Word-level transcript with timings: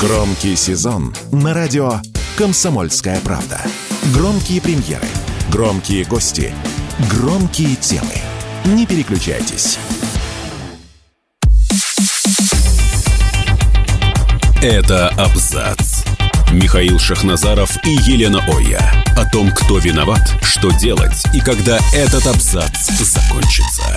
Громкий 0.00 0.56
сезон 0.56 1.14
на 1.32 1.54
радио 1.54 2.00
«Комсомольская 2.36 3.18
правда». 3.20 3.58
Громкие 4.12 4.60
премьеры, 4.60 5.06
громкие 5.50 6.04
гости, 6.04 6.52
громкие 7.10 7.76
темы. 7.76 8.12
Не 8.66 8.84
переключайтесь. 8.84 9.78
Это 14.60 15.08
абзац. 15.16 16.04
Михаил 16.52 16.98
Шахназаров 16.98 17.70
и 17.86 17.90
Елена 17.90 18.44
Оя. 18.48 18.82
О 19.16 19.24
том, 19.30 19.50
кто 19.50 19.78
виноват, 19.78 20.30
что 20.42 20.72
делать 20.72 21.24
и 21.32 21.40
когда 21.40 21.78
этот 21.94 22.26
абзац 22.26 22.90
закончится. 23.00 23.96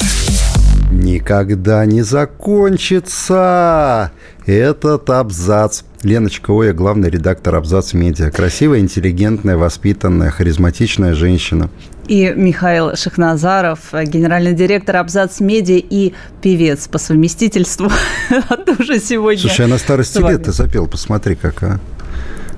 Никогда 0.92 1.86
не 1.86 2.02
закончится 2.02 4.12
этот 4.50 5.10
абзац. 5.10 5.84
Леночка 6.02 6.52
Оя, 6.52 6.74
главный 6.74 7.10
редактор 7.10 7.56
«Абзац 7.56 7.94
Медиа». 7.94 8.32
Красивая, 8.32 8.80
интеллигентная, 8.80 9.58
воспитанная, 9.58 10.32
харизматичная 10.32 11.14
женщина. 11.14 11.70
И 12.08 12.34
Михаил 12.36 12.96
Шахназаров, 12.96 13.92
генеральный 13.92 14.54
директор 14.54 14.98
«Абзац 14.98 15.40
Медиа» 15.40 15.78
и 15.78 16.14
певец 16.42 16.88
по 16.88 16.98
совместительству. 16.98 17.92
Тоже 18.66 19.00
сегодня 19.00 19.42
Слушай, 19.42 19.62
я 19.62 19.68
на 19.68 19.78
старости 19.78 20.18
лет 20.20 20.44
ты 20.44 20.52
запел, 20.52 20.88
посмотри, 20.88 21.36
какая. 21.36 21.80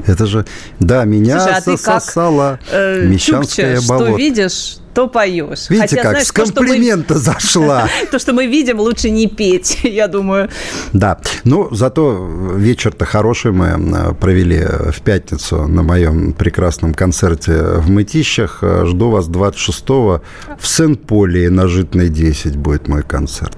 Это 0.07 0.25
же, 0.25 0.45
да, 0.79 1.03
меня 1.05 1.39
Слушай, 1.39 1.57
а 1.57 1.61
засосало 1.61 2.59
как, 2.63 2.73
э, 2.73 3.05
Мещанское 3.05 3.75
Чукча, 3.75 3.87
болото. 3.87 4.11
Что 4.11 4.17
видишь, 4.17 4.77
то 4.93 5.07
поешь. 5.07 5.69
Видите, 5.69 5.95
Хотя, 5.95 6.01
как 6.01 6.11
знаешь, 6.11 6.27
с 6.27 6.31
комплимента 6.31 7.07
то, 7.07 7.13
мы... 7.15 7.19
зашла. 7.19 7.89
То, 8.11 8.19
что 8.19 8.33
мы 8.33 8.47
видим, 8.47 8.79
лучше 8.79 9.09
не 9.09 9.27
петь, 9.27 9.79
я 9.83 10.07
думаю. 10.07 10.49
Да, 10.93 11.19
ну, 11.43 11.69
зато 11.71 12.27
вечер-то 12.55 13.05
хороший 13.05 13.51
мы 13.51 13.67
э, 13.67 14.13
провели 14.13 14.65
в 14.91 15.01
пятницу 15.01 15.67
на 15.67 15.83
моем 15.83 16.33
прекрасном 16.33 16.93
концерте 16.93 17.53
в 17.53 17.89
Мытищах. 17.89 18.63
Жду 18.85 19.09
вас 19.09 19.27
26-го 19.27 20.21
в 20.59 20.67
Сен-Поле 20.67 21.49
на 21.49 21.67
Житной 21.67 22.09
10 22.09 22.55
будет 22.57 22.87
мой 22.87 23.03
концерт. 23.03 23.57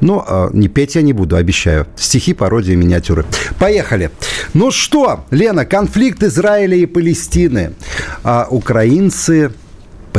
Но 0.00 0.26
ну, 0.52 0.58
не 0.58 0.68
петь 0.68 0.94
я 0.94 1.02
не 1.02 1.12
буду, 1.12 1.36
обещаю. 1.36 1.86
Стихи, 1.96 2.34
пародии, 2.34 2.74
миниатюры. 2.74 3.24
Поехали. 3.58 4.10
Ну 4.54 4.70
что, 4.70 5.24
Лена, 5.30 5.64
конфликт 5.64 6.22
Израиля 6.22 6.76
и 6.76 6.86
Палестины. 6.86 7.74
А 8.22 8.46
украинцы 8.50 9.52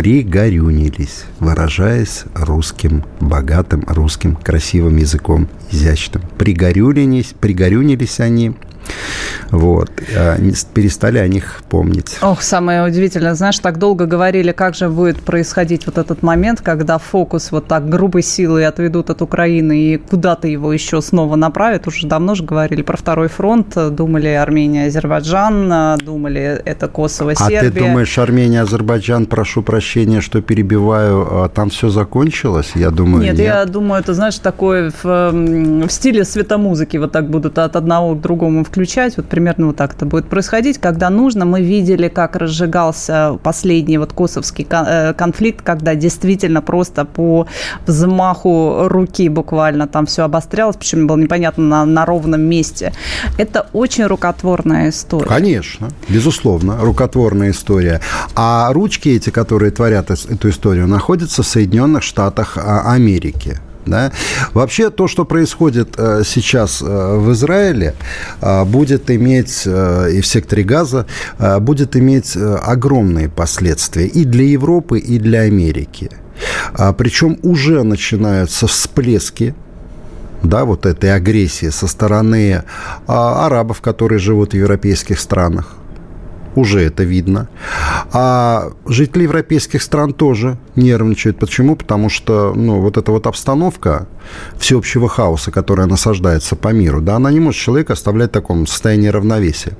пригорюнились, 0.01 1.25
выражаясь 1.39 2.23
русским, 2.33 3.03
богатым 3.19 3.83
русским, 3.85 4.35
красивым 4.35 4.97
языком, 4.97 5.47
изящным. 5.71 6.23
Пригорюнились, 6.39 7.35
пригорюнились 7.39 8.19
они– 8.19 8.53
вот. 9.51 9.91
А 10.15 10.37
перестали 10.73 11.17
о 11.17 11.27
них 11.27 11.61
помнить. 11.69 12.17
Ох, 12.21 12.41
самое 12.41 12.85
удивительное, 12.85 13.33
знаешь, 13.33 13.59
так 13.59 13.77
долго 13.77 14.05
говорили, 14.05 14.51
как 14.51 14.75
же 14.75 14.89
будет 14.89 15.21
происходить 15.21 15.85
вот 15.85 15.97
этот 15.97 16.23
момент, 16.23 16.61
когда 16.61 16.97
фокус 16.97 17.51
вот 17.51 17.67
так 17.67 17.89
грубой 17.89 18.23
силой 18.23 18.65
отведут 18.65 19.09
от 19.09 19.21
Украины 19.21 19.77
и 19.77 19.97
куда-то 19.97 20.47
его 20.47 20.71
еще 20.71 21.01
снова 21.01 21.35
направят. 21.35 21.87
Уже 21.87 22.07
давно 22.07 22.35
же 22.35 22.43
говорили 22.43 22.81
про 22.81 22.97
второй 22.97 23.27
фронт, 23.27 23.75
думали 23.95 24.27
Армения, 24.27 24.87
Азербайджан, 24.87 25.97
думали 25.99 26.61
это 26.65 26.87
Косово, 26.87 27.35
Сербия. 27.35 27.59
А 27.59 27.61
ты 27.63 27.71
думаешь, 27.71 28.17
Армения, 28.17 28.61
Азербайджан, 28.61 29.25
прошу 29.25 29.63
прощения, 29.63 30.21
что 30.21 30.41
перебиваю, 30.41 31.43
а 31.43 31.49
там 31.49 31.69
все 31.69 31.89
закончилось? 31.89 32.71
Я 32.75 32.91
думаю, 32.91 33.23
нет. 33.23 33.37
Нет, 33.37 33.45
я 33.45 33.65
думаю, 33.65 34.01
это, 34.01 34.13
знаешь, 34.13 34.37
такое 34.37 34.91
в, 35.03 35.31
в 35.31 35.89
стиле 35.89 36.23
светомузыки 36.25 36.97
вот 36.97 37.11
так 37.11 37.29
будут 37.29 37.57
от 37.57 37.75
одного 37.75 38.15
к 38.15 38.21
другому 38.21 38.63
включать. 38.63 38.80
Вот 39.17 39.27
примерно 39.27 39.67
вот 39.67 39.75
так 39.75 39.93
это 39.95 40.05
будет 40.05 40.27
происходить. 40.27 40.77
Когда 40.77 41.09
нужно, 41.09 41.45
мы 41.45 41.61
видели, 41.61 42.07
как 42.07 42.35
разжигался 42.35 43.39
последний 43.43 43.97
вот 43.97 44.13
косовский 44.13 44.67
э, 44.69 45.13
конфликт, 45.13 45.63
когда 45.63 45.95
действительно 45.95 46.61
просто 46.61 47.05
по 47.05 47.47
взмаху 47.87 48.87
руки 48.87 49.29
буквально 49.29 49.87
там 49.87 50.05
все 50.05 50.23
обострялось, 50.23 50.75
причем 50.75 51.07
было 51.07 51.17
непонятно 51.17 51.63
на, 51.63 51.85
на 51.85 52.05
ровном 52.05 52.41
месте. 52.41 52.93
Это 53.37 53.67
очень 53.73 54.05
рукотворная 54.05 54.89
история. 54.89 55.27
Конечно, 55.27 55.89
безусловно, 56.09 56.77
рукотворная 56.81 57.51
история. 57.51 58.01
А 58.35 58.71
ручки 58.73 59.09
эти, 59.09 59.29
которые 59.29 59.71
творят 59.71 60.11
эту 60.11 60.49
историю, 60.49 60.87
находятся 60.87 61.43
в 61.43 61.47
Соединенных 61.47 62.03
Штатах 62.03 62.57
а, 62.57 62.93
Америки. 62.93 63.59
Да? 63.85 64.11
Вообще 64.53 64.89
то, 64.89 65.07
что 65.07 65.25
происходит 65.25 65.95
э, 65.97 66.23
сейчас 66.25 66.81
э, 66.81 66.85
в 66.85 67.31
Израиле, 67.33 67.95
э, 68.41 68.63
будет 68.65 69.09
иметь 69.09 69.65
и 69.65 70.21
в 70.21 70.25
секторе 70.25 70.63
Газа, 70.63 71.05
будет 71.59 71.95
иметь 71.95 72.37
огромные 72.37 73.29
последствия 73.29 74.07
и 74.07 74.25
для 74.25 74.45
Европы, 74.45 74.99
и 74.99 75.19
для 75.19 75.41
Америки. 75.41 76.09
А, 76.73 76.93
Причем 76.93 77.37
уже 77.43 77.83
начинаются 77.83 78.67
всплески 78.67 79.55
да, 80.43 80.65
вот 80.65 80.85
этой 80.85 81.13
агрессии 81.13 81.69
со 81.69 81.87
стороны 81.87 82.63
а, 83.07 83.45
арабов, 83.45 83.81
которые 83.81 84.19
живут 84.19 84.53
в 84.53 84.57
европейских 84.57 85.19
странах 85.19 85.75
уже 86.55 86.81
это 86.81 87.03
видно. 87.03 87.47
А 88.11 88.71
жители 88.85 89.23
европейских 89.23 89.81
стран 89.81 90.13
тоже 90.13 90.57
нервничают. 90.75 91.39
Почему? 91.39 91.75
Потому 91.75 92.09
что 92.09 92.53
ну, 92.55 92.81
вот 92.81 92.97
эта 92.97 93.11
вот 93.11 93.27
обстановка 93.27 94.07
всеобщего 94.57 95.07
хаоса, 95.07 95.51
которая 95.51 95.87
насаждается 95.87 96.55
по 96.55 96.69
миру, 96.69 97.01
да, 97.01 97.15
она 97.15 97.31
не 97.31 97.39
может 97.39 97.61
человека 97.61 97.93
оставлять 97.93 98.29
в 98.29 98.33
таком 98.33 98.67
состоянии 98.67 99.07
равновесия 99.07 99.77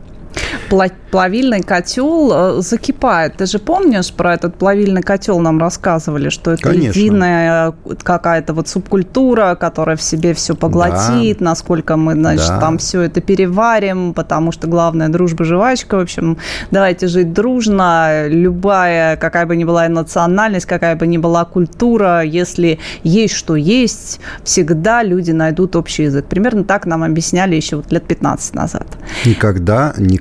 плавильный 1.12 1.62
котел 1.62 2.31
э, 2.34 2.62
закипает. 2.62 3.38
Ты 3.38 3.46
же 3.46 3.59
помнишь 3.59 4.12
про 4.14 4.34
этот 4.34 4.56
плавильный 4.56 5.02
котел 5.02 5.40
нам 5.40 5.59
рассказывали, 5.59 6.30
что 6.30 6.52
это 6.52 6.69
Конечно. 6.69 7.00
единая 7.00 7.74
какая-то 8.02 8.53
вот 8.53 8.68
субкультура, 8.68 9.56
которая 9.56 9.97
в 9.97 10.02
себе 10.02 10.34
все 10.34 10.56
поглотит, 10.56 11.40
да. 11.40 11.46
насколько 11.46 11.97
мы, 11.97 12.14
значит, 12.14 12.47
да. 12.47 12.59
там 12.59 12.78
все 12.78 13.02
это 13.02 13.22
переварим, 13.22 14.14
потому 14.14 14.52
что 14.52 14.68
главная 14.68 15.09
дружба 15.09 15.44
жвачка. 15.44 15.97
В 15.97 16.02
общем, 16.02 16.38
давайте 16.72 17.08
жить 17.08 17.34
дружно. 17.34 18.28
Любая, 18.28 19.18
какая 19.18 19.46
бы 19.46 19.56
ни 19.56 19.66
была 19.66 19.90
национальность, 19.90 20.66
какая 20.66 20.96
бы 20.96 21.08
ни 21.08 21.18
была 21.18 21.44
культура, 21.44 22.22
если 22.22 22.80
есть 23.03 23.34
что 23.36 23.56
есть, 23.56 24.19
всегда 24.44 25.03
люди 25.03 25.31
найдут 25.31 25.75
общий 25.75 26.03
язык. 26.03 26.25
Примерно 26.25 26.63
так 26.63 26.86
нам 26.86 27.03
объясняли 27.03 27.56
еще 27.56 27.75
вот 27.75 27.92
лет 27.92 28.08
15 28.08 28.56
назад. 28.56 28.88
Никогда, 29.25 29.94
никогда 29.98 30.20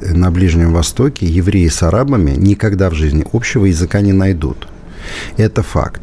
на 0.00 0.30
Ближнем 0.30 0.72
Востоке 0.72 1.26
евреи 1.26 1.68
с 1.68 1.82
арабами 1.82 2.32
никогда 2.36 2.90
в 2.90 2.94
жизни 2.94 3.24
общего 3.32 3.66
языка 3.66 4.00
не 4.00 4.12
найдут. 4.12 4.68
Это 5.36 5.62
факт. 5.62 6.02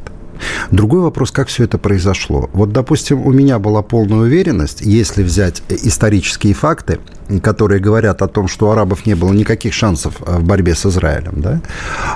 Другой 0.72 1.02
вопрос, 1.02 1.32
как 1.32 1.48
все 1.48 1.64
это 1.64 1.78
произошло. 1.78 2.50
Вот, 2.54 2.72
допустим, 2.72 3.26
у 3.26 3.32
меня 3.32 3.60
была 3.60 3.82
полная 3.82 4.20
уверенность, 4.20 4.82
если 4.82 5.24
взять 5.24 5.64
исторические 5.70 6.54
факты, 6.54 7.00
которые 7.42 7.80
говорят 7.80 8.22
о 8.22 8.28
том, 8.28 8.48
что 8.48 8.68
у 8.68 8.72
арабов 8.72 9.06
не 9.06 9.16
было 9.16 9.32
никаких 9.32 9.74
шансов 9.74 10.16
в 10.20 10.44
борьбе 10.44 10.76
с 10.76 10.86
Израилем, 10.86 11.42
да? 11.42 11.62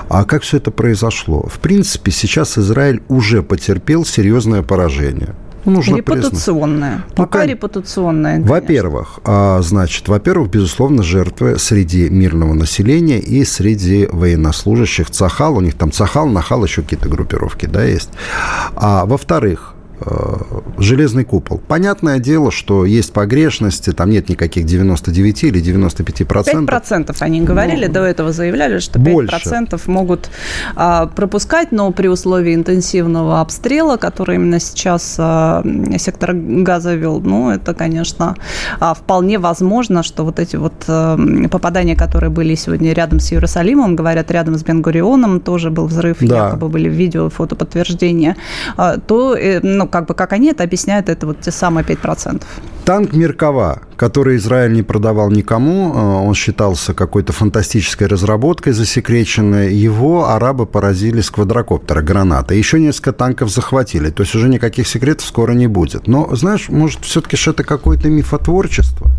А 0.08 0.24
как 0.24 0.42
все 0.42 0.58
это 0.58 0.70
произошло? 0.70 1.48
В 1.48 1.58
принципе, 1.58 2.10
сейчас 2.10 2.58
Израиль 2.58 3.02
уже 3.08 3.42
потерпел 3.42 4.04
серьезное 4.04 4.62
поражение– 4.62 5.34
нужно 5.64 5.96
репутационная. 5.96 6.96
Признать. 6.96 7.14
Пока 7.14 7.40
ну, 7.40 7.50
репутационная. 7.50 8.40
Во-первых, 8.40 9.20
а, 9.24 9.60
значит, 9.62 10.08
во-первых, 10.08 10.50
безусловно, 10.50 11.02
жертвы 11.02 11.58
среди 11.58 12.08
мирного 12.08 12.54
населения 12.54 13.18
и 13.18 13.44
среди 13.44 14.06
военнослужащих. 14.06 15.10
Цахал, 15.10 15.56
у 15.56 15.60
них 15.60 15.74
там 15.74 15.92
Цахал, 15.92 16.26
Нахал, 16.26 16.64
еще 16.64 16.82
какие-то 16.82 17.08
группировки, 17.08 17.66
да, 17.66 17.84
есть. 17.84 18.10
А 18.76 19.06
во-вторых, 19.06 19.74
железный 20.78 21.24
купол. 21.24 21.60
Понятное 21.66 22.18
дело, 22.18 22.50
что 22.50 22.84
есть 22.84 23.12
погрешности, 23.12 23.92
там 23.92 24.10
нет 24.10 24.28
никаких 24.28 24.64
99 24.64 25.44
или 25.44 25.60
95 25.60 26.28
процентов. 26.28 26.60
5 26.60 26.66
процентов 26.66 27.22
они 27.22 27.40
говорили, 27.40 27.86
ну, 27.86 27.92
до 27.92 28.04
этого 28.04 28.32
заявляли, 28.32 28.78
что 28.78 28.98
5 28.98 29.12
больше. 29.12 29.30
процентов 29.30 29.86
могут 29.88 30.30
а, 30.76 31.06
пропускать, 31.06 31.72
но 31.72 31.90
при 31.90 32.08
условии 32.08 32.54
интенсивного 32.54 33.40
обстрела, 33.40 33.96
который 33.96 34.36
именно 34.36 34.60
сейчас 34.60 35.16
а, 35.18 35.64
сектор 35.98 36.32
газа 36.34 36.94
вел, 36.94 37.20
ну, 37.20 37.50
это, 37.50 37.74
конечно, 37.74 38.36
а, 38.80 38.94
вполне 38.94 39.38
возможно, 39.38 40.02
что 40.02 40.24
вот 40.24 40.38
эти 40.38 40.56
вот 40.56 40.84
а, 40.86 41.18
попадания, 41.50 41.96
которые 41.96 42.30
были 42.30 42.54
сегодня 42.54 42.92
рядом 42.92 43.18
с 43.20 43.32
Иерусалимом, 43.32 43.96
говорят, 43.96 44.30
рядом 44.30 44.56
с 44.56 44.62
Бенгурионом 44.62 45.40
тоже 45.40 45.70
был 45.70 45.86
взрыв, 45.86 46.18
да. 46.20 46.46
якобы 46.46 46.68
были 46.68 46.88
видео, 46.88 47.28
фото 47.30 47.56
подтверждения, 47.56 48.36
а, 48.76 48.98
то, 48.98 49.34
э, 49.34 49.60
ну, 49.62 49.87
как 49.88 50.06
бы 50.06 50.14
как 50.14 50.32
они 50.32 50.50
это 50.50 50.64
объясняют, 50.64 51.08
это 51.08 51.26
вот 51.26 51.40
те 51.40 51.50
самые 51.50 51.84
5%. 51.84 52.42
Танк 52.84 53.12
Меркова, 53.12 53.82
который 53.96 54.36
Израиль 54.36 54.72
не 54.72 54.82
продавал 54.82 55.30
никому, 55.30 55.92
э, 55.92 55.98
он 55.98 56.34
считался 56.34 56.94
какой-то 56.94 57.32
фантастической 57.32 58.06
разработкой 58.06 58.72
засекреченной, 58.72 59.74
его 59.74 60.30
арабы 60.30 60.64
поразили 60.64 61.20
с 61.20 61.30
квадрокоптера 61.30 62.00
граната. 62.00 62.54
Еще 62.54 62.80
несколько 62.80 63.12
танков 63.12 63.50
захватили, 63.50 64.08
то 64.10 64.22
есть 64.22 64.34
уже 64.34 64.48
никаких 64.48 64.88
секретов 64.88 65.26
скоро 65.26 65.52
не 65.52 65.66
будет. 65.66 66.06
Но, 66.06 66.34
знаешь, 66.34 66.70
может, 66.70 67.04
все-таки 67.04 67.36
это 67.50 67.62
какое-то 67.62 68.08
мифотворчество? 68.08 69.10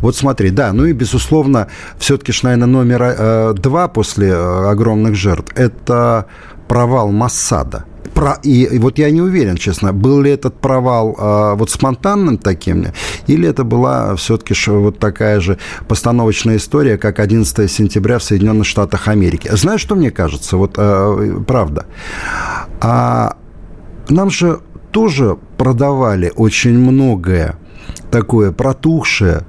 Вот 0.00 0.14
смотри, 0.14 0.50
да, 0.50 0.72
ну 0.72 0.84
и, 0.84 0.92
безусловно, 0.92 1.66
все-таки, 1.98 2.32
наверное, 2.42 2.66
номер 2.66 3.02
э, 3.02 3.54
два 3.54 3.88
после 3.88 4.28
э, 4.28 4.70
огромных 4.70 5.16
жертв– 5.16 5.52
это 5.56 6.26
провал 6.68 7.10
Массада– 7.10 7.84
про... 8.14 8.38
И, 8.42 8.78
вот 8.78 8.98
я 8.98 9.10
не 9.10 9.20
уверен, 9.20 9.56
честно, 9.56 9.92
был 9.92 10.20
ли 10.20 10.30
этот 10.30 10.60
провал 10.60 11.16
а, 11.18 11.54
вот 11.54 11.70
спонтанным 11.70 12.38
таким, 12.38 12.86
или 13.26 13.48
это 13.48 13.64
была 13.64 14.16
все-таки 14.16 14.54
вот 14.70 14.98
такая 14.98 15.40
же 15.40 15.58
постановочная 15.88 16.56
история, 16.56 16.98
как 16.98 17.20
11 17.20 17.70
сентября 17.70 18.18
в 18.18 18.22
Соединенных 18.22 18.66
Штатах 18.66 19.08
Америки. 19.08 19.50
Знаешь, 19.52 19.80
что 19.80 19.94
мне 19.94 20.10
кажется? 20.10 20.56
Вот 20.56 20.74
а, 20.76 21.42
правда. 21.46 21.86
А 22.80 23.36
нам 24.08 24.30
же 24.30 24.60
тоже 24.92 25.36
продавали 25.58 26.32
очень 26.36 26.78
многое 26.78 27.58
такое 28.10 28.52
протухшее, 28.52 29.42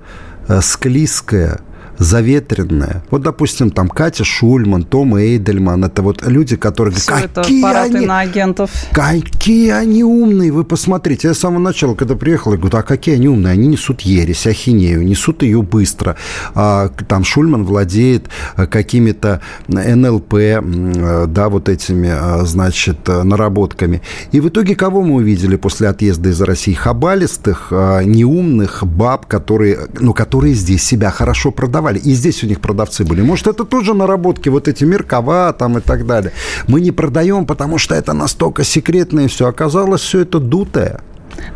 э, 0.48 0.62
склизкое, 0.62 1.60
заветренная. 1.98 3.04
Вот, 3.10 3.22
допустим, 3.22 3.72
там 3.72 3.90
Катя 3.90 4.24
Шульман, 4.24 4.84
Том 4.84 5.16
Эйдельман, 5.16 5.86
это 5.86 6.02
вот 6.02 6.26
люди, 6.26 6.56
которые 6.56 6.96
говорят, 7.08 7.32
какие 7.34 7.64
они, 7.64 8.06
на 8.06 8.20
агентов. 8.20 8.72
какие 8.92 9.72
они 9.72 10.04
умные, 10.04 10.52
вы 10.52 10.64
посмотрите. 10.64 11.30
Я 11.30 11.34
с 11.34 11.40
самого 11.40 11.60
начала, 11.60 11.96
когда 11.96 12.16
приехал, 12.16 12.54
я 12.54 12.58
говорю, 12.58 12.78
а 12.78 12.84
какие 12.84 13.16
они 13.16 13.28
умные? 13.28 13.54
Они 13.54 13.68
несут 13.68 14.02
ересь, 14.02 14.48
ахинею, 14.48 15.06
несут 15.06 15.44
ее 15.44 15.62
быстро. 15.62 16.16
А, 16.54 16.90
там 17.08 17.24
Шульман 17.24 17.64
владеет 17.64 18.28
э, 18.56 18.68
какими-то 18.68 19.42
НЛП, 19.68 20.34
э, 20.34 21.26
да, 21.28 21.50
вот 21.50 21.70
этими, 21.70 22.10
э, 22.12 22.46
значит, 22.46 23.08
наработками. 23.08 24.02
И 24.32 24.40
в 24.40 24.50
итоге 24.50 24.76
кого 24.76 25.02
мы 25.02 25.16
увидели 25.16 25.56
после 25.56 25.88
отъезда 25.88 26.30
из 26.30 26.42
России? 26.42 26.74
Хабалистых, 26.74 27.72
неумных 27.72 28.84
баб, 28.86 29.26
которые, 29.26 29.88
ну, 30.00 30.14
которые 30.14 30.54
здесь 30.54 30.84
себя 30.84 31.12
хорошо 31.12 31.52
продавали 31.52 31.87
продавали. 31.88 32.00
И 32.00 32.16
здесь 32.16 32.44
у 32.44 32.48
них 32.48 32.60
продавцы 32.60 33.04
были. 33.04 33.22
Может, 33.22 33.48
это 33.48 33.66
тоже 33.66 33.94
наработки, 33.94 34.50
вот 34.50 34.68
эти 34.68 34.86
Меркова 34.86 35.54
там 35.54 35.78
и 35.78 35.82
так 35.82 36.06
далее. 36.06 36.32
Мы 36.68 36.82
не 36.82 36.92
продаем, 36.92 37.46
потому 37.46 37.78
что 37.78 37.96
это 37.96 38.14
настолько 38.14 38.64
секретно 38.64 39.22
и 39.22 39.28
все. 39.28 39.48
Оказалось, 39.48 40.02
все 40.02 40.20
это 40.20 40.40
дутое. 40.40 41.00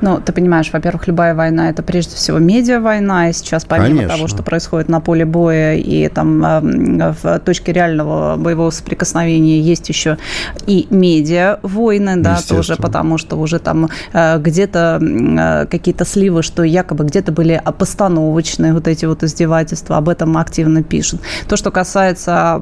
Ну, 0.01 0.19
ты 0.19 0.33
понимаешь, 0.33 0.69
во-первых, 0.71 1.07
любая 1.07 1.35
война– 1.35 1.69
это 1.71 1.83
прежде 1.83 2.15
всего 2.15 2.39
медиа-война, 2.39 3.29
и 3.29 3.33
сейчас 3.33 3.65
помимо 3.65 3.87
Конечно. 3.87 4.15
того, 4.15 4.27
что 4.27 4.43
происходит 4.43 4.89
на 4.89 4.99
поле 4.99 5.25
боя 5.25 5.75
и 5.75 6.07
там 6.09 6.43
эм, 6.43 7.15
в 7.21 7.39
точке 7.39 7.73
реального 7.73 8.35
боевого 8.37 8.71
соприкосновения, 8.71 9.59
есть 9.59 9.89
еще 9.89 10.17
и 10.65 10.87
медиа-войны, 10.89 12.17
да, 12.17 12.39
тоже 12.47 12.75
потому 12.75 13.17
что 13.17 13.37
уже 13.37 13.59
там 13.59 13.89
э, 14.13 14.39
где-то 14.39 14.99
э, 15.01 15.65
какие-то 15.67 16.05
сливы, 16.05 16.43
что 16.43 16.63
якобы 16.63 17.05
где-то 17.05 17.31
были 17.31 17.61
постановочные 17.77 18.73
вот 18.73 18.87
эти 18.87 19.05
вот 19.05 19.23
издевательства, 19.23 19.97
об 19.97 20.09
этом 20.09 20.37
активно 20.37 20.83
пишут. 20.83 21.21
То, 21.47 21.55
что 21.57 21.71
касается 21.71 22.61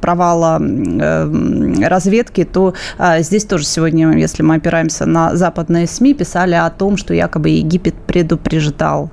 провала 0.00 0.60
разведки, 1.82 2.44
то 2.44 2.74
здесь 3.18 3.44
тоже 3.44 3.64
сегодня, 3.64 4.16
если 4.16 4.42
мы 4.42 4.56
опираемся 4.56 5.06
на 5.06 5.36
западные 5.36 5.86
СМИ, 5.86 6.14
писали 6.14 6.51
писали 6.52 6.54
о 6.54 6.70
том, 6.70 6.96
что 6.96 7.14
якобы 7.14 7.50
Египет 7.50 7.94
предупреждал. 8.06 9.10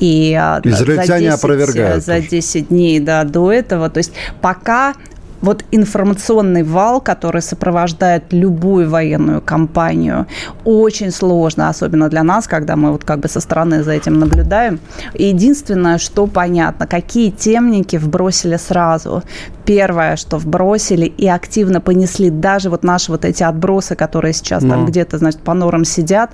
И 0.00 0.34
а, 0.34 0.60
Израильтяне 0.64 1.30
за 1.30 1.36
10, 1.36 1.44
опровергают. 1.44 2.04
За 2.04 2.20
10 2.20 2.68
дней 2.68 3.00
да, 3.00 3.24
до 3.24 3.52
этого. 3.52 3.88
То 3.88 3.98
есть 3.98 4.12
пока 4.40 4.94
вот 5.42 5.64
информационный 5.72 6.62
вал, 6.62 7.00
который 7.00 7.42
сопровождает 7.42 8.32
любую 8.32 8.88
военную 8.88 9.42
кампанию, 9.42 10.26
очень 10.64 11.10
сложно, 11.10 11.68
особенно 11.68 12.08
для 12.08 12.22
нас, 12.22 12.46
когда 12.46 12.76
мы 12.76 12.92
вот 12.92 13.04
как 13.04 13.18
бы 13.20 13.28
со 13.28 13.40
стороны 13.40 13.82
за 13.82 13.92
этим 13.92 14.18
наблюдаем. 14.18 14.78
Единственное, 15.14 15.98
что 15.98 16.26
понятно, 16.26 16.86
какие 16.86 17.30
темники 17.30 17.96
вбросили 17.96 18.56
сразу. 18.56 19.22
Первое, 19.64 20.16
что 20.16 20.38
вбросили 20.38 21.06
и 21.06 21.28
активно 21.28 21.80
понесли 21.80 22.30
даже 22.30 22.70
вот 22.70 22.84
наши 22.84 23.12
вот 23.12 23.24
эти 23.24 23.42
отбросы, 23.42 23.94
которые 23.94 24.32
сейчас 24.32 24.62
Но. 24.62 24.70
там 24.70 24.86
где-то, 24.86 25.18
значит, 25.18 25.40
по 25.40 25.54
норам 25.54 25.84
сидят, 25.84 26.30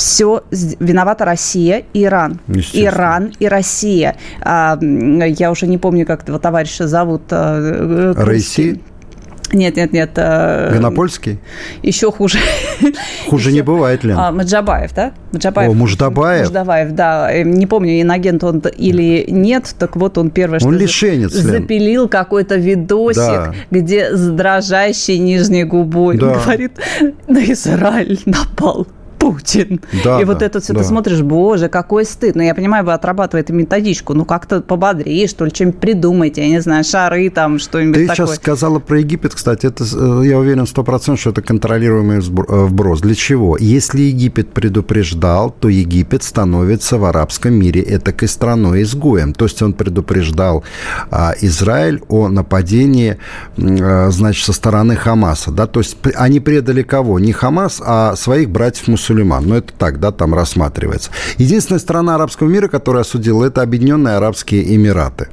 все 0.00 0.42
виновата 0.50 1.26
Россия 1.26 1.84
и 1.92 2.04
Иран. 2.04 2.40
Иран 2.72 3.32
и 3.38 3.46
Россия. 3.46 4.16
А, 4.40 4.78
я 4.80 5.50
уже 5.50 5.66
не 5.66 5.76
помню, 5.76 6.06
как 6.06 6.22
этого 6.22 6.38
товарища 6.38 6.88
зовут. 6.88 7.22
А, 7.30 7.58
э, 7.60 8.14
Россия? 8.16 8.78
Нет, 9.52 9.76
нет, 9.76 9.92
нет. 9.92 10.16
Винопольский? 10.16 11.38
Еще 11.82 12.10
хуже. 12.10 12.38
Хуже 13.28 13.52
не 13.52 13.60
бывает, 13.60 14.04
Лен. 14.04 14.16
А, 14.16 14.32
Маджабаев, 14.32 14.94
да? 14.94 15.12
Маджабаев. 15.32 15.70
О, 15.70 15.74
Муждабаев? 15.74 16.44
Муждабаев, 16.44 16.92
да. 16.92 17.30
Эм, 17.30 17.50
не 17.50 17.66
помню, 17.66 18.00
инагент 18.00 18.42
он 18.42 18.60
или 18.60 19.26
нет, 19.28 19.74
так 19.78 19.96
вот 19.96 20.16
он 20.18 20.30
первое, 20.30 20.60
что... 20.60 20.68
Он 20.68 20.78
лишенец, 20.78 21.32
Запилил 21.32 22.08
какой-то 22.08 22.56
видосик, 22.56 23.16
да. 23.16 23.54
где 23.70 24.16
с 24.16 24.28
дрожащей 24.28 25.18
нижней 25.18 25.64
губой 25.64 26.16
да. 26.16 26.34
говорит, 26.34 26.72
на 27.26 27.44
Израиль 27.44 28.20
напал 28.24 28.86
Путин. 29.20 29.82
Да, 30.02 30.18
и 30.18 30.24
да, 30.24 30.32
вот 30.32 30.40
это 30.40 30.60
все 30.60 30.72
да. 30.72 30.80
ты 30.80 30.86
смотришь, 30.86 31.20
боже, 31.20 31.68
какой 31.68 32.06
стыд. 32.06 32.34
Ну, 32.34 32.42
я 32.42 32.54
понимаю, 32.54 32.86
вы 32.86 32.94
отрабатываете 32.94 33.52
методичку, 33.52 34.14
ну, 34.14 34.24
как-то 34.24 34.62
пободрее, 34.62 35.28
что 35.28 35.44
ли, 35.44 35.52
чем 35.52 35.72
придумайте, 35.72 36.40
я 36.42 36.48
не 36.48 36.60
знаю, 36.60 36.84
шары 36.84 37.28
там, 37.28 37.58
что-нибудь 37.58 37.94
ты 37.94 38.06
такое. 38.06 38.26
Ты 38.26 38.32
сейчас 38.32 38.36
сказала 38.36 38.78
про 38.78 38.98
Египет, 38.98 39.34
кстати, 39.34 39.66
это, 39.66 39.84
э, 39.84 40.22
я 40.24 40.38
уверен, 40.38 40.66
сто 40.66 40.82
процентов, 40.82 41.20
что 41.20 41.30
это 41.30 41.42
контролируемый 41.42 42.18
э, 42.18 42.20
вброс. 42.20 43.02
Для 43.02 43.14
чего? 43.14 43.58
Если 43.58 44.00
Египет 44.00 44.54
предупреждал, 44.54 45.50
то 45.50 45.68
Египет 45.68 46.22
становится 46.22 46.96
в 46.96 47.04
арабском 47.04 47.52
мире 47.52 47.84
этакой 47.86 48.26
страной-изгоем. 48.26 49.34
То 49.34 49.44
есть 49.44 49.60
он 49.60 49.74
предупреждал 49.74 50.64
а, 51.10 51.34
Израиль 51.42 52.00
о 52.08 52.28
нападении, 52.28 53.18
а, 53.58 54.08
значит, 54.10 54.46
со 54.46 54.54
стороны 54.54 54.96
Хамаса, 54.96 55.50
да, 55.50 55.66
то 55.66 55.80
есть 55.80 55.98
они 56.14 56.40
предали 56.40 56.82
кого? 56.82 57.18
Не 57.18 57.32
Хамас, 57.32 57.82
а 57.84 58.16
своих 58.16 58.48
братьев-мусульман 58.48 59.09
Сулейман. 59.10 59.44
Но 59.44 59.56
это 59.56 59.72
так, 59.76 59.98
да, 59.98 60.12
там 60.12 60.34
рассматривается. 60.34 61.10
Единственная 61.36 61.80
страна 61.80 62.14
арабского 62.14 62.48
мира, 62.48 62.68
которая 62.68 63.02
осудила, 63.02 63.44
это 63.44 63.62
Объединенные 63.62 64.16
Арабские 64.16 64.76
Эмираты. 64.76 65.28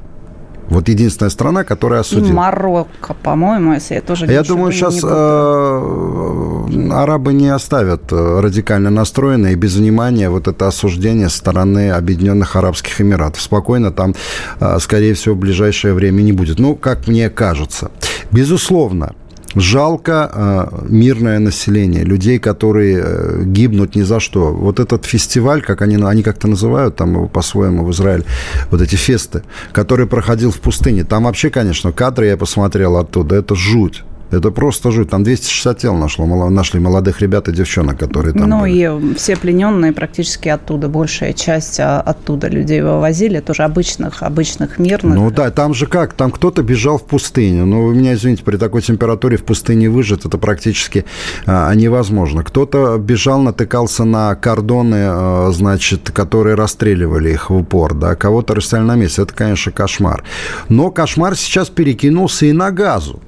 Вот 0.68 0.88
единственная 0.88 1.30
страна, 1.30 1.64
которая 1.64 2.00
осудила. 2.00 2.34
Марокко, 2.34 3.14
по-моему, 3.14 3.72
если 3.72 3.94
я 3.94 4.00
тоже 4.02 4.26
Я 4.26 4.42
думаю, 4.42 4.72
сейчас 4.72 5.00
э, 5.02 6.92
арабы 6.92 7.32
не 7.32 7.48
оставят 7.48 8.12
э, 8.12 8.40
радикально 8.40 8.90
настроенные 8.90 9.54
и 9.54 9.56
без 9.56 9.76
внимания 9.76 10.28
вот 10.28 10.46
это 10.46 10.66
осуждение 10.66 11.30
стороны 11.30 11.90
Объединенных 11.92 12.54
Арабских 12.56 13.00
Эмиратов. 13.00 13.40
Спокойно 13.40 13.92
там, 13.92 14.14
э, 14.60 14.78
скорее 14.80 15.14
всего, 15.14 15.36
в 15.36 15.38
ближайшее 15.38 15.94
время 15.94 16.20
не 16.20 16.32
будет. 16.32 16.58
Ну, 16.58 16.74
как 16.74 17.06
мне 17.06 17.30
кажется. 17.30 17.90
Безусловно, 18.30 19.14
Жалко 19.54 20.30
э, 20.32 20.86
мирное 20.88 21.38
население, 21.38 22.04
людей, 22.04 22.38
которые 22.38 23.02
э, 23.02 23.42
гибнут 23.44 23.96
ни 23.96 24.02
за 24.02 24.20
что. 24.20 24.52
Вот 24.52 24.78
этот 24.78 25.06
фестиваль, 25.06 25.62
как 25.62 25.82
они, 25.82 25.96
они 25.96 26.22
как-то 26.22 26.48
называют 26.48 26.96
там 26.96 27.14
его 27.14 27.28
по-своему 27.28 27.84
в 27.84 27.90
Израиле, 27.90 28.24
вот 28.70 28.82
эти 28.82 28.96
фесты, 28.96 29.42
который 29.72 30.06
проходил 30.06 30.50
в 30.50 30.60
пустыне. 30.60 31.04
Там 31.04 31.24
вообще, 31.24 31.48
конечно, 31.50 31.92
кадры 31.92 32.26
я 32.26 32.36
посмотрел 32.36 32.96
оттуда, 32.96 33.36
это 33.36 33.54
жуть. 33.54 34.04
Это 34.30 34.50
просто 34.50 34.90
жуть. 34.90 35.10
Там 35.10 35.22
260 35.24 35.78
тел 35.78 35.94
нашло, 35.94 36.26
нашли 36.50 36.80
молодых 36.80 37.20
ребят 37.22 37.48
и 37.48 37.52
девчонок, 37.52 37.98
которые 37.98 38.34
там 38.34 38.48
Ну 38.48 38.60
были. 38.60 39.12
и 39.12 39.14
все 39.14 39.36
плененные 39.36 39.92
практически 39.92 40.48
оттуда, 40.48 40.88
большая 40.88 41.32
часть 41.32 41.80
а, 41.80 42.00
оттуда 42.00 42.48
людей 42.48 42.82
вывозили, 42.82 43.40
тоже 43.40 43.62
обычных, 43.64 44.22
обычных 44.22 44.78
мирных. 44.78 45.16
Ну 45.16 45.30
да, 45.30 45.50
там 45.50 45.72
же 45.74 45.86
как, 45.86 46.12
там 46.12 46.30
кто-то 46.30 46.62
бежал 46.62 46.98
в 46.98 47.04
пустыню. 47.04 47.64
Ну, 47.66 47.86
вы 47.86 47.94
меня 47.94 48.14
извините, 48.14 48.44
при 48.44 48.56
такой 48.56 48.82
температуре 48.82 49.36
в 49.36 49.44
пустыне 49.44 49.88
выжить, 49.88 50.24
это 50.24 50.36
практически 50.38 51.04
а, 51.46 51.72
невозможно. 51.74 52.44
Кто-то 52.44 52.98
бежал, 52.98 53.40
натыкался 53.40 54.04
на 54.04 54.34
кордоны, 54.34 55.06
а, 55.08 55.50
значит, 55.52 56.10
которые 56.10 56.54
расстреливали 56.54 57.30
их 57.30 57.50
в 57.50 57.56
упор, 57.56 57.94
да, 57.94 58.14
кого-то 58.14 58.54
расстреляли 58.54 58.88
на 58.88 58.96
месте. 58.96 59.22
Это, 59.22 59.34
конечно, 59.34 59.72
кошмар. 59.72 60.22
Но 60.68 60.90
кошмар 60.90 61.34
сейчас 61.36 61.68
перекинулся 61.68 62.46
и 62.46 62.52
на 62.52 62.70
газу. 62.70 63.20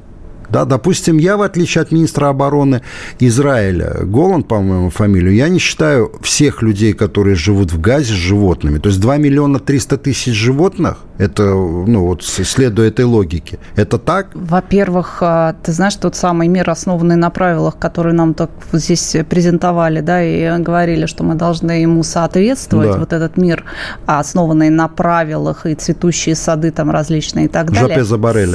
Да, 0.50 0.64
допустим, 0.64 1.18
я, 1.18 1.36
в 1.36 1.42
отличие 1.42 1.82
от 1.82 1.92
министра 1.92 2.28
обороны 2.28 2.82
Израиля, 3.18 3.98
Голланд, 4.02 4.48
по-моему, 4.48 4.90
фамилию, 4.90 5.34
я 5.34 5.48
не 5.48 5.58
считаю 5.58 6.12
всех 6.22 6.62
людей, 6.62 6.92
которые 6.92 7.36
живут 7.36 7.72
в 7.72 7.80
Газе, 7.80 8.14
животными. 8.14 8.78
То 8.78 8.88
есть 8.88 9.00
2 9.00 9.16
миллиона 9.16 9.58
300 9.58 9.98
тысяч 9.98 10.34
животных, 10.34 10.98
это, 11.18 11.42
ну, 11.42 12.06
вот 12.06 12.24
следуя 12.24 12.88
этой 12.88 13.04
логике. 13.04 13.58
Это 13.76 13.98
так? 13.98 14.28
Во-первых, 14.34 15.18
а, 15.20 15.54
ты 15.62 15.72
знаешь, 15.72 15.96
тот 15.96 16.16
самый 16.16 16.48
мир, 16.48 16.70
основанный 16.70 17.16
на 17.16 17.30
правилах, 17.30 17.78
который 17.78 18.12
нам 18.12 18.34
так 18.34 18.50
здесь 18.72 19.16
презентовали, 19.28 20.00
да, 20.00 20.22
и 20.22 20.62
говорили, 20.62 21.06
что 21.06 21.22
мы 21.24 21.34
должны 21.34 21.72
ему 21.72 22.02
соответствовать, 22.02 22.92
да. 22.92 22.98
вот 22.98 23.12
этот 23.12 23.36
мир, 23.36 23.64
основанный 24.06 24.70
на 24.70 24.88
правилах 24.88 25.66
и 25.66 25.74
цветущие 25.74 26.34
сады 26.34 26.70
там 26.70 26.90
различные 26.90 27.44
и 27.44 27.48
так 27.48 27.70
далее. 27.70 27.96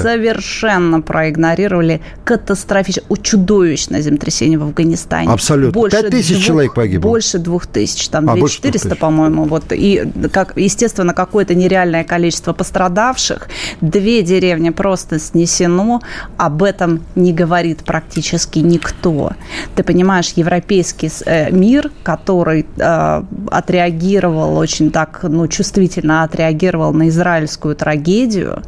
Совершенно 0.02 1.02
проигнорировали 1.02 1.85
зафиксировали 1.86 2.02
катастрофическое, 2.24 3.18
чудовищное 3.22 4.02
землетрясение 4.02 4.58
в 4.58 4.64
Афганистане. 4.64 5.30
Абсолютно. 5.30 5.72
Больше 5.72 6.02
5 6.02 6.12
тысяч 6.12 6.36
двух, 6.36 6.46
человек 6.46 6.74
погибло. 6.74 7.10
Больше 7.10 7.38
двух 7.38 7.68
тысяч, 7.68 8.10
там 8.10 8.30
а, 8.30 8.36
2400, 8.36 8.96
по-моему. 8.96 9.46
Вот. 9.46 9.66
И, 9.72 10.04
как, 10.32 10.54
естественно, 10.58 11.14
какое-то 11.14 11.56
нереальное 11.56 12.04
количество 12.04 12.54
пострадавших. 12.54 13.48
Две 13.82 14.22
деревни 14.22 14.72
просто 14.72 15.20
снесено. 15.20 16.02
Об 16.38 16.64
этом 16.64 17.02
не 17.16 17.34
говорит 17.34 17.84
практически 17.84 18.60
никто. 18.60 19.32
Ты 19.76 19.84
понимаешь, 19.84 20.34
европейский 20.36 21.12
э, 21.26 21.52
мир, 21.52 21.92
который 22.04 22.66
э, 22.78 23.24
отреагировал 23.52 24.58
очень 24.58 24.92
так, 24.92 25.20
ну, 25.24 25.48
чувствительно 25.48 26.24
отреагировал 26.24 26.94
на 26.94 27.10
израильскую 27.10 27.76
трагедию 27.76 28.64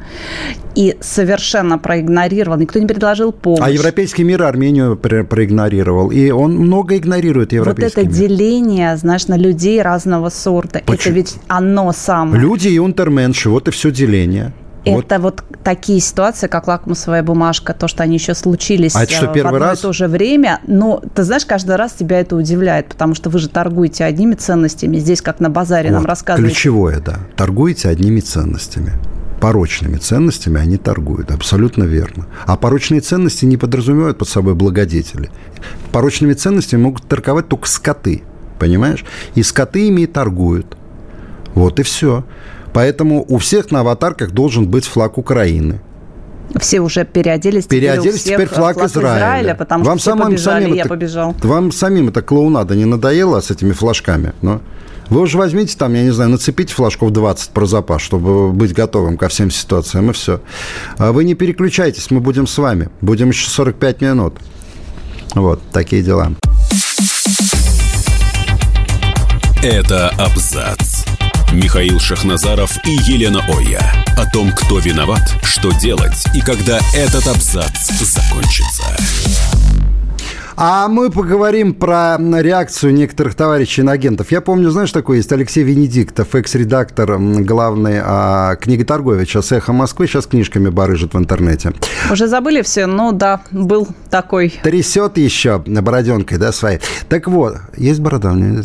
и 0.77 0.95
совершенно 1.01 1.79
проигнорировал. 1.79 2.59
Никто 2.59 2.79
не 2.79 2.85
предложил 3.07 3.31
помощь. 3.31 3.61
А 3.61 3.69
европейский 3.69 4.23
мир 4.23 4.43
Армению 4.43 4.97
проигнорировал. 4.97 6.11
И 6.11 6.29
он 6.31 6.55
много 6.55 6.97
игнорирует 6.97 7.53
европейский 7.53 8.01
Вот 8.01 8.09
это 8.09 8.19
мир. 8.19 8.29
деление, 8.29 8.97
знаешь, 8.97 9.27
на 9.27 9.37
людей 9.37 9.81
разного 9.81 10.29
сорта. 10.29 10.81
Почему? 10.85 10.95
Это 10.95 11.09
ведь 11.11 11.35
оно 11.47 11.91
самое. 11.93 12.41
Люди 12.41 12.67
и 12.67 12.79
унтерменши, 12.79 13.49
вот 13.49 13.67
и 13.67 13.71
все 13.71 13.91
деление. 13.91 14.53
Это 14.83 15.19
вот. 15.19 15.43
вот 15.49 15.63
такие 15.63 15.99
ситуации, 15.99 16.47
как 16.47 16.67
лакмусовая 16.67 17.21
бумажка, 17.21 17.73
то, 17.73 17.89
что 17.89 18.03
они 18.03 18.15
еще 18.15 18.33
случились 18.33 18.95
а 18.95 19.03
это 19.03 19.11
что, 19.11 19.25
э, 19.25 19.33
первый 19.33 19.51
в 19.51 19.55
одно 19.55 19.67
раз? 19.67 19.79
и 19.79 19.81
то 19.81 19.91
же 19.91 20.07
время. 20.07 20.61
Но 20.65 21.01
ты 21.13 21.23
знаешь, 21.23 21.45
каждый 21.45 21.75
раз 21.75 21.91
тебя 21.93 22.21
это 22.21 22.37
удивляет, 22.37 22.87
потому 22.87 23.13
что 23.13 23.29
вы 23.29 23.39
же 23.39 23.49
торгуете 23.49 24.05
одними 24.05 24.35
ценностями. 24.35 24.97
Здесь, 24.97 25.21
как 25.21 25.41
на 25.41 25.49
базаре, 25.49 25.89
вот, 25.89 25.95
нам 25.95 26.05
рассказывают. 26.05 26.53
Ключевое, 26.53 26.99
да. 26.99 27.19
Торгуете 27.35 27.89
одними 27.89 28.21
ценностями 28.21 28.93
порочными 29.39 29.97
ценностями 29.97 30.59
они 30.59 30.77
торгуют. 30.77 31.31
Абсолютно 31.31 31.83
верно. 31.83 32.27
А 32.45 32.57
порочные 32.57 33.01
ценности 33.01 33.45
не 33.45 33.57
подразумевают 33.57 34.17
под 34.17 34.27
собой 34.27 34.55
благодетели. 34.55 35.29
Порочными 35.91 36.33
ценностями 36.33 36.81
могут 36.81 37.07
торговать 37.07 37.47
только 37.47 37.67
скоты. 37.67 38.23
Понимаешь? 38.59 39.05
И 39.35 39.43
скоты 39.43 39.87
ими 39.87 40.01
и 40.01 40.07
торгуют. 40.07 40.77
Вот 41.53 41.79
и 41.79 41.83
все. 41.83 42.25
Поэтому 42.73 43.25
у 43.27 43.37
всех 43.37 43.71
на 43.71 43.81
аватарках 43.81 44.31
должен 44.31 44.67
быть 44.67 44.85
флаг 44.85 45.17
Украины. 45.17 45.81
Все 46.59 46.79
уже 46.79 47.05
переоделись. 47.05 47.65
Переоделись, 47.65 48.23
теперь, 48.23 48.35
теперь 48.35 48.47
флаг, 48.47 48.75
флаг 48.75 48.89
Израиля. 48.89 49.17
Израиля 49.17 49.55
потому 49.55 49.83
вам 49.83 49.99
что 49.99 50.11
самым, 50.11 50.27
побежали, 50.27 50.63
самим 50.63 50.75
я 50.75 50.81
это, 50.81 50.89
побежал. 50.89 51.35
Вам 51.43 51.71
самим 51.71 52.09
это 52.09 52.21
клоунада 52.21 52.75
не 52.75 52.85
надоело 52.85 53.39
с 53.41 53.51
этими 53.51 53.73
флажками? 53.73 54.33
Но 54.41 54.61
вы 55.09 55.21
уже 55.21 55.37
возьмите 55.37 55.77
там, 55.77 55.93
я 55.93 56.03
не 56.03 56.11
знаю, 56.11 56.29
нацепите 56.31 56.73
флажков 56.73 57.11
20 57.11 57.51
про 57.51 57.65
запас, 57.65 58.01
чтобы 58.01 58.51
быть 58.51 58.73
готовым 58.73 59.17
ко 59.17 59.29
всем 59.29 59.51
ситуациям, 59.51 60.09
и 60.09 60.13
все. 60.13 60.41
А 60.97 61.11
вы 61.11 61.23
не 61.23 61.33
переключайтесь, 61.33 62.11
мы 62.11 62.19
будем 62.19 62.47
с 62.47 62.57
вами. 62.57 62.89
Будем 63.01 63.29
еще 63.29 63.49
45 63.49 64.01
минут. 64.01 64.35
Вот, 65.35 65.61
такие 65.71 66.03
дела. 66.03 66.31
Это 69.63 70.09
абзац. 70.17 71.05
Михаил 71.51 71.99
Шахназаров 71.99 72.77
и 72.85 72.91
Елена 72.91 73.41
Оя. 73.47 73.81
О 74.17 74.25
том, 74.31 74.51
кто 74.51 74.79
виноват, 74.79 75.33
что 75.43 75.71
делать 75.71 76.25
и 76.33 76.41
когда 76.41 76.79
этот 76.93 77.25
абзац 77.27 77.89
закончится. 78.01 78.83
А 80.59 80.87
мы 80.87 81.11
поговорим 81.11 81.75
про 81.75 82.17
реакцию 82.17 82.91
некоторых 82.91 83.35
товарищей 83.35 83.83
на 83.83 83.91
агентов. 83.91 84.31
Я 84.31 84.41
помню, 84.41 84.71
знаешь, 84.71 84.91
такой 84.91 85.17
есть 85.17 85.31
Алексей 85.31 85.63
Венедиктов, 85.63 86.33
экс-редактор, 86.33 87.19
главный 87.19 87.99
а, 88.03 88.55
книготорговец, 88.55 89.27
сейчас 89.27 89.51
«Эхо 89.51 89.71
Москвы», 89.71 90.07
сейчас 90.07 90.25
книжками 90.25 90.69
барыжит 90.69 91.13
в 91.13 91.17
интернете. 91.19 91.73
Уже 92.11 92.27
забыли 92.27 92.63
все, 92.63 92.87
но 92.87 93.11
да, 93.11 93.41
был 93.51 93.87
такой. 94.09 94.51
Трясет 94.63 95.19
еще 95.19 95.59
бороденкой, 95.59 96.39
да, 96.39 96.51
своей. 96.51 96.79
Так 97.07 97.27
вот, 97.27 97.57
есть 97.75 97.99
борода? 97.99 98.33
Ну, 98.33 98.63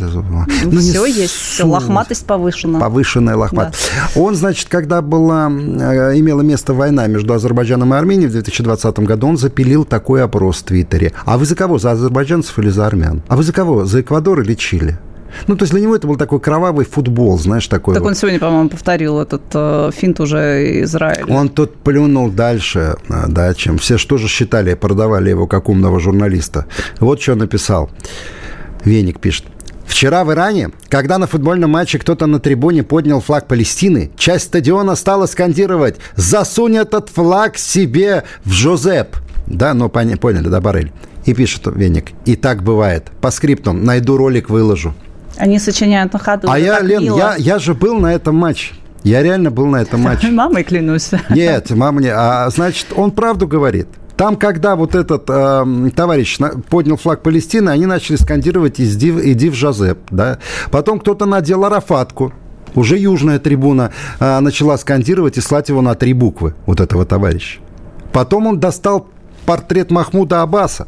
ну 0.64 0.80
все 0.80 1.04
не... 1.04 1.12
есть, 1.12 1.34
все, 1.34 1.66
лохматость 1.66 2.24
повышена. 2.24 2.80
Повышенная 2.80 3.36
лохматость. 3.36 3.90
Да. 4.14 4.20
Он, 4.22 4.34
значит, 4.34 4.70
когда 4.70 5.02
была, 5.02 5.50
э, 5.50 6.18
имела 6.18 6.40
место 6.40 6.72
война 6.72 7.06
между 7.06 7.34
Азербайджаном 7.34 7.92
и 7.92 7.98
Арменией 7.98 8.28
в 8.28 8.32
2020 8.32 8.98
году, 9.00 9.28
он 9.28 9.36
запилил 9.36 9.84
такой 9.84 10.24
опрос 10.24 10.60
в 10.60 10.64
Твиттере. 10.64 11.12
А 11.26 11.36
вы 11.36 11.44
за 11.44 11.54
кого? 11.54 11.81
За 11.82 11.92
азербайджанцев 11.92 12.58
или 12.58 12.70
за 12.70 12.86
армян? 12.86 13.22
А 13.28 13.36
вы 13.36 13.42
за 13.42 13.52
кого? 13.52 13.84
За 13.84 14.00
Эквадор 14.00 14.40
или 14.40 14.54
Чили? 14.54 14.98
Ну, 15.46 15.56
то 15.56 15.62
есть 15.62 15.72
для 15.72 15.80
него 15.80 15.96
это 15.96 16.06
был 16.06 16.16
такой 16.16 16.40
кровавый 16.40 16.84
футбол, 16.84 17.38
знаешь, 17.38 17.66
такой. 17.66 17.94
Так 17.94 18.02
вот. 18.02 18.10
он 18.10 18.14
сегодня, 18.14 18.38
по-моему, 18.38 18.68
повторил 18.68 19.18
этот 19.18 19.42
э, 19.54 19.90
финт 19.94 20.20
уже 20.20 20.82
Израиля. 20.82 21.26
Он 21.34 21.48
тут 21.48 21.76
плюнул 21.76 22.30
дальше, 22.30 22.96
э, 23.08 23.24
да, 23.28 23.54
чем 23.54 23.78
все 23.78 23.98
что 23.98 24.18
же 24.18 24.28
считали, 24.28 24.74
продавали 24.74 25.30
его 25.30 25.46
как 25.46 25.68
умного 25.68 26.00
журналиста. 26.00 26.66
Вот 27.00 27.20
что 27.20 27.34
написал. 27.34 27.90
Веник 28.84 29.20
пишет. 29.20 29.46
Вчера 29.86 30.24
в 30.24 30.32
Иране, 30.32 30.70
когда 30.88 31.18
на 31.18 31.26
футбольном 31.26 31.70
матче 31.70 31.98
кто-то 31.98 32.26
на 32.26 32.40
трибуне 32.40 32.82
поднял 32.82 33.20
флаг 33.20 33.46
Палестины, 33.46 34.10
часть 34.16 34.46
стадиона 34.46 34.96
стала 34.96 35.26
скандировать 35.26 35.96
«Засунь 36.16 36.76
этот 36.76 37.08
флаг 37.10 37.58
себе 37.58 38.24
в 38.44 38.52
Жозеп». 38.52 39.16
Да, 39.46 39.74
ну 39.74 39.88
поняли, 39.88 40.48
да, 40.48 40.60
Барель? 40.60 40.92
И 41.24 41.34
пишет 41.34 41.62
Веник. 41.66 42.12
И 42.24 42.36
так 42.36 42.62
бывает. 42.62 43.10
По 43.20 43.30
скриптам. 43.30 43.84
Найду 43.84 44.16
ролик, 44.16 44.50
выложу. 44.50 44.94
Они 45.36 45.58
сочиняют 45.58 46.12
на 46.12 46.18
ходу. 46.18 46.48
А 46.50 46.58
я, 46.58 46.80
Лен, 46.80 47.02
я, 47.02 47.36
я 47.36 47.58
же 47.58 47.74
был 47.74 47.98
на 47.98 48.14
этом 48.14 48.36
матче. 48.36 48.74
Я 49.02 49.22
реально 49.22 49.50
был 49.50 49.66
на 49.66 49.82
этом 49.82 50.00
матче. 50.02 50.30
Мамой 50.30 50.64
клянусь. 50.64 51.10
Нет, 51.30 51.70
мама 51.70 52.00
не. 52.00 52.08
А 52.08 52.48
значит, 52.50 52.88
он 52.94 53.10
правду 53.10 53.46
говорит. 53.46 53.88
Там, 54.16 54.36
когда 54.36 54.76
вот 54.76 54.94
этот 54.94 55.24
э, 55.28 55.90
товарищ 55.96 56.38
на, 56.38 56.50
поднял 56.50 56.96
флаг 56.96 57.22
Палестины, 57.22 57.70
они 57.70 57.86
начали 57.86 58.16
скандировать 58.16 58.80
«Иди, 58.80 59.10
иди 59.10 59.48
в 59.48 59.54
Жозеп». 59.54 59.98
Да? 60.10 60.38
Потом 60.70 61.00
кто-то 61.00 61.24
надел 61.24 61.64
арафатку. 61.64 62.32
Уже 62.74 62.98
южная 62.98 63.38
трибуна 63.38 63.90
э, 64.20 64.40
начала 64.40 64.78
скандировать 64.78 65.38
и 65.38 65.40
слать 65.40 65.70
его 65.70 65.80
на 65.80 65.94
три 65.94 66.12
буквы, 66.12 66.54
вот 66.66 66.80
этого 66.80 67.04
товарища. 67.04 67.58
Потом 68.12 68.46
он 68.46 68.60
достал 68.60 69.08
портрет 69.46 69.90
Махмуда 69.90 70.42
Аббаса. 70.42 70.86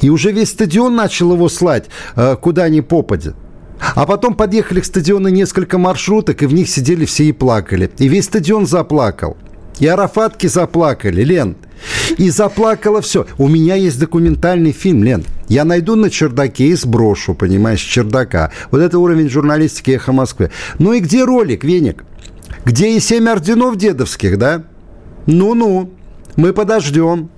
И 0.00 0.10
уже 0.10 0.32
весь 0.32 0.50
стадион 0.50 0.94
начал 0.94 1.32
его 1.32 1.48
слать, 1.48 1.86
э, 2.14 2.36
куда 2.40 2.68
ни 2.68 2.80
попадет. 2.80 3.34
А 3.94 4.06
потом 4.06 4.34
подъехали 4.34 4.80
к 4.80 4.84
стадиону 4.84 5.28
несколько 5.28 5.78
маршруток, 5.78 6.42
и 6.42 6.46
в 6.46 6.54
них 6.54 6.68
сидели 6.68 7.04
все 7.04 7.24
и 7.24 7.32
плакали. 7.32 7.90
И 7.98 8.08
весь 8.08 8.24
стадион 8.24 8.66
заплакал. 8.66 9.36
И 9.78 9.86
арафатки 9.86 10.46
заплакали, 10.46 11.22
Лен. 11.22 11.56
И 12.16 12.30
заплакало 12.30 13.02
все. 13.02 13.26
У 13.36 13.48
меня 13.48 13.74
есть 13.74 14.00
документальный 14.00 14.72
фильм, 14.72 15.04
Лен. 15.04 15.24
Я 15.48 15.64
найду 15.64 15.94
на 15.94 16.08
чердаке 16.08 16.68
и 16.68 16.74
сброшу, 16.74 17.34
понимаешь, 17.34 17.80
чердака. 17.80 18.50
Вот 18.70 18.80
это 18.80 18.98
уровень 18.98 19.28
журналистики 19.28 19.90
«Эхо 19.90 20.12
Москвы». 20.12 20.50
Ну 20.78 20.94
и 20.94 21.00
где 21.00 21.24
ролик, 21.24 21.62
Веник? 21.62 22.04
Где 22.64 22.96
и 22.96 23.00
семь 23.00 23.28
орденов 23.28 23.76
дедовских, 23.76 24.38
да? 24.38 24.64
Ну-ну, 25.26 25.92
мы 26.36 26.52
подождем. 26.52 27.28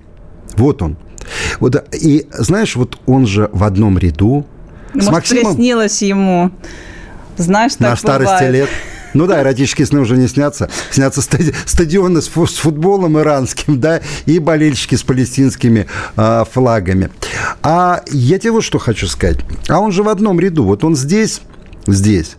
Вот 0.55 0.81
он. 0.81 0.97
Вот, 1.59 1.75
и 1.93 2.27
знаешь, 2.31 2.75
вот 2.75 2.97
он 3.05 3.25
же 3.25 3.49
в 3.51 3.63
одном 3.63 3.97
ряду 3.97 4.45
Может, 4.93 5.09
с 5.09 5.11
Максимом... 5.11 5.55
приснилось 5.55 6.01
ему. 6.01 6.51
Знаешь, 7.37 7.73
так 7.73 7.91
На 7.91 7.95
старости 7.95 8.33
бывает. 8.33 8.53
лет. 8.53 8.69
Ну 9.13 9.25
да, 9.25 9.41
эротические 9.41 9.87
сны 9.87 10.01
уже 10.01 10.17
не 10.17 10.27
снятся. 10.27 10.69
Снятся 10.91 11.21
стадионы 11.21 12.21
с, 12.21 12.27
футболом 12.27 13.19
иранским, 13.19 13.79
да, 13.79 14.01
и 14.25 14.39
болельщики 14.39 14.95
с 14.95 15.03
палестинскими 15.03 15.87
э, 16.15 16.43
флагами. 16.51 17.09
А 17.63 18.03
я 18.11 18.39
тебе 18.39 18.51
вот 18.51 18.63
что 18.63 18.77
хочу 18.77 19.07
сказать. 19.07 19.39
А 19.67 19.79
он 19.79 19.91
же 19.91 20.03
в 20.03 20.09
одном 20.09 20.39
ряду. 20.39 20.63
Вот 20.63 20.83
он 20.83 20.95
здесь, 20.95 21.41
здесь. 21.93 22.37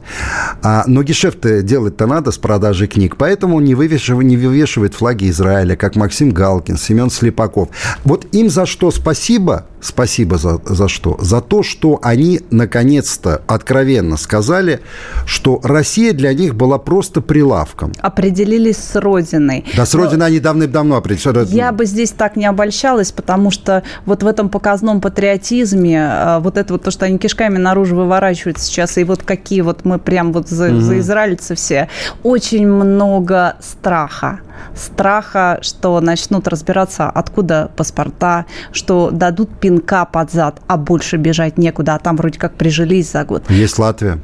А, 0.62 0.84
но 0.86 1.02
гешефты 1.02 1.62
делать-то 1.62 2.06
надо 2.06 2.30
с 2.30 2.38
продажей 2.38 2.88
книг, 2.88 3.16
поэтому 3.16 3.60
не 3.60 3.74
вывешивает, 3.74 4.26
не 4.26 4.36
вывешивает 4.36 4.94
флаги 4.94 5.30
Израиля, 5.30 5.76
как 5.76 5.96
Максим 5.96 6.30
Галкин, 6.30 6.76
Семен 6.76 7.10
Слепаков. 7.10 7.68
Вот 8.04 8.26
им 8.32 8.50
за 8.50 8.66
что 8.66 8.90
спасибо, 8.90 9.66
спасибо 9.80 10.38
за, 10.38 10.60
за 10.64 10.88
что? 10.88 11.16
За 11.20 11.40
то, 11.40 11.62
что 11.62 11.98
они 12.02 12.40
наконец-то 12.50 13.42
откровенно 13.46 14.16
сказали, 14.16 14.80
что 15.26 15.60
Россия 15.62 16.12
для 16.12 16.32
них 16.34 16.54
была 16.54 16.78
просто 16.78 17.20
прилавком. 17.20 17.92
Определились 18.00 18.76
с 18.76 18.96
Родиной. 18.96 19.64
Да, 19.76 19.86
с 19.86 19.94
Родиной 19.94 20.18
Но 20.18 20.24
они 20.26 20.40
давным-давно 20.40 20.96
определились. 20.96 21.50
Я 21.50 21.72
бы 21.72 21.86
здесь 21.86 22.10
так 22.10 22.36
не 22.36 22.46
обольщалась, 22.46 23.12
потому 23.12 23.50
что 23.50 23.82
вот 24.06 24.22
в 24.22 24.26
этом 24.26 24.48
показном 24.48 25.00
патриотизме, 25.00 26.00
а, 26.02 26.40
вот 26.40 26.56
это 26.56 26.74
вот 26.74 26.82
то, 26.82 26.90
что 26.90 27.06
они 27.06 27.18
кишками 27.18 27.58
наружу 27.58 27.96
выворачивают 27.96 28.58
сейчас, 28.58 28.98
и 28.98 29.04
вот 29.04 29.22
какие 29.22 29.60
вот 29.60 29.84
мы 29.84 29.98
прям 29.98 30.32
вот 30.32 30.48
за, 30.48 30.70
угу. 30.70 30.80
за 30.80 30.98
израильцы 30.98 31.54
все, 31.54 31.88
очень 32.22 32.66
много 32.66 33.56
страха 33.60 34.40
страха, 34.74 35.58
что 35.62 36.00
начнут 36.00 36.48
разбираться, 36.48 37.08
откуда 37.08 37.70
паспорта, 37.76 38.46
что 38.72 39.10
дадут 39.10 39.50
пинка 39.60 40.04
под 40.04 40.30
зад, 40.32 40.60
а 40.66 40.76
больше 40.76 41.16
бежать 41.16 41.58
некуда, 41.58 41.94
а 41.94 41.98
там 41.98 42.16
вроде 42.16 42.38
как 42.38 42.54
прижились 42.54 43.10
за 43.10 43.24
год. 43.24 43.50
Есть 43.50 43.78
Латвия. 43.78 44.18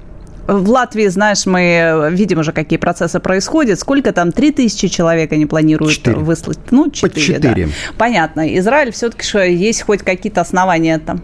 В 0.46 0.70
Латвии, 0.70 1.08
знаешь, 1.08 1.46
мы 1.46 2.08
видим 2.12 2.38
уже, 2.38 2.52
какие 2.52 2.78
процессы 2.78 3.20
происходят. 3.20 3.78
Сколько 3.78 4.12
там? 4.12 4.32
Три 4.32 4.52
тысячи 4.52 4.88
человек 4.88 5.32
они 5.32 5.46
планируют 5.46 5.92
4. 5.92 6.16
выслать? 6.18 6.58
Ну, 6.70 6.90
четыре, 6.90 7.38
да. 7.38 7.54
Понятно. 7.98 8.56
Израиль 8.58 8.92
все-таки 8.92 9.24
что 9.24 9.42
есть 9.42 9.82
хоть 9.82 10.02
какие-то 10.02 10.40
основания 10.40 10.98
там 10.98 11.22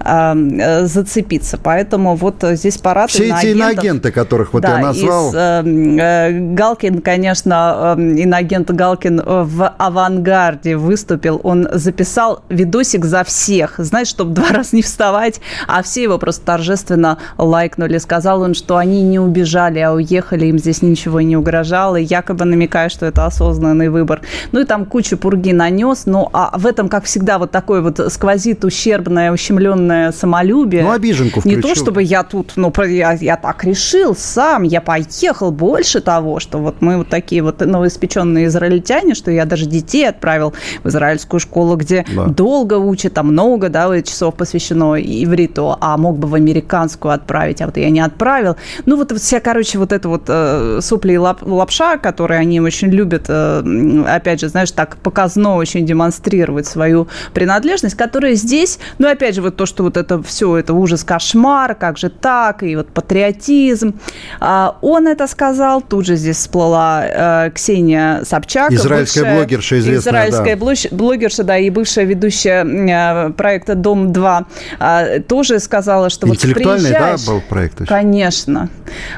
э, 0.00 0.86
зацепиться. 0.86 1.58
Поэтому 1.62 2.16
вот 2.16 2.36
здесь 2.42 2.78
парад 2.78 3.10
Все 3.10 3.28
эти 3.28 3.46
иноагенты, 3.46 4.10
которых 4.10 4.52
вот 4.52 4.62
да, 4.62 4.78
я 4.78 4.86
назвал. 4.86 5.30
Из, 5.30 5.34
э, 5.36 6.30
Галкин, 6.54 7.00
конечно, 7.00 7.96
иноагент 7.98 8.70
Галкин 8.70 9.22
в 9.24 9.74
авангарде 9.78 10.76
выступил. 10.76 11.40
Он 11.44 11.68
записал 11.72 12.42
видосик 12.48 13.04
за 13.04 13.24
всех. 13.24 13.74
Знаешь, 13.78 14.08
чтобы 14.08 14.34
два 14.34 14.48
раза 14.50 14.74
не 14.74 14.82
вставать, 14.82 15.40
а 15.68 15.82
все 15.82 16.02
его 16.02 16.18
просто 16.18 16.44
торжественно 16.44 17.18
лайкнули. 17.38 17.98
Сказал 17.98 18.40
он, 18.40 18.54
что 18.54 18.63
они 18.70 19.02
не 19.02 19.18
убежали, 19.18 19.78
а 19.78 19.92
уехали, 19.92 20.46
им 20.46 20.58
здесь 20.58 20.82
ничего 20.82 21.20
не 21.20 21.36
угрожало, 21.36 21.96
якобы 21.96 22.44
намекая, 22.44 22.88
что 22.88 23.06
это 23.06 23.26
осознанный 23.26 23.88
выбор. 23.88 24.22
Ну 24.52 24.60
и 24.60 24.64
там 24.64 24.84
кучу 24.86 25.16
пурги 25.16 25.52
нанес, 25.52 26.06
ну 26.06 26.28
а 26.32 26.56
в 26.56 26.66
этом, 26.66 26.88
как 26.88 27.04
всегда, 27.04 27.38
вот 27.38 27.50
такой 27.50 27.82
вот 27.82 28.00
сквозит 28.12 28.64
ущербное, 28.64 29.32
ущемленное 29.32 30.12
самолюбие. 30.12 30.82
Ну, 30.82 30.90
обиженку 30.90 31.40
включил. 31.40 31.56
Не 31.56 31.62
то, 31.62 31.74
чтобы 31.74 32.02
я 32.02 32.22
тут, 32.22 32.52
ну, 32.56 32.72
я, 32.86 33.12
я 33.12 33.36
так 33.36 33.64
решил 33.64 34.14
сам, 34.16 34.62
я 34.62 34.80
поехал. 34.80 35.50
Больше 35.50 36.00
того, 36.00 36.40
что 36.40 36.58
вот 36.58 36.76
мы 36.80 36.96
вот 36.96 37.08
такие 37.08 37.42
вот 37.42 37.60
новоиспеченные 37.60 38.46
израильтяне, 38.46 39.14
что 39.14 39.30
я 39.30 39.44
даже 39.44 39.66
детей 39.66 40.08
отправил 40.08 40.54
в 40.82 40.88
израильскую 40.88 41.40
школу, 41.40 41.76
где 41.76 42.04
да. 42.14 42.26
долго 42.26 42.74
учат, 42.74 43.14
там 43.14 43.28
много, 43.28 43.68
да, 43.68 44.02
часов 44.02 44.34
посвящено 44.34 44.94
ивриту, 44.94 45.76
а 45.80 45.96
мог 45.96 46.18
бы 46.18 46.28
в 46.28 46.34
американскую 46.34 47.12
отправить, 47.12 47.60
а 47.60 47.66
вот 47.66 47.76
я 47.76 47.90
не 47.90 48.00
отправил. 48.00 48.53
Ну, 48.86 48.96
вот 48.96 49.12
вся, 49.18 49.40
короче, 49.40 49.78
вот 49.78 49.92
эта 49.92 50.08
вот 50.08 50.24
э, 50.28 50.80
сопли 50.80 51.12
и 51.12 51.18
лап, 51.18 51.42
лапша, 51.42 51.98
которые 51.98 52.40
они 52.40 52.60
очень 52.60 52.88
любят, 52.88 53.24
э, 53.28 54.04
опять 54.06 54.40
же, 54.40 54.48
знаешь, 54.48 54.70
так 54.70 54.96
показно 54.96 55.56
очень 55.56 55.86
демонстрировать 55.86 56.66
свою 56.66 57.08
принадлежность, 57.32 57.96
которая 57.96 58.34
здесь, 58.34 58.78
ну, 58.98 59.08
опять 59.08 59.34
же, 59.34 59.42
вот 59.42 59.56
то, 59.56 59.66
что 59.66 59.84
вот 59.84 59.96
это 59.96 60.22
все, 60.22 60.56
это 60.56 60.74
ужас, 60.74 61.04
кошмар, 61.04 61.74
как 61.74 61.98
же 61.98 62.10
так, 62.10 62.62
и 62.62 62.76
вот 62.76 62.88
патриотизм. 62.88 63.94
А, 64.40 64.76
он 64.82 65.06
это 65.06 65.26
сказал, 65.26 65.82
тут 65.82 66.06
же 66.06 66.16
здесь 66.16 66.36
всплыла 66.36 67.46
э, 67.46 67.50
Ксения 67.54 68.24
Собчак. 68.24 68.72
Израильская 68.72 69.20
бывшая, 69.20 69.36
блогерша 69.36 69.78
известная, 69.78 70.12
Израильская 70.12 70.56
да. 70.56 70.96
блогерша, 70.96 71.44
да, 71.44 71.58
и 71.58 71.70
бывшая 71.70 72.04
ведущая 72.04 72.64
э, 72.64 73.32
проекта 73.32 73.74
«Дом-2» 73.74 74.44
э, 74.80 75.20
тоже 75.20 75.58
сказала, 75.60 76.10
что 76.10 76.26
вот 76.26 76.36
Интеллектуальный, 76.36 76.90
да, 76.90 77.16
был 77.26 77.40
проект? 77.40 77.80
Еще? 77.80 77.88
Конечно. 77.88 78.43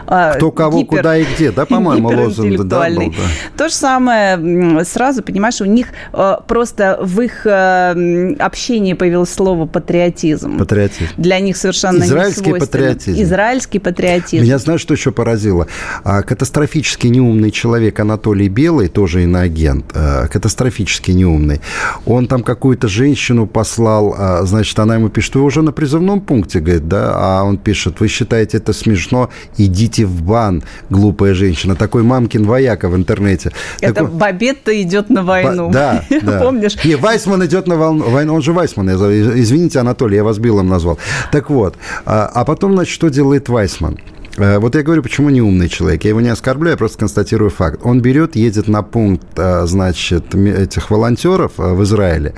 А, 0.07 0.35
Кто 0.35 0.51
кого, 0.51 0.81
Гипер... 0.81 0.99
куда 0.99 1.17
и 1.17 1.25
где, 1.25 1.51
да, 1.51 1.67
по-моему, 1.67 2.09
лозунг 2.09 2.63
да, 2.65 2.89
был, 2.89 3.11
да. 3.11 3.23
То 3.57 3.69
же 3.69 3.75
самое 3.75 4.85
сразу, 4.85 5.23
понимаешь, 5.23 5.61
у 5.61 5.65
них 5.65 5.89
э, 6.13 6.37
просто 6.47 6.99
в 7.01 7.21
их 7.21 7.47
э, 7.47 8.35
общении 8.39 8.95
появилось 8.95 9.33
слово 9.33 9.67
«патриотизм». 9.67 10.59
Патриотизм. 10.59 11.11
Для 11.17 11.41
них 11.41 11.57
совершенно 11.57 12.05
Израильский 12.05 12.53
патриотизм. 12.53 13.23
Израильский 13.23 13.79
патриотизм. 13.79 14.45
Меня 14.45 14.59
знаешь, 14.59 14.81
что 14.81 14.95
еще 14.95 15.13
поразило? 15.13 15.67
А, 16.05 16.23
катастрофически 16.23 17.09
неумный 17.09 17.51
человек 17.51 17.99
Анатолий 18.01 18.49
Белый, 18.49 18.89
тоже 18.89 19.23
иноагент, 19.23 19.87
э, 19.95 20.29
катастрофически 20.29 21.11
неумный. 21.11 21.61
Он 22.05 22.27
там 22.27 22.43
какую-то 22.43 22.89
женщину 22.89 23.47
послал, 23.47 24.15
а, 24.17 24.43
значит, 24.45 24.79
она 24.79 24.95
ему 24.95 25.09
пишет, 25.09 25.35
вы 25.35 25.43
уже 25.43 25.63
на 25.63 25.73
призывном 25.73 26.21
пункте, 26.21 26.61
говорит, 26.61 26.89
да, 26.89 27.13
а 27.15 27.45
он 27.45 27.59
пишет, 27.59 28.01
вы 28.01 28.09
считаете 28.09 28.59
это 28.59 28.73
смешно, 28.73 29.16
идите 29.57 30.07
в 30.07 30.23
бан, 30.23 30.63
глупая 30.91 31.35
женщина. 31.35 31.75
Такой 31.75 32.03
мамкин 32.03 32.45
вояка 32.45 32.89
в 32.89 32.97
интернете. 32.97 33.53
Это 33.81 33.95
так, 33.95 34.13
Бабетта 34.13 34.81
идет 34.83 35.11
на 35.11 35.23
войну. 35.23 35.69
Ба- 35.69 35.73
да, 35.73 36.05
да. 36.23 36.41
Помнишь? 36.41 36.77
Не, 36.85 36.97
Вайсман 36.97 37.45
идет 37.47 37.67
на 37.67 37.77
войну, 37.77 38.35
он 38.35 38.43
же 38.43 38.53
Вайсман, 38.53 38.91
извините, 38.91 39.81
Анатолий, 39.81 40.17
я 40.17 40.25
вас 40.25 40.39
Биллом 40.39 40.69
назвал. 40.69 40.99
Так 41.33 41.51
вот, 41.51 41.77
а, 42.05 42.31
а 42.33 42.45
потом, 42.45 42.75
значит, 42.75 42.93
что 42.95 43.09
делает 43.09 43.49
Вайсман? 43.49 43.99
Э, 44.37 44.59
вот 44.59 44.75
я 44.75 44.83
говорю, 44.83 45.03
почему 45.03 45.31
не 45.31 45.41
умный 45.41 45.69
человек. 45.69 46.05
Я 46.05 46.11
его 46.11 46.21
не 46.21 46.29
оскорбляю, 46.29 46.73
я 46.75 46.77
просто 46.77 46.99
констатирую 46.99 47.51
факт. 47.51 47.81
Он 47.83 48.01
берет, 48.01 48.37
едет 48.37 48.69
на 48.69 48.83
пункт, 48.83 49.27
э, 49.37 49.67
значит, 49.67 50.35
этих 50.35 50.91
волонтеров 50.91 51.53
э, 51.59 51.75
в 51.75 51.83
Израиле, 51.83 52.35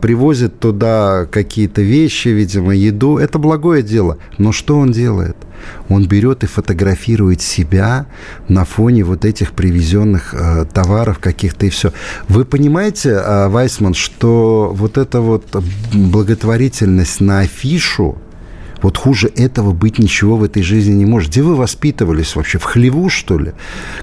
привозит 0.00 0.58
туда 0.58 1.26
какие-то 1.30 1.82
вещи, 1.82 2.28
видимо, 2.28 2.74
еду. 2.74 3.18
Это 3.18 3.38
благое 3.38 3.82
дело. 3.82 4.18
Но 4.38 4.52
что 4.52 4.78
он 4.78 4.92
делает? 4.92 5.36
Он 5.88 6.06
берет 6.06 6.44
и 6.44 6.46
фотографирует 6.46 7.40
себя 7.40 8.06
на 8.48 8.64
фоне 8.64 9.04
вот 9.04 9.24
этих 9.24 9.52
привезенных 9.52 10.34
э, 10.34 10.64
товаров 10.72 11.18
каких-то 11.18 11.66
и 11.66 11.70
все. 11.70 11.92
Вы 12.28 12.44
понимаете, 12.44 13.10
э, 13.10 13.48
Вайсман, 13.48 13.94
что 13.94 14.72
вот 14.74 14.98
эта 14.98 15.20
вот 15.20 15.44
благотворительность 15.92 17.20
на 17.20 17.40
афишу, 17.40 18.18
вот 18.82 18.96
хуже 18.96 19.30
этого 19.36 19.72
быть 19.72 19.98
ничего 19.98 20.36
в 20.36 20.44
этой 20.44 20.62
жизни 20.62 20.92
не 20.92 21.06
может. 21.06 21.30
Где 21.30 21.42
вы 21.42 21.54
воспитывались 21.54 22.36
вообще? 22.36 22.58
В 22.58 22.64
хлеву, 22.64 23.08
что 23.08 23.38
ли? 23.38 23.52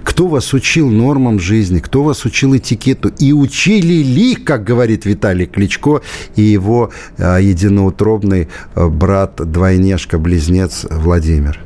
Кто 0.03 0.27
вас 0.27 0.53
учил 0.53 0.89
нормам 0.89 1.39
жизни? 1.39 1.79
Кто 1.79 2.03
вас 2.03 2.25
учил 2.25 2.55
этикету? 2.55 3.09
И 3.19 3.33
учили 3.33 4.01
ли, 4.01 4.35
как 4.35 4.63
говорит 4.63 5.05
Виталий 5.05 5.45
Кличко 5.45 6.01
и 6.35 6.41
его 6.41 6.91
э, 7.17 7.39
единоутробный 7.41 8.47
э, 8.75 8.87
брат-двойняшка-близнец 8.87 10.85
Владимир? 10.89 11.59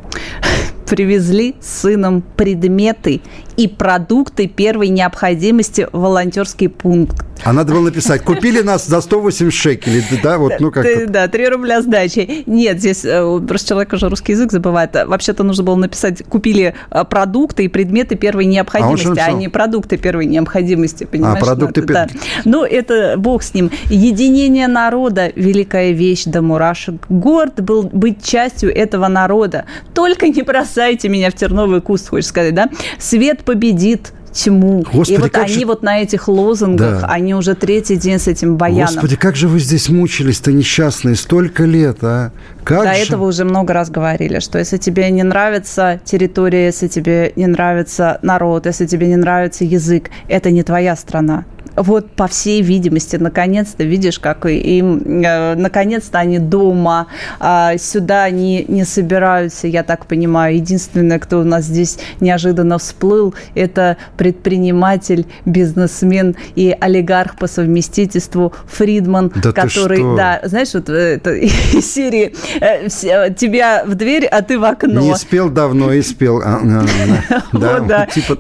привезли 0.85 1.55
сыном 1.59 2.21
предметы 2.21 3.21
и 3.57 3.67
продукты 3.67 4.47
первой 4.47 4.89
необходимости 4.89 5.87
в 5.91 5.99
волонтерский 5.99 6.69
пункт. 6.69 7.23
А 7.43 7.51
надо 7.51 7.73
было 7.73 7.81
написать, 7.85 8.21
купили 8.21 8.61
нас 8.61 8.85
за 8.87 9.01
180 9.01 9.53
шекелей, 9.53 10.03
да, 10.21 10.37
вот, 10.37 10.53
ну 10.59 10.71
как 10.71 10.85
Да, 11.11 11.27
3 11.27 11.47
рубля 11.49 11.81
сдачи. 11.81 12.43
Нет, 12.45 12.79
здесь 12.79 13.03
э, 13.03 13.41
просто 13.45 13.69
человек 13.69 13.91
уже 13.93 14.07
русский 14.07 14.31
язык 14.31 14.51
забывает. 14.51 14.93
Вообще-то 14.93 15.43
нужно 15.43 15.63
было 15.63 15.75
написать, 15.75 16.23
купили 16.23 16.73
э, 16.89 17.03
продукты 17.03 17.65
и 17.65 17.67
предметы 17.67 18.15
первой 18.15 18.45
необходимости, 18.45 19.19
а, 19.19 19.25
а 19.25 19.31
не 19.33 19.49
продукты 19.49 19.97
первой 19.97 20.25
необходимости, 20.25 21.03
понимаешь? 21.03 21.41
А, 21.41 21.45
продукты 21.45 21.81
первой. 21.81 22.07
Да. 22.13 22.19
Ну, 22.45 22.63
это 22.63 23.15
бог 23.17 23.43
с 23.43 23.53
ним. 23.53 23.71
Единение 23.89 24.67
народа– 24.67 25.31
великая 25.35 25.91
вещь 25.91 26.23
до 26.25 26.41
мурашек. 26.41 27.05
Горд 27.09 27.61
был 27.61 27.83
быть 27.83 28.23
частью 28.23 28.73
этого 28.73 29.07
народа. 29.09 29.65
Только 29.93 30.29
не 30.29 30.43
бросайте 30.43 31.09
меня 31.09 31.29
в 31.29 31.33
терновый 31.33 31.81
куст, 31.81 32.09
хочешь 32.09 32.29
сказать, 32.29 32.53
да? 32.53 32.69
Свет 32.99 33.42
победит 33.45 34.13
тьму. 34.33 34.81
Господи, 34.81 35.13
и 35.13 35.17
вот 35.17 35.37
они 35.37 35.53
же... 35.53 35.65
вот 35.65 35.83
на 35.83 36.01
этих 36.01 36.27
лозунгах, 36.27 37.01
да. 37.01 37.07
они 37.07 37.35
уже 37.35 37.55
третий 37.55 37.95
день 37.95 38.19
с 38.19 38.27
этим 38.27 38.57
баяном. 38.57 38.93
Господи, 38.93 39.15
как 39.15 39.35
же 39.35 39.47
вы 39.47 39.59
здесь 39.59 39.89
мучились-то 39.89 40.51
несчастные 40.51 41.15
столько 41.15 41.63
лет, 41.63 41.97
а? 42.01 42.31
Как 42.63 42.83
До 42.83 42.93
же? 42.93 43.01
этого 43.01 43.27
уже 43.27 43.45
много 43.45 43.73
раз 43.73 43.89
говорили, 43.89 44.39
что 44.39 44.57
если 44.57 44.77
тебе 44.77 45.09
не 45.11 45.23
нравится 45.23 46.01
территория, 46.03 46.65
если 46.65 46.87
тебе 46.87 47.33
не 47.35 47.47
нравится 47.47 48.19
народ, 48.21 48.65
если 48.65 48.85
тебе 48.85 49.07
не 49.07 49.17
нравится 49.17 49.63
язык, 49.63 50.09
это 50.27 50.49
не 50.49 50.63
твоя 50.63 50.95
страна 50.95 51.45
вот 51.75 52.11
по 52.11 52.27
всей 52.27 52.61
видимости, 52.61 53.15
наконец-то 53.15 53.83
видишь, 53.83 54.19
как 54.19 54.45
им, 54.45 55.23
э, 55.23 55.55
наконец-то 55.55 56.19
они 56.19 56.39
дома, 56.39 57.07
а 57.39 57.77
сюда 57.77 58.23
они 58.23 58.65
не 58.67 58.85
собираются, 58.85 59.67
я 59.67 59.83
так 59.83 60.05
понимаю. 60.05 60.55
Единственное, 60.55 61.19
кто 61.19 61.39
у 61.39 61.43
нас 61.43 61.65
здесь 61.65 61.97
неожиданно 62.19 62.77
всплыл, 62.77 63.33
это 63.55 63.97
предприниматель, 64.17 65.25
бизнесмен 65.45 66.35
и 66.55 66.75
олигарх 66.79 67.37
по 67.37 67.47
совместительству 67.47 68.53
Фридман, 68.67 69.31
да 69.35 69.51
который, 69.51 70.15
да, 70.15 70.41
знаешь, 70.43 70.73
вот 70.73 70.89
э, 70.89 71.15
это 71.15 71.31
из 71.33 71.91
серии 71.91 72.35
э, 72.61 73.33
тебя 73.33 73.83
в 73.85 73.95
дверь, 73.95 74.25
а 74.25 74.41
ты 74.41 74.59
в 74.59 74.63
окно. 74.63 75.01
Не 75.01 75.15
спел 75.15 75.49
давно 75.49 75.91
и 75.93 76.01
спел. 76.01 76.41
А, 76.43 76.59
а, 76.61 77.41
да, 77.51 77.79
да. 77.87 78.05
Типа 78.05 78.35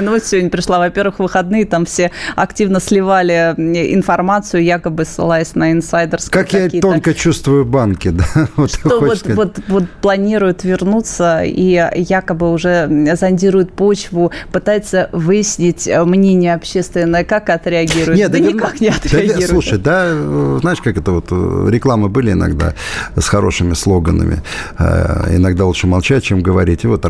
новость 0.00 0.26
сегодня 0.26 0.50
пришла. 0.50 0.78
Во-первых, 0.78 1.18
выходные 1.18 1.64
там 1.64 1.84
все 1.84 2.10
активно 2.46 2.80
сливали 2.80 3.54
информацию, 3.56 4.62
якобы 4.64 5.04
ссылаясь 5.04 5.54
на 5.54 5.72
инсайдерские 5.72 6.30
Как 6.30 6.52
я 6.52 6.80
тонко 6.80 7.12
чувствую 7.12 7.64
банки, 7.64 8.08
да? 8.08 8.24
Вот 8.56 8.70
что 8.70 9.00
вот, 9.00 9.26
вот, 9.26 9.58
вот 9.68 9.84
планируют 10.00 10.64
вернуться 10.64 11.42
и 11.42 11.82
якобы 11.94 12.52
уже 12.52 12.88
зондируют 13.16 13.72
почву, 13.72 14.30
пытаются 14.52 15.08
выяснить 15.12 15.88
э, 15.88 16.04
мнение 16.04 16.54
общественное, 16.54 17.24
как 17.24 17.50
отреагирует. 17.50 18.18
Нет, 18.18 18.30
да, 18.30 18.38
да 18.38 18.44
никак 18.44 18.80
не 18.80 18.88
отреагирует. 18.88 19.40
Да, 19.40 19.46
слушай, 19.46 19.78
да, 19.78 20.04
э, 20.06 20.58
знаешь, 20.60 20.80
как 20.80 20.96
это 20.96 21.10
вот, 21.10 21.26
э, 21.30 21.68
рекламы 21.70 22.08
были 22.08 22.32
иногда 22.32 22.74
с 23.16 23.28
хорошими 23.28 23.74
слоганами. 23.74 24.42
Иногда 24.78 25.64
лучше 25.64 25.86
молчать, 25.86 26.24
чем 26.24 26.42
говорить. 26.42 26.84
И 26.84 26.86
вот 26.86 27.04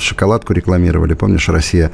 шоколадку 0.00 0.52
рекламировали, 0.52 1.14
помнишь, 1.14 1.48
Россия 1.48 1.90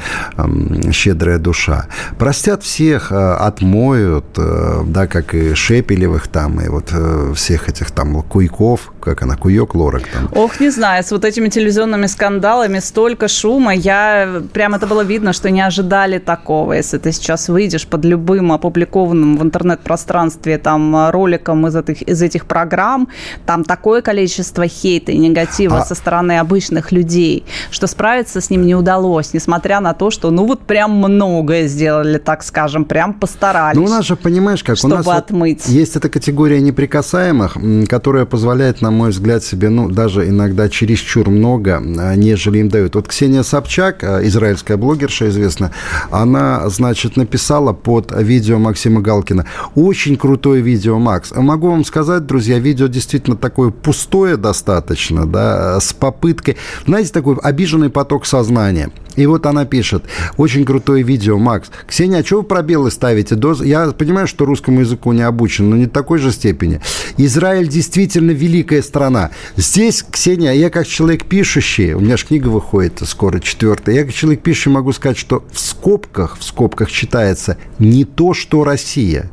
щедрая 0.92 1.38
душа. 1.38 1.87
Простят 2.18 2.62
все 2.62 2.82
всех 2.83 3.12
отмоют, 3.12 4.25
да, 4.35 5.07
как 5.07 5.35
и 5.35 5.55
Шепелевых 5.55 6.27
там, 6.27 6.61
и 6.61 6.68
вот 6.68 6.92
всех 7.37 7.68
этих 7.68 7.92
там 7.92 8.23
Куйков, 8.23 8.92
как 9.01 9.23
она, 9.23 9.37
Куек, 9.37 9.77
Лорак 9.77 10.03
там. 10.12 10.29
Ох, 10.35 10.59
не 10.59 10.71
знаю, 10.71 11.05
с 11.05 11.12
вот 11.12 11.25
этими 11.25 11.49
телевизионными 11.49 12.07
скандалами 12.07 12.81
столько 12.81 13.29
шума, 13.29 13.73
я, 13.73 14.42
прям 14.53 14.75
это 14.75 14.88
было 14.88 15.03
видно, 15.03 15.33
что 15.33 15.51
не 15.51 15.61
ожидали 15.61 16.18
такого, 16.18 16.73
если 16.73 16.99
ты 16.99 17.12
сейчас 17.12 17.49
выйдешь 17.49 17.87
под 17.87 18.05
любым 18.05 18.51
опубликованным 18.51 19.37
в 19.37 19.42
интернет-пространстве 19.45 20.59
там 20.59 21.11
роликом 21.11 21.64
из 21.68 21.77
этих, 21.77 22.03
из 22.03 22.21
этих 22.21 22.47
программ, 22.47 23.09
там 23.47 23.62
такое 23.62 24.03
количество 24.03 24.66
хейта 24.66 25.12
и 25.12 25.18
негатива 25.18 25.79
а... 25.79 25.85
со 25.85 25.95
стороны 25.95 26.40
обычных 26.40 26.90
людей, 26.90 27.45
что 27.71 27.87
справиться 27.87 28.40
с 28.40 28.51
ним 28.51 28.66
не 28.66 28.75
удалось, 28.75 29.35
несмотря 29.35 29.79
на 29.79 29.95
то, 29.95 30.11
что 30.11 30.33
ну 30.33 30.47
вот 30.47 30.62
прям 30.62 30.97
многое 30.97 31.68
сделали, 31.68 32.18
так 32.18 32.42
скажем, 32.42 32.71
прям 32.80 33.14
постарались. 33.14 33.76
Ну 33.76 33.85
у 33.85 33.88
нас 33.88 34.04
же, 34.04 34.16
понимаешь, 34.16 34.62
как 34.62 34.76
у 34.82 34.88
нас 34.88 35.06
отмыть. 35.06 35.62
Вот 35.66 35.72
есть 35.72 35.96
эта 35.96 36.08
категория 36.08 36.61
неприкасаемых, 36.61 37.56
которая 37.88 38.24
позволяет 38.24 38.80
нам 38.80 38.94
мой 38.94 39.11
взгляд, 39.11 39.44
себе, 39.44 39.68
ну, 39.68 39.88
даже 39.90 40.28
иногда 40.28 40.68
чересчур 40.68 41.28
много, 41.30 41.82
а, 41.98 42.14
нежели 42.14 42.58
им 42.58 42.68
дают. 42.68 42.94
Вот 42.94 43.08
Ксения 43.08 43.42
Собчак, 43.42 44.02
а, 44.02 44.20
израильская 44.24 44.76
блогерша 44.76 45.28
известная, 45.28 45.72
она, 46.11 46.68
значит, 46.68 47.16
написала 47.16 47.72
под 47.72 48.12
видео 48.12 48.58
Максима 48.58 49.00
Галкина. 49.00 49.46
Очень 49.74 50.16
крутое 50.16 50.62
видео, 50.62 50.98
Макс. 50.98 51.32
Могу 51.35 51.70
вам 51.70 51.85
сказать, 51.85 52.26
друзья, 52.26 52.58
видео 52.58 52.87
действительно 52.87 53.37
такое 53.37 53.70
пустое 53.70 54.37
достаточно, 54.37 55.26
да, 55.26 55.80
с 55.80 55.92
попыткой, 55.92 56.56
знаете, 56.87 57.12
такой 57.12 57.37
обиженный 57.37 57.90
поток 57.90 58.26
сознания. 58.26 58.90
И 59.16 59.26
вот 59.26 59.46
она 59.46 59.64
пишет, 59.64 60.04
очень 60.37 60.64
крутое 60.64 61.02
видео, 61.02 61.38
Макс. 61.38 61.70
Ксения, 61.87 62.20
а 62.20 62.24
что 62.24 62.38
вы 62.38 62.42
пробелы 62.62 62.90
ставите? 62.92 63.37
Я 63.64 63.90
понимаю, 63.90 64.29
что 64.29 64.44
русскому 64.44 64.81
языку 64.81 65.12
не 65.12 65.22
обучен, 65.22 65.68
но 65.68 65.77
не 65.77 65.87
такой 65.87 66.18
же 66.18 66.31
степени. 66.31 66.81
Израиль 67.16 67.66
действительно 67.66 68.31
великая 68.31 68.83
страна. 68.83 69.31
Здесь, 69.57 70.05
Ксения, 70.09 70.53
я 70.53 70.70
как 70.70 70.87
человек 70.87 71.25
пишущий, 71.25 71.94
у 71.94 72.01
меня 72.01 72.16
же 72.16 72.27
книга 72.27 72.48
выходит 72.48 73.03
скоро, 73.05 73.40
четвертая, 73.40 73.96
я 73.96 74.05
как 74.05 74.14
человек 74.14 74.42
пишущий 74.42 74.70
могу 74.70 74.92
сказать, 74.92 75.18
что 75.18 75.44
в 75.53 75.59
скобках, 75.59 76.38
в 76.38 76.44
скобках 76.44 76.90
читается 76.90 77.57
не 77.81 78.05
то, 78.05 78.33
что 78.33 78.62
Россия. 78.62 79.29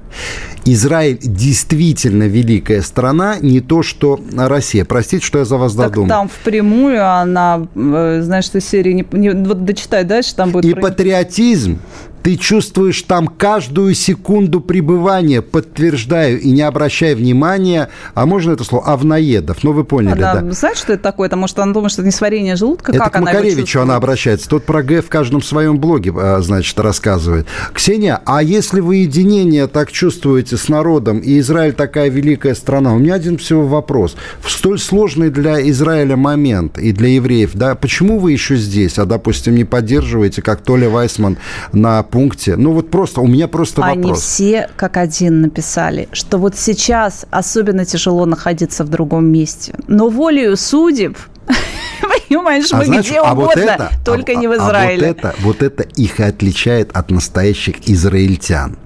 Израиль 0.65 1.17
действительно 1.21 2.23
великая 2.23 2.81
страна, 2.81 3.37
не 3.41 3.61
то, 3.61 3.83
что 3.83 4.19
Россия. 4.35 4.85
Простите, 4.85 5.25
что 5.25 5.39
я 5.39 5.45
за 5.45 5.57
вас 5.57 5.73
так 5.73 5.89
додумал. 5.89 6.09
там 6.09 6.29
впрямую 6.29 7.05
она, 7.05 7.67
э, 7.75 8.21
знаешь, 8.21 8.45
что 8.45 8.59
серии 8.61 8.93
не, 8.93 9.05
не 9.11 9.29
вот 9.31 9.65
дочитай 9.65 10.03
дальше, 10.03 10.35
там 10.35 10.51
будет... 10.51 10.65
И 10.65 10.73
про... 10.73 10.81
патриотизм 10.81 11.79
ты 12.23 12.35
чувствуешь 12.35 13.01
там 13.03 13.27
каждую 13.27 13.93
секунду 13.93 14.61
пребывания, 14.61 15.41
подтверждаю, 15.41 16.39
и 16.39 16.51
не 16.51 16.61
обращая 16.61 17.15
внимания, 17.15 17.89
а 18.13 18.25
можно 18.25 18.51
это 18.51 18.63
слово, 18.63 18.85
авноедов, 18.85 19.63
ну 19.63 19.71
вы 19.71 19.83
поняли, 19.83 20.21
она, 20.21 20.41
да. 20.41 20.51
Знаешь, 20.51 20.77
что 20.77 20.93
это 20.93 21.03
такое? 21.03 21.29
Потому 21.29 21.47
что 21.47 21.63
она 21.63 21.73
думает, 21.73 21.91
что 21.91 22.01
это 22.01 22.07
не 22.07 22.11
сварение 22.11 22.55
желудка, 22.55 22.91
это 22.91 22.99
как 22.99 23.13
к 23.13 23.15
она 23.17 23.25
Макаревичу 23.27 23.81
она 23.81 23.95
обращается, 23.95 24.49
тот 24.49 24.65
про 24.65 24.83
Г 24.83 25.01
в 25.01 25.09
каждом 25.09 25.41
своем 25.41 25.79
блоге, 25.79 26.13
а, 26.15 26.41
значит, 26.41 26.77
рассказывает. 26.79 27.47
Ксения, 27.73 28.21
а 28.25 28.43
если 28.43 28.79
вы 28.79 28.97
единение 28.97 29.67
так 29.67 29.91
чувствуете 29.99 30.55
с 30.55 30.69
народом, 30.69 31.19
и 31.19 31.39
Израиль 31.39 31.73
такая 31.73 32.09
великая 32.09 32.55
страна, 32.55 32.93
у 32.93 32.99
меня 32.99 33.15
один 33.15 33.37
всего 33.37 33.67
вопрос. 33.67 34.15
В 34.39 34.49
столь 34.49 34.79
сложный 34.79 35.29
для 35.29 35.69
Израиля 35.71 36.15
момент 36.15 36.77
и 36.77 36.93
для 36.93 37.09
евреев, 37.09 37.51
да, 37.53 37.75
почему 37.75 38.17
вы 38.17 38.31
еще 38.31 38.55
здесь, 38.55 38.97
а, 38.97 39.05
допустим, 39.05 39.55
не 39.55 39.65
поддерживаете, 39.65 40.41
как 40.41 40.61
Толя 40.61 40.89
Вайсман 40.89 41.37
на 41.73 42.01
пункте. 42.03 42.55
Ну 42.55 42.71
вот 42.71 42.89
просто, 42.89 43.19
у 43.19 43.27
меня 43.27 43.49
просто 43.49 43.83
Они 43.83 43.97
вопрос. 43.97 44.11
Они 44.11 44.21
все 44.21 44.69
как 44.77 44.95
один 44.95 45.41
написали, 45.41 46.07
что 46.13 46.37
вот 46.37 46.55
сейчас 46.55 47.25
особенно 47.29 47.83
тяжело 47.83 48.25
находиться 48.25 48.85
в 48.85 48.89
другом 48.89 49.25
месте. 49.25 49.73
Но 49.87 50.07
волею 50.07 50.55
судеб 50.55 51.17
Понимаешь, 52.29 52.71
а 52.71 52.77
мы 52.77 52.85
знаешь, 52.85 53.05
где 53.05 53.19
а 53.19 53.33
угодно, 53.33 53.47
вот 53.47 53.57
это, 53.57 53.91
только 54.05 54.31
а, 54.31 54.35
не 54.35 54.47
в 54.47 54.55
Израиле. 54.55 55.03
А 55.03 55.07
вот 55.09 55.17
это, 55.17 55.35
вот 55.39 55.61
это 55.61 55.83
их 55.83 56.21
и 56.21 56.23
отличает 56.23 56.95
от 56.95 57.11
настоящих 57.11 57.89
израильтян 57.89 58.77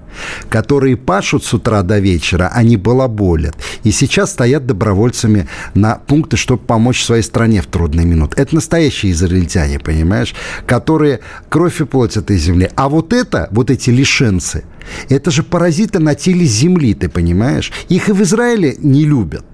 которые 0.48 0.96
пашут 0.96 1.44
с 1.44 1.54
утра 1.54 1.82
до 1.82 1.98
вечера, 1.98 2.50
они 2.52 2.76
балаболят. 2.76 3.56
И 3.82 3.90
сейчас 3.90 4.32
стоят 4.32 4.66
добровольцами 4.66 5.48
на 5.74 5.96
пункты, 5.96 6.36
чтобы 6.36 6.62
помочь 6.62 7.02
своей 7.04 7.22
стране 7.22 7.62
в 7.62 7.66
трудные 7.66 8.06
минуты. 8.06 8.40
Это 8.40 8.54
настоящие 8.54 9.12
израильтяне, 9.12 9.78
понимаешь, 9.78 10.34
которые 10.66 11.20
кровь 11.48 11.80
и 11.80 11.84
плоть 11.84 12.16
этой 12.16 12.36
земли. 12.36 12.70
А 12.76 12.88
вот 12.88 13.12
это, 13.12 13.48
вот 13.50 13.70
эти 13.70 13.90
лишенцы, 13.90 14.64
это 15.08 15.30
же 15.30 15.42
паразиты 15.42 15.98
на 15.98 16.14
теле 16.14 16.44
земли, 16.44 16.94
ты 16.94 17.08
понимаешь? 17.08 17.72
Их 17.88 18.08
и 18.08 18.12
в 18.12 18.22
Израиле 18.22 18.76
не 18.78 19.04
любят. 19.04 19.44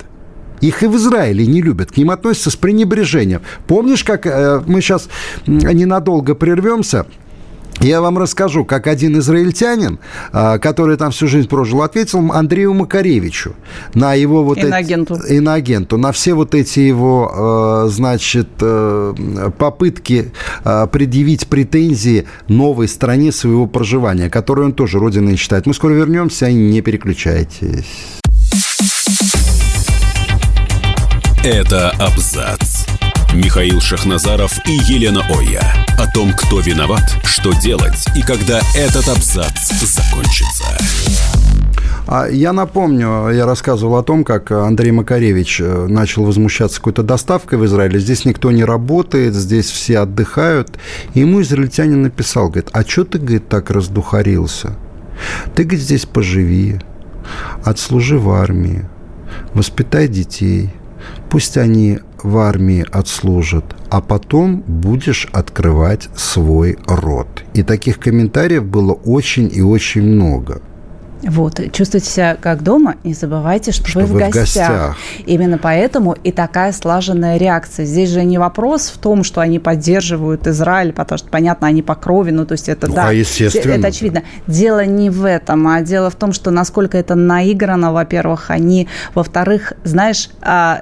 Их 0.60 0.82
и 0.82 0.86
в 0.86 0.96
Израиле 0.96 1.46
не 1.46 1.62
любят, 1.62 1.92
к 1.92 1.96
ним 1.96 2.10
относятся 2.10 2.50
с 2.50 2.56
пренебрежением. 2.56 3.40
Помнишь, 3.66 4.04
как 4.04 4.26
э, 4.26 4.62
мы 4.66 4.82
сейчас 4.82 5.08
ненадолго 5.46 6.34
прервемся? 6.34 7.06
Я 7.80 8.00
вам 8.00 8.18
расскажу, 8.18 8.64
как 8.64 8.86
один 8.86 9.18
израильтянин, 9.18 9.98
а, 10.32 10.58
который 10.58 10.96
там 10.96 11.12
всю 11.12 11.28
жизнь 11.28 11.48
прожил, 11.48 11.82
ответил 11.82 12.32
Андрею 12.32 12.74
Макаревичу 12.74 13.54
на 13.94 14.14
его 14.14 14.44
вот 14.44 14.58
иноагенту. 14.58 15.14
Эти, 15.14 15.34
иноагенту, 15.34 15.96
на 15.96 16.12
все 16.12 16.34
вот 16.34 16.54
эти 16.54 16.80
его, 16.80 17.32
а, 17.32 17.86
значит, 17.88 18.48
э, 18.60 19.50
попытки 19.58 20.32
а, 20.64 20.86
предъявить 20.86 21.46
претензии 21.46 22.26
новой 22.48 22.88
стране 22.88 23.32
своего 23.32 23.66
проживания, 23.66 24.28
которую 24.28 24.66
он 24.66 24.72
тоже 24.72 24.98
родиной 24.98 25.36
считает. 25.36 25.66
Мы 25.66 25.74
скоро 25.74 25.94
вернемся, 25.94 26.52
не 26.52 26.82
переключайтесь. 26.82 27.86
Это 31.42 31.90
абзац. 31.98 32.84
Михаил 33.32 33.80
Шахназаров 33.80 34.58
и 34.66 34.72
Елена 34.72 35.22
Оя. 35.30 35.62
О 35.98 36.12
том, 36.12 36.32
кто 36.32 36.58
виноват, 36.58 37.16
что 37.22 37.52
делать 37.52 38.04
и 38.16 38.22
когда 38.22 38.60
этот 38.74 39.08
абзац 39.08 39.70
закончится. 39.80 40.64
А 42.08 42.26
я 42.26 42.52
напомню, 42.52 43.30
я 43.30 43.46
рассказывал 43.46 43.96
о 43.96 44.02
том, 44.02 44.24
как 44.24 44.50
Андрей 44.50 44.90
Макаревич 44.90 45.60
э, 45.60 45.86
начал 45.86 46.24
возмущаться 46.24 46.78
какой-то 46.78 47.04
доставкой 47.04 47.60
в 47.60 47.64
Израиле. 47.66 48.00
Здесь 48.00 48.24
никто 48.24 48.50
не 48.50 48.64
работает, 48.64 49.34
здесь 49.34 49.70
все 49.70 50.00
отдыхают. 50.00 50.76
И 51.14 51.20
ему 51.20 51.40
израильтянин 51.42 52.02
написал, 52.02 52.48
говорит, 52.48 52.70
а 52.72 52.82
что 52.82 53.04
ты, 53.04 53.18
говорит, 53.18 53.48
так 53.48 53.70
раздухарился? 53.70 54.76
Ты, 55.54 55.62
говорит, 55.62 55.82
здесь 55.82 56.04
поживи, 56.04 56.80
отслужи 57.64 58.18
в 58.18 58.28
армии, 58.30 58.88
воспитай 59.54 60.08
детей, 60.08 60.70
пусть 61.28 61.56
они 61.56 62.00
в 62.24 62.38
армии 62.38 62.86
отслужат, 62.90 63.64
а 63.90 64.00
потом 64.00 64.62
будешь 64.66 65.28
открывать 65.32 66.08
свой 66.14 66.78
рот. 66.86 67.44
И 67.54 67.62
таких 67.62 67.98
комментариев 67.98 68.64
было 68.64 68.92
очень 68.92 69.50
и 69.52 69.62
очень 69.62 70.02
много. 70.02 70.62
Вот, 71.22 71.60
чувствуйте 71.72 72.06
себя 72.06 72.36
как 72.40 72.62
дома, 72.62 72.96
не 73.04 73.14
забывайте, 73.14 73.72
что, 73.72 73.88
что 73.88 74.00
вы, 74.00 74.06
в, 74.06 74.12
гостях. 74.14 74.34
гостях. 74.34 74.96
Именно 75.26 75.58
поэтому 75.58 76.16
и 76.24 76.32
такая 76.32 76.72
слаженная 76.72 77.36
реакция. 77.36 77.84
Здесь 77.84 78.10
же 78.10 78.24
не 78.24 78.38
вопрос 78.38 78.88
в 78.88 78.98
том, 78.98 79.22
что 79.24 79.40
они 79.40 79.58
поддерживают 79.58 80.46
Израиль, 80.46 80.92
потому 80.92 81.18
что, 81.18 81.28
понятно, 81.28 81.68
они 81.68 81.82
по 81.82 81.94
крови, 81.94 82.30
ну, 82.30 82.46
то 82.46 82.52
есть 82.52 82.68
это, 82.68 82.88
ну, 82.88 82.94
да, 82.94 83.08
а 83.08 83.12
естественно. 83.12 83.72
это 83.72 83.88
очевидно. 83.88 84.22
Дело 84.46 84.84
не 84.84 85.10
в 85.10 85.24
этом, 85.24 85.68
а 85.68 85.82
дело 85.82 86.10
в 86.10 86.14
том, 86.14 86.32
что 86.32 86.50
насколько 86.50 86.96
это 86.96 87.14
наиграно, 87.14 87.92
во-первых, 87.92 88.50
они, 88.50 88.88
во-вторых, 89.14 89.74
знаешь, 89.84 90.30
а, 90.40 90.80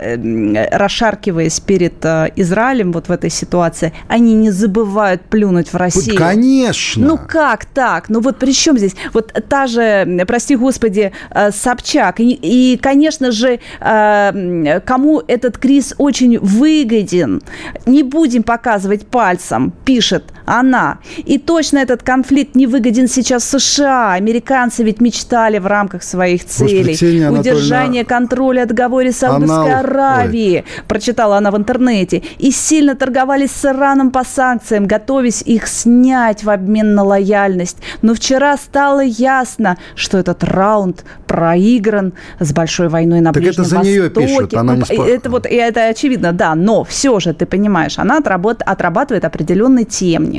расшаркиваясь 0.72 1.60
перед 1.60 2.04
а, 2.04 2.30
Израилем 2.36 2.92
вот 2.92 3.08
в 3.08 3.12
этой 3.12 3.30
ситуации, 3.30 3.92
они 4.08 4.34
не 4.34 4.50
забывают 4.50 5.22
плюнуть 5.22 5.72
в 5.72 5.76
Россию. 5.76 6.16
Конечно. 6.16 7.06
Ну, 7.06 7.18
как 7.18 7.64
так? 7.64 8.08
Ну, 8.08 8.20
вот 8.20 8.38
при 8.38 8.52
чем 8.52 8.78
здесь? 8.78 8.94
Вот 9.12 9.32
та 9.48 9.66
же 9.66 10.04
прости 10.28 10.56
господи, 10.56 11.10
э, 11.30 11.50
Собчак. 11.50 12.20
И, 12.20 12.38
и 12.42 12.76
конечно 12.76 13.32
же, 13.32 13.58
э, 13.80 14.80
кому 14.86 15.22
этот 15.26 15.58
криз 15.58 15.94
очень 15.98 16.38
выгоден, 16.38 17.42
не 17.86 18.02
будем 18.02 18.42
показывать 18.42 19.06
пальцем, 19.06 19.72
пишет 19.84 20.24
она. 20.48 20.98
И 21.16 21.38
точно 21.38 21.78
этот 21.78 22.02
конфликт 22.02 22.54
не 22.54 22.66
выгоден 22.66 23.08
сейчас 23.08 23.44
США. 23.44 24.14
Американцы 24.14 24.82
ведь 24.82 25.00
мечтали 25.00 25.58
в 25.58 25.66
рамках 25.66 26.02
своих 26.02 26.44
целей. 26.44 26.92
Господи, 26.92 27.38
Удержание 27.38 28.04
контроля 28.04 28.62
от 28.62 28.68
договора 28.68 29.12
Саудовской 29.12 29.72
Анал... 29.72 29.78
Аравии. 29.78 30.64
Ой. 30.66 30.84
Прочитала 30.86 31.36
она 31.36 31.50
в 31.50 31.56
интернете. 31.56 32.22
И 32.38 32.50
сильно 32.50 32.94
торговались 32.94 33.50
с 33.50 33.64
Ираном 33.64 34.10
по 34.10 34.24
санкциям, 34.24 34.86
готовясь 34.86 35.42
их 35.42 35.66
снять 35.66 36.44
в 36.44 36.50
обмен 36.50 36.94
на 36.94 37.04
лояльность. 37.04 37.78
Но 38.02 38.14
вчера 38.14 38.56
стало 38.56 39.00
ясно, 39.00 39.76
что 39.94 40.18
этот 40.18 40.44
раунд 40.44 41.04
проигран 41.26 42.12
с 42.40 42.52
большой 42.52 42.88
войной 42.88 43.20
на 43.20 43.32
так 43.32 43.42
Ближнем 43.42 43.62
это 43.62 43.70
за 43.70 43.76
Востоке. 43.76 43.98
Нее 43.98 44.10
пишут, 44.10 44.54
она 44.54 44.72
ну, 44.72 44.78
не 44.78 44.84
спор... 44.84 45.06
Это 45.06 45.30
вот, 45.30 45.46
это 45.46 45.84
очевидно, 45.86 46.32
да, 46.32 46.54
но 46.54 46.84
все 46.84 47.20
же, 47.20 47.34
ты 47.34 47.46
понимаешь, 47.46 47.98
она 47.98 48.18
отработ... 48.18 48.62
отрабатывает 48.62 49.24
определенный 49.24 49.84
темник. 49.84 50.37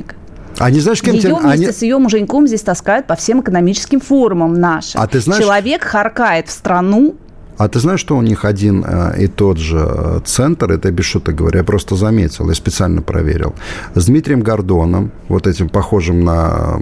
Они 0.58 0.80
знаешь, 0.80 1.02
кем 1.02 1.16
Ее 1.16 1.22
тем... 1.22 1.36
вместе 1.38 1.66
они... 1.66 1.72
с 1.72 1.82
ее 1.82 1.98
муженьком 1.98 2.48
здесь 2.48 2.62
таскают 2.62 3.08
по 3.08 3.16
всем 3.16 3.42
экономическим 3.42 4.00
форумам 4.00 4.54
нашим. 4.54 5.00
А 5.00 5.08
ты 5.08 5.20
знаешь... 5.20 5.42
Человек 5.42 5.84
харкает 5.84 6.48
в 6.48 6.52
страну, 6.52 7.16
а 7.60 7.68
ты 7.68 7.80
знаешь, 7.80 8.00
что 8.00 8.16
у 8.16 8.22
них 8.22 8.46
один 8.46 8.86
э, 8.88 9.24
и 9.24 9.28
тот 9.28 9.58
же 9.58 9.86
э, 9.86 10.20
центр, 10.24 10.72
это 10.72 10.92
без 10.92 11.04
шуток 11.04 11.36
говоря, 11.36 11.58
я 11.60 11.66
просто 11.66 11.96
заметил, 11.96 12.48
я 12.48 12.56
специально 12.56 13.02
проверил, 13.02 13.54
с 13.96 14.06
Дмитрием 14.06 14.40
Гордоном, 14.40 15.12
вот 15.28 15.46
этим 15.46 15.68
похожим 15.68 16.24
на, 16.24 16.80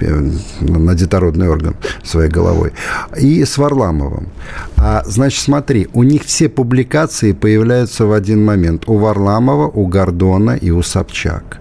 э, 0.00 0.30
на 0.60 0.94
детородный 0.94 1.50
орган 1.50 1.76
своей 2.02 2.30
головой, 2.30 2.72
и 3.20 3.44
с 3.44 3.58
Варламовым. 3.58 4.28
А, 4.78 5.02
значит, 5.04 5.42
смотри, 5.42 5.88
у 5.92 6.02
них 6.02 6.22
все 6.24 6.48
публикации 6.48 7.32
появляются 7.32 8.06
в 8.06 8.12
один 8.12 8.42
момент. 8.42 8.84
У 8.86 8.96
Варламова, 8.96 9.68
у 9.68 9.86
Гордона 9.86 10.56
и 10.56 10.70
у 10.70 10.80
Собчак. 10.80 11.58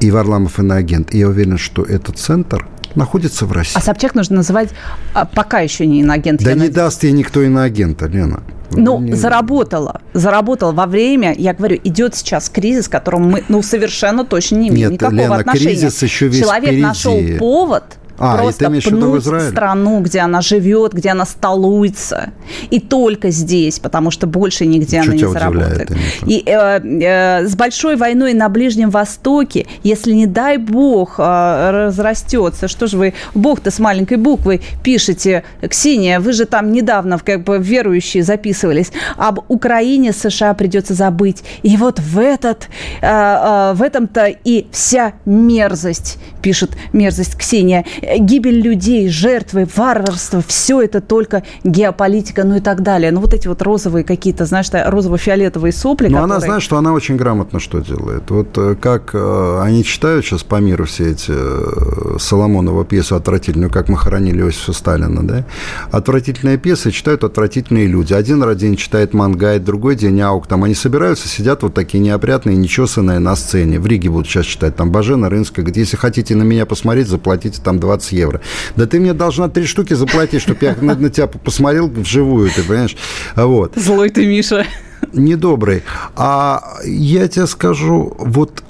И 0.00 0.10
Варламов 0.10 0.58
иноагент. 0.58 1.14
И 1.14 1.18
я 1.18 1.28
уверен, 1.28 1.58
что 1.58 1.82
этот 1.82 2.18
центр– 2.18 2.66
находится 2.96 3.46
в 3.46 3.52
России. 3.52 3.76
А 3.76 3.80
Собчак 3.80 4.14
нужно 4.14 4.36
называть 4.36 4.70
а, 5.14 5.24
пока 5.24 5.60
еще 5.60 5.86
не 5.86 6.00
иноагент. 6.00 6.42
Да 6.42 6.52
не 6.52 6.56
надеюсь. 6.56 6.74
даст 6.74 7.04
ей 7.04 7.12
никто 7.12 7.42
иноагента, 7.42 8.06
Лена. 8.06 8.42
Ну, 8.72 8.98
не... 9.00 9.12
заработала. 9.12 10.00
Заработала 10.12 10.72
во 10.72 10.86
время, 10.86 11.34
я 11.36 11.54
говорю, 11.54 11.78
идет 11.84 12.16
сейчас 12.16 12.48
кризис, 12.48 12.88
к 12.88 12.92
которому 12.92 13.30
мы, 13.30 13.44
ну, 13.48 13.62
совершенно 13.62 14.24
точно 14.24 14.56
не 14.56 14.68
имеем 14.68 14.90
Нет, 14.90 14.92
никакого 14.92 15.20
Лена, 15.20 15.36
отношения. 15.36 15.66
кризис 15.66 16.02
еще 16.02 16.28
весь 16.28 16.40
Человек 16.40 16.70
впереди. 16.70 16.82
нашел 16.82 17.20
повод 17.38 17.84
а, 18.18 18.38
просто 18.38 18.66
и 18.66 18.80
ты 18.80 18.90
пнуть 18.90 19.24
страну, 19.24 20.00
где 20.00 20.20
она 20.20 20.40
живет, 20.40 20.92
где 20.92 21.10
она 21.10 21.26
столуется. 21.26 22.30
И 22.70 22.80
только 22.80 23.30
здесь, 23.30 23.78
потому 23.78 24.10
что 24.10 24.26
больше 24.26 24.66
нигде 24.66 24.98
Чуть 25.02 25.08
она 25.08 25.14
не 25.14 25.26
заработает. 25.26 25.90
И 26.26 26.42
э, 26.46 26.80
э, 26.80 27.46
с 27.46 27.54
большой 27.56 27.96
войной 27.96 28.34
на 28.34 28.48
Ближнем 28.48 28.90
Востоке, 28.90 29.66
если, 29.82 30.12
не 30.12 30.26
дай 30.26 30.56
бог, 30.56 31.16
э, 31.18 31.70
разрастется, 31.86 32.68
что 32.68 32.86
же 32.86 32.96
вы, 32.96 33.14
бог-то 33.34 33.70
с 33.70 33.78
маленькой 33.78 34.18
буквы 34.18 34.60
пишете, 34.82 35.44
Ксения, 35.68 36.20
вы 36.20 36.32
же 36.32 36.46
там 36.46 36.72
недавно, 36.72 37.18
как 37.18 37.44
бы 37.44 37.58
верующие, 37.58 38.22
записывались, 38.22 38.92
об 39.16 39.40
Украине 39.48 40.12
США 40.12 40.54
придется 40.54 40.94
забыть. 40.94 41.42
И 41.62 41.76
вот 41.76 42.00
в 42.00 42.18
этот, 42.18 42.68
э, 43.00 43.06
э, 43.06 43.72
в 43.74 43.82
этом-то 43.82 44.26
и 44.44 44.66
вся 44.70 45.14
мерзость, 45.24 46.18
пишет 46.42 46.70
мерзость 46.92 47.36
Ксения 47.36 47.84
гибель 48.18 48.60
людей, 48.60 49.08
жертвы, 49.08 49.66
варварство, 49.76 50.42
все 50.46 50.80
это 50.80 51.00
только 51.00 51.42
геополитика, 51.64 52.44
ну 52.44 52.56
и 52.56 52.60
так 52.60 52.82
далее. 52.82 53.10
Ну 53.10 53.20
вот 53.20 53.34
эти 53.34 53.48
вот 53.48 53.62
розовые 53.62 54.04
какие-то, 54.04 54.44
знаешь, 54.44 54.68
розово-фиолетовые 54.72 55.72
сопли. 55.72 56.08
Но 56.08 56.18
которые... 56.18 56.24
она 56.24 56.40
знает, 56.40 56.62
что 56.62 56.76
она 56.76 56.92
очень 56.92 57.16
грамотно 57.16 57.60
что 57.60 57.80
делает. 57.80 58.30
Вот 58.30 58.56
э, 58.56 58.76
как 58.80 59.10
э, 59.14 59.60
они 59.62 59.84
читают 59.84 60.24
сейчас 60.24 60.42
по 60.42 60.56
миру 60.56 60.84
все 60.84 61.10
эти 61.10 61.32
э, 61.32 62.18
Соломонова 62.18 62.84
пьесу 62.84 63.16
отвратительную, 63.16 63.70
как 63.70 63.88
мы 63.88 63.96
хоронили 63.96 64.40
Иосифа 64.40 64.72
Сталина, 64.72 65.26
да? 65.26 65.44
Отвратительные 65.90 66.58
пьесы 66.58 66.90
читают 66.90 67.24
отвратительные 67.24 67.86
люди. 67.86 68.12
Один 68.12 68.46
день 68.56 68.76
читает 68.76 69.14
мангайт, 69.14 69.64
другой 69.64 69.96
день 69.96 70.20
аук. 70.20 70.46
Там 70.46 70.64
они 70.64 70.74
собираются, 70.74 71.28
сидят 71.28 71.62
вот 71.62 71.74
такие 71.74 72.02
неопрятные, 72.02 72.56
нечесанные 72.56 73.18
на 73.18 73.34
сцене. 73.36 73.80
В 73.80 73.86
Риге 73.86 74.10
будут 74.10 74.28
сейчас 74.28 74.46
читать. 74.46 74.76
Там 74.76 74.92
Бажена 74.92 75.28
Рынская 75.28 75.64
говорит, 75.64 75.78
если 75.78 75.96
хотите 75.96 76.36
на 76.36 76.42
меня 76.42 76.66
посмотреть, 76.66 77.08
заплатите 77.08 77.60
там 77.62 77.78
20 77.78 77.95
20 77.96 78.12
евро. 78.12 78.40
Да 78.76 78.86
ты 78.86 79.00
мне 79.00 79.12
должна 79.12 79.48
три 79.48 79.66
штуки 79.66 79.94
заплатить, 79.94 80.42
чтобы 80.42 80.58
я 80.62 80.76
на, 80.80 80.94
на 80.94 81.10
тебя 81.10 81.26
посмотрел 81.26 81.88
вживую, 81.88 82.50
ты 82.50 82.62
понимаешь? 82.62 82.96
Вот. 83.34 83.72
Злой 83.76 84.10
ты, 84.10 84.26
Миша. 84.26 84.66
Недобрый. 85.12 85.82
А 86.16 86.78
я 86.84 87.28
тебе 87.28 87.46
скажу, 87.46 88.14
вот 88.18 88.62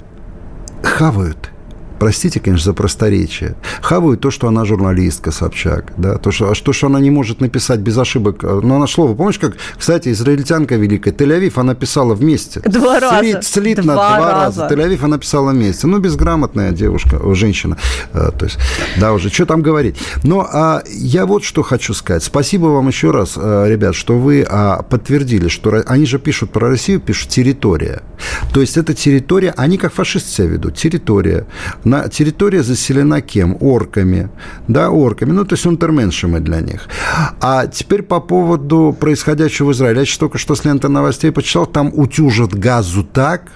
хавают 0.83 1.51
простите, 1.99 2.39
конечно, 2.39 2.65
за 2.65 2.73
просторечие, 2.73 3.55
хавают 3.81 4.21
то, 4.21 4.31
что 4.31 4.47
она 4.47 4.65
журналистка, 4.65 5.31
Собчак, 5.31 5.93
да, 5.97 6.17
то, 6.17 6.31
что, 6.31 6.51
а 6.51 6.53
то, 6.55 6.73
что 6.73 6.87
она 6.87 6.99
не 6.99 7.11
может 7.11 7.41
написать 7.41 7.79
без 7.79 7.97
ошибок. 7.97 8.43
Но 8.43 8.77
она 8.77 8.87
слово, 8.87 9.15
помнишь, 9.15 9.39
как, 9.39 9.55
кстати, 9.77 10.09
израильтянка 10.11 10.75
великая, 10.75 11.11
Тель-Авив 11.11 11.53
она 11.55 11.75
писала 11.75 12.13
вместе. 12.13 12.61
Два 12.61 12.99
раза. 12.99 13.19
Слит, 13.19 13.43
слитно 13.43 13.93
два, 13.93 14.17
два 14.17 14.31
раза. 14.31 14.61
раза. 14.63 14.73
Тель-Авив 14.73 15.03
она 15.03 15.17
писала 15.17 15.51
вместе. 15.51 15.87
Ну, 15.87 15.99
безграмотная 15.99 16.71
девушка, 16.71 17.19
женщина. 17.33 17.77
А, 18.13 18.31
то 18.31 18.45
есть, 18.45 18.57
да, 18.97 19.13
уже, 19.13 19.29
что 19.29 19.45
там 19.45 19.61
говорить. 19.61 19.97
Но 20.23 20.47
а, 20.51 20.83
я 20.87 21.25
вот 21.25 21.43
что 21.43 21.63
хочу 21.63 21.93
сказать. 21.93 22.23
Спасибо 22.23 22.67
вам 22.67 22.87
еще 22.87 23.11
раз, 23.11 23.33
а, 23.37 23.65
ребят, 23.65 23.95
что 23.95 24.17
вы 24.17 24.45
а, 24.47 24.83
подтвердили, 24.83 25.47
что 25.47 25.83
они 25.85 26.05
же 26.05 26.19
пишут 26.19 26.51
про 26.51 26.69
Россию, 26.69 26.99
пишут 26.99 27.29
территория. 27.29 28.01
То 28.53 28.61
есть, 28.61 28.77
это 28.77 28.93
территория, 28.93 29.53
они 29.57 29.77
как 29.77 29.93
фашисты 29.93 30.29
себя 30.31 30.47
ведут, 30.47 30.75
территория 30.75 31.45
на 31.83 32.07
территория 32.09 32.63
заселена 32.63 33.21
кем? 33.21 33.57
Орками. 33.59 34.29
Да, 34.67 34.89
орками. 34.89 35.31
Ну, 35.31 35.45
то 35.45 35.53
есть 35.53 35.65
унтерменшами 35.65 36.39
для 36.39 36.61
них. 36.61 36.87
А 37.39 37.67
теперь 37.67 38.03
по 38.03 38.19
поводу 38.19 38.95
происходящего 38.99 39.67
в 39.67 39.71
Израиле. 39.73 39.99
Я 39.99 40.05
сейчас 40.05 40.17
только 40.17 40.37
что 40.37 40.55
с 40.55 40.65
ленты 40.65 40.87
новостей 40.87 41.31
почитал, 41.31 41.65
там 41.65 41.91
утюжат 41.93 42.53
газу 42.53 43.03
так, 43.03 43.51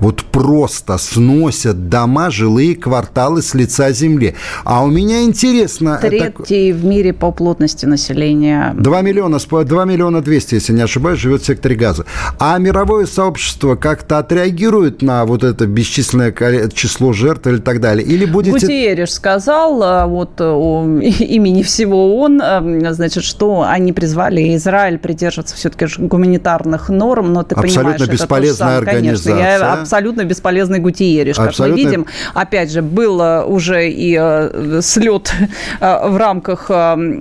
вот 0.00 0.24
просто 0.24 0.98
сносят 0.98 1.88
дома, 1.88 2.30
жилые 2.30 2.76
кварталы 2.76 3.42
с 3.42 3.54
лица 3.54 3.90
земли. 3.92 4.34
А 4.64 4.84
у 4.84 4.88
меня 4.88 5.22
интересно... 5.22 5.98
Третий 6.00 6.70
это... 6.70 6.78
в 6.78 6.84
мире 6.84 7.12
по 7.12 7.32
плотности 7.32 7.86
населения. 7.86 8.74
2 8.78 9.02
миллиона, 9.02 9.38
2 9.38 9.84
миллиона 9.84 10.20
200, 10.20 10.54
если 10.54 10.72
не 10.72 10.82
ошибаюсь, 10.82 11.18
живет 11.18 11.42
в 11.42 11.46
секторе 11.46 11.74
газа. 11.74 12.04
А 12.38 12.58
мировое 12.58 13.06
сообщество 13.06 13.76
как-то 13.76 14.18
отреагирует 14.18 15.02
на 15.02 15.24
вот 15.24 15.44
это 15.44 15.66
бесчисленное 15.66 16.32
число 16.72 17.12
жертв 17.12 17.46
или 17.46 17.58
так 17.58 17.80
далее? 17.80 18.06
Или 18.06 18.24
будете... 18.24 18.52
Гутиериш 18.52 19.12
сказал 19.12 19.82
а, 19.82 20.06
вот 20.06 20.40
о 20.40 20.84
имени 21.00 21.62
всего 21.62 22.18
он, 22.20 22.40
значит, 22.92 23.24
что 23.24 23.62
они 23.62 23.92
призвали 23.92 24.54
Израиль 24.56 24.98
придерживаться 24.98 25.56
все-таки 25.56 25.86
гуманитарных 25.98 26.88
норм, 26.88 27.32
но 27.32 27.42
ты 27.42 27.54
Абсолютно 27.54 27.92
понимаешь, 27.92 28.12
бесполезная 28.12 28.80
это 28.80 28.90
организация. 28.90 29.32
Конечно, 29.32 29.74
я 29.74 29.86
абсолютно 29.88 30.24
бесполезный 30.24 30.80
Гутиериш, 30.80 31.36
как 31.36 31.48
Абсолютно... 31.48 31.82
мы 31.82 31.88
видим. 31.88 32.06
Опять 32.34 32.70
же, 32.70 32.82
был 32.82 33.20
уже 33.46 33.90
и 33.90 34.16
э, 34.20 34.80
слет 34.82 35.32
э, 35.80 36.08
в 36.08 36.16
рамках 36.16 36.66
э, 36.70 36.74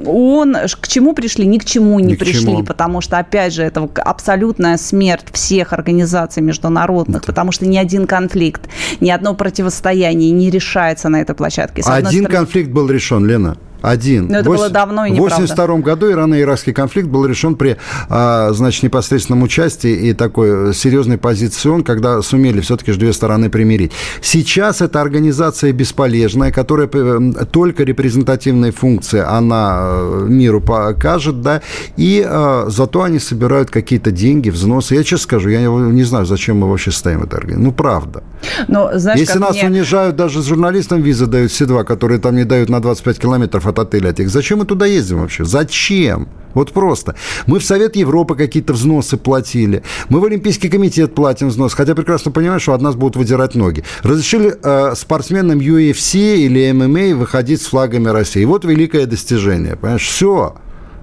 ООН. 0.06 0.58
К 0.82 0.88
чему 0.88 1.14
пришли? 1.14 1.46
Ни 1.46 1.58
к 1.58 1.66
чему 1.66 2.00
не 2.00 2.14
Ни 2.14 2.16
пришли, 2.16 2.42
чему. 2.42 2.64
потому 2.64 3.02
что, 3.02 3.18
опять 3.18 3.54
же, 3.54 3.64
это 3.64 3.88
абсолютная 3.96 4.78
смерть 4.78 5.28
всех 5.32 5.72
организаций 5.74 6.44
международных, 6.44 7.24
это... 7.24 7.28
потому 7.28 7.52
что 7.52 7.66
ни 7.66 7.78
один 7.78 8.06
конфликт, 8.06 8.62
ни 9.00 9.10
одно 9.10 9.34
противостояние 9.34 10.32
не 10.32 10.50
решается 10.50 11.10
на 11.10 11.22
этой 11.22 11.36
площадке. 11.36 11.84
Один 11.86 12.26
стороны... 12.26 12.30
конфликт 12.30 12.70
был 12.70 12.90
решен, 12.90 13.26
Лена. 13.26 13.58
Один. 13.82 14.28
Но 14.28 14.40
это 14.40 14.50
8, 14.50 14.62
было 14.62 14.70
давно 14.70 15.06
и 15.06 15.12
В 15.12 15.24
1982 15.26 15.78
году 15.80 16.10
ирано-иракский 16.10 16.74
конфликт 16.74 17.08
был 17.08 17.26
решен 17.26 17.56
при, 17.56 17.78
а, 18.10 18.52
значит, 18.54 18.84
непосредственном 18.84 19.44
участии 19.44 19.92
и 19.92 20.14
такой 20.14 20.74
серьезной 20.74 21.18
позиции 21.18 21.70
он, 21.70 21.84
когда 21.84 22.22
сумели 22.22 22.62
все-таки 22.62 22.92
две 22.94 23.14
стороны 23.14 23.50
примирить. 23.50 23.92
Сейчас 24.22 24.82
эта 24.82 25.02
организация 25.02 25.72
бесполезная, 25.72 26.52
которая 26.52 26.90
э, 26.92 27.46
только 27.52 27.84
репрезентативные 27.84 28.72
функции 28.72 29.20
она 29.20 29.78
э, 29.80 30.26
миру 30.28 30.62
покажет, 30.62 31.42
да, 31.42 31.62
и 31.96 32.26
а, 32.26 32.66
зато 32.68 33.04
они 33.04 33.20
собирают 33.20 33.70
какие-то 33.70 34.12
деньги, 34.12 34.50
взносы. 34.50 34.96
Я 34.96 35.04
честно 35.04 35.24
скажу, 35.24 35.50
я 35.50 35.62
не 35.62 36.04
знаю, 36.04 36.26
зачем 36.26 36.58
мы 36.58 36.70
вообще 36.70 36.92
стоим 36.92 37.22
в 37.22 37.24
этой 37.26 37.36
организации. 37.36 37.66
Ну, 37.66 37.72
правда. 37.72 38.24
Но, 38.68 38.92
знаешь, 38.94 39.20
Если 39.20 39.40
нас 39.40 39.56
мне... 39.56 39.66
унижают, 39.66 40.16
даже 40.16 40.42
журналистам 40.42 41.02
визы 41.02 41.26
дают 41.26 41.52
все 41.52 41.66
два, 41.66 41.84
которые 41.84 42.20
там 42.20 42.36
не 42.36 42.44
дают 42.44 42.70
на 42.70 42.80
25 42.80 43.20
километров 43.20 43.67
от 43.68 43.80
отеля 43.80 44.12
этих. 44.12 44.30
Зачем 44.30 44.60
мы 44.60 44.66
туда 44.66 44.86
ездим 44.86 45.20
вообще? 45.20 45.46
Зачем? 45.46 46.28
Вот 46.54 46.72
просто. 46.72 47.16
Мы 47.46 47.60
в 47.60 47.64
Совет 47.64 47.96
Европы 47.96 48.36
какие-то 48.36 48.74
взносы 48.74 49.18
платили. 49.18 49.84
Мы 50.10 50.20
в 50.20 50.26
Олимпийский 50.26 50.70
комитет 50.70 51.14
платим 51.14 51.50
взнос. 51.50 51.74
Хотя 51.74 51.94
прекрасно 51.94 52.32
понимаем, 52.32 52.60
что 52.60 52.74
от 52.74 52.82
нас 52.82 52.96
будут 52.96 53.16
выдирать 53.16 53.54
ноги. 53.54 53.84
Разрешили 54.02 54.56
э, 54.64 54.96
спортсменам 54.96 55.60
UFC 55.60 56.38
или 56.38 56.72
ММА 56.72 57.16
выходить 57.16 57.62
с 57.62 57.68
флагами 57.68 58.08
России. 58.10 58.44
Вот 58.44 58.66
великое 58.66 59.06
достижение. 59.06 59.76
Понимаешь? 59.76 60.08
Все. 60.08 60.56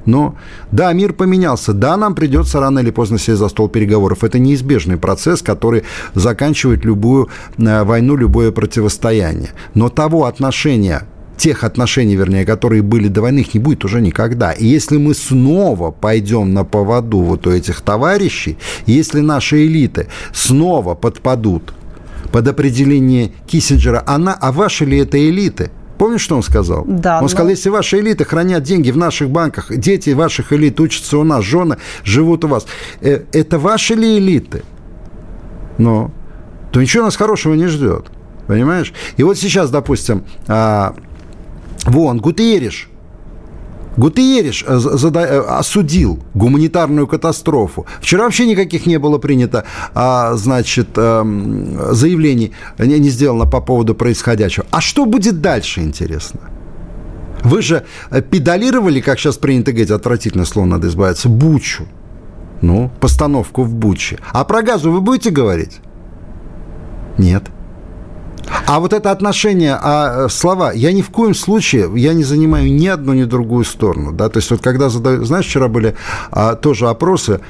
Но 0.06 0.36
да, 0.70 0.92
мир 0.92 1.12
поменялся. 1.12 1.72
Да, 1.72 1.96
нам 1.96 2.14
придется 2.14 2.60
рано 2.60 2.80
или 2.80 2.90
поздно 2.90 3.18
сесть 3.18 3.38
за 3.38 3.48
стол 3.48 3.68
переговоров. 3.68 4.24
Это 4.24 4.38
неизбежный 4.38 4.96
процесс, 4.96 5.42
который 5.42 5.84
заканчивает 6.14 6.84
любую 6.84 7.28
э, 7.58 7.84
войну, 7.84 8.16
любое 8.16 8.50
противостояние. 8.50 9.50
Но 9.74 9.88
того 9.88 10.24
отношения 10.24 11.06
тех 11.36 11.64
отношений, 11.64 12.16
вернее, 12.16 12.44
которые 12.44 12.82
были 12.82 13.08
до 13.08 13.22
войны, 13.22 13.40
их 13.40 13.54
не 13.54 13.60
будет 13.60 13.84
уже 13.84 14.00
никогда. 14.00 14.52
И 14.52 14.66
если 14.66 14.98
мы 14.98 15.14
снова 15.14 15.90
пойдем 15.90 16.54
на 16.54 16.64
поводу 16.64 17.18
вот 17.18 17.46
у 17.46 17.50
этих 17.50 17.80
товарищей, 17.80 18.56
если 18.86 19.20
наши 19.20 19.66
элиты 19.66 20.08
снова 20.32 20.94
подпадут 20.94 21.74
под 22.32 22.48
определение 22.48 23.32
Киссинджера, 23.46 24.02
она, 24.06 24.34
а 24.34 24.52
ваши 24.52 24.84
ли 24.84 24.98
это 24.98 25.18
элиты? 25.18 25.70
Помнишь, 25.98 26.22
что 26.22 26.36
он 26.36 26.42
сказал? 26.42 26.84
Да. 26.86 27.16
Он 27.18 27.22
но... 27.22 27.28
сказал, 27.28 27.50
если 27.50 27.68
ваши 27.68 28.00
элиты 28.00 28.24
хранят 28.24 28.62
деньги 28.64 28.90
в 28.90 28.96
наших 28.96 29.30
банках, 29.30 29.74
дети 29.76 30.10
ваших 30.10 30.52
элит 30.52 30.80
учатся 30.80 31.18
у 31.18 31.24
нас, 31.24 31.44
жены 31.44 31.76
живут 32.02 32.44
у 32.44 32.48
вас, 32.48 32.66
э, 33.00 33.22
это 33.32 33.58
ваши 33.58 33.94
ли 33.94 34.18
элиты? 34.18 34.62
Но 35.78 36.10
то 36.72 36.80
ничего 36.80 37.04
нас 37.04 37.16
хорошего 37.16 37.54
не 37.54 37.68
ждет. 37.68 38.06
Понимаешь? 38.46 38.92
И 39.16 39.22
вот 39.22 39.38
сейчас, 39.38 39.70
допустим, 39.70 40.24
а, 40.48 40.94
вон, 41.86 42.20
Гутериш, 42.20 42.88
Гутерриш 43.96 44.64
э, 44.66 44.78
э, 44.78 45.40
осудил 45.40 46.18
гуманитарную 46.34 47.06
катастрофу. 47.06 47.86
Вчера 48.00 48.24
вообще 48.24 48.46
никаких 48.46 48.86
не 48.86 48.98
было 48.98 49.18
принято, 49.18 49.64
а, 49.94 50.34
значит, 50.34 50.88
эм, 50.96 51.94
заявлений 51.94 52.52
не 52.78 53.08
сделано 53.10 53.46
по 53.46 53.60
поводу 53.60 53.94
происходящего. 53.94 54.66
А 54.70 54.80
что 54.80 55.06
будет 55.06 55.40
дальше, 55.40 55.80
интересно? 55.80 56.40
Вы 57.44 57.62
же 57.62 57.84
э, 58.10 58.22
педалировали, 58.22 59.00
как 59.00 59.18
сейчас 59.18 59.36
принято 59.36 59.70
говорить, 59.72 59.90
отвратительное 59.90 60.46
слово 60.46 60.66
надо 60.66 60.88
избавиться, 60.88 61.28
Бучу. 61.28 61.84
Ну, 62.62 62.90
постановку 63.00 63.62
в 63.62 63.74
Буче. 63.74 64.18
А 64.32 64.44
про 64.44 64.62
газу 64.62 64.90
вы 64.90 65.00
будете 65.00 65.30
говорить? 65.30 65.80
Нет. 67.18 67.44
А 68.66 68.80
вот 68.80 68.92
это 68.94 69.10
отношение, 69.10 69.78
а 69.80 70.28
слова, 70.30 70.72
я 70.72 70.92
ни 70.92 71.02
в 71.02 71.10
коем 71.10 71.34
случае, 71.34 71.90
я 71.96 72.14
не 72.14 72.24
занимаю 72.24 72.72
ни 72.72 72.86
одну, 72.86 73.12
ни 73.12 73.24
другую 73.24 73.64
сторону, 73.64 74.12
да, 74.12 74.28
то 74.30 74.38
есть 74.38 74.50
вот 74.50 74.62
когда 74.62 74.88
задаю, 74.88 75.24
знаешь, 75.24 75.46
вчера 75.46 75.68
были 75.68 75.94
а, 76.30 76.54
тоже 76.54 76.88
опросы 76.88 77.40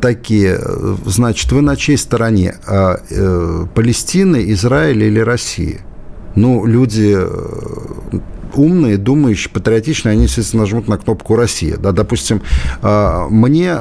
такие, 0.00 0.58
значит, 1.06 1.52
вы 1.52 1.62
на 1.62 1.76
чьей 1.76 1.96
стороне, 1.96 2.56
а, 2.66 3.00
э, 3.10 3.66
Палестины, 3.74 4.50
Израиля 4.52 5.06
или 5.06 5.20
России? 5.20 5.80
Ну, 6.34 6.66
люди 6.66 7.16
э, 7.16 8.18
умные, 8.54 8.96
думающие, 8.96 9.52
патриотичные, 9.52 10.12
они, 10.12 10.24
естественно, 10.24 10.62
нажмут 10.62 10.88
на 10.88 10.98
кнопку 10.98 11.36
«Россия». 11.36 11.76
Да, 11.76 11.92
допустим, 11.92 12.42
а, 12.82 13.28
мне 13.28 13.76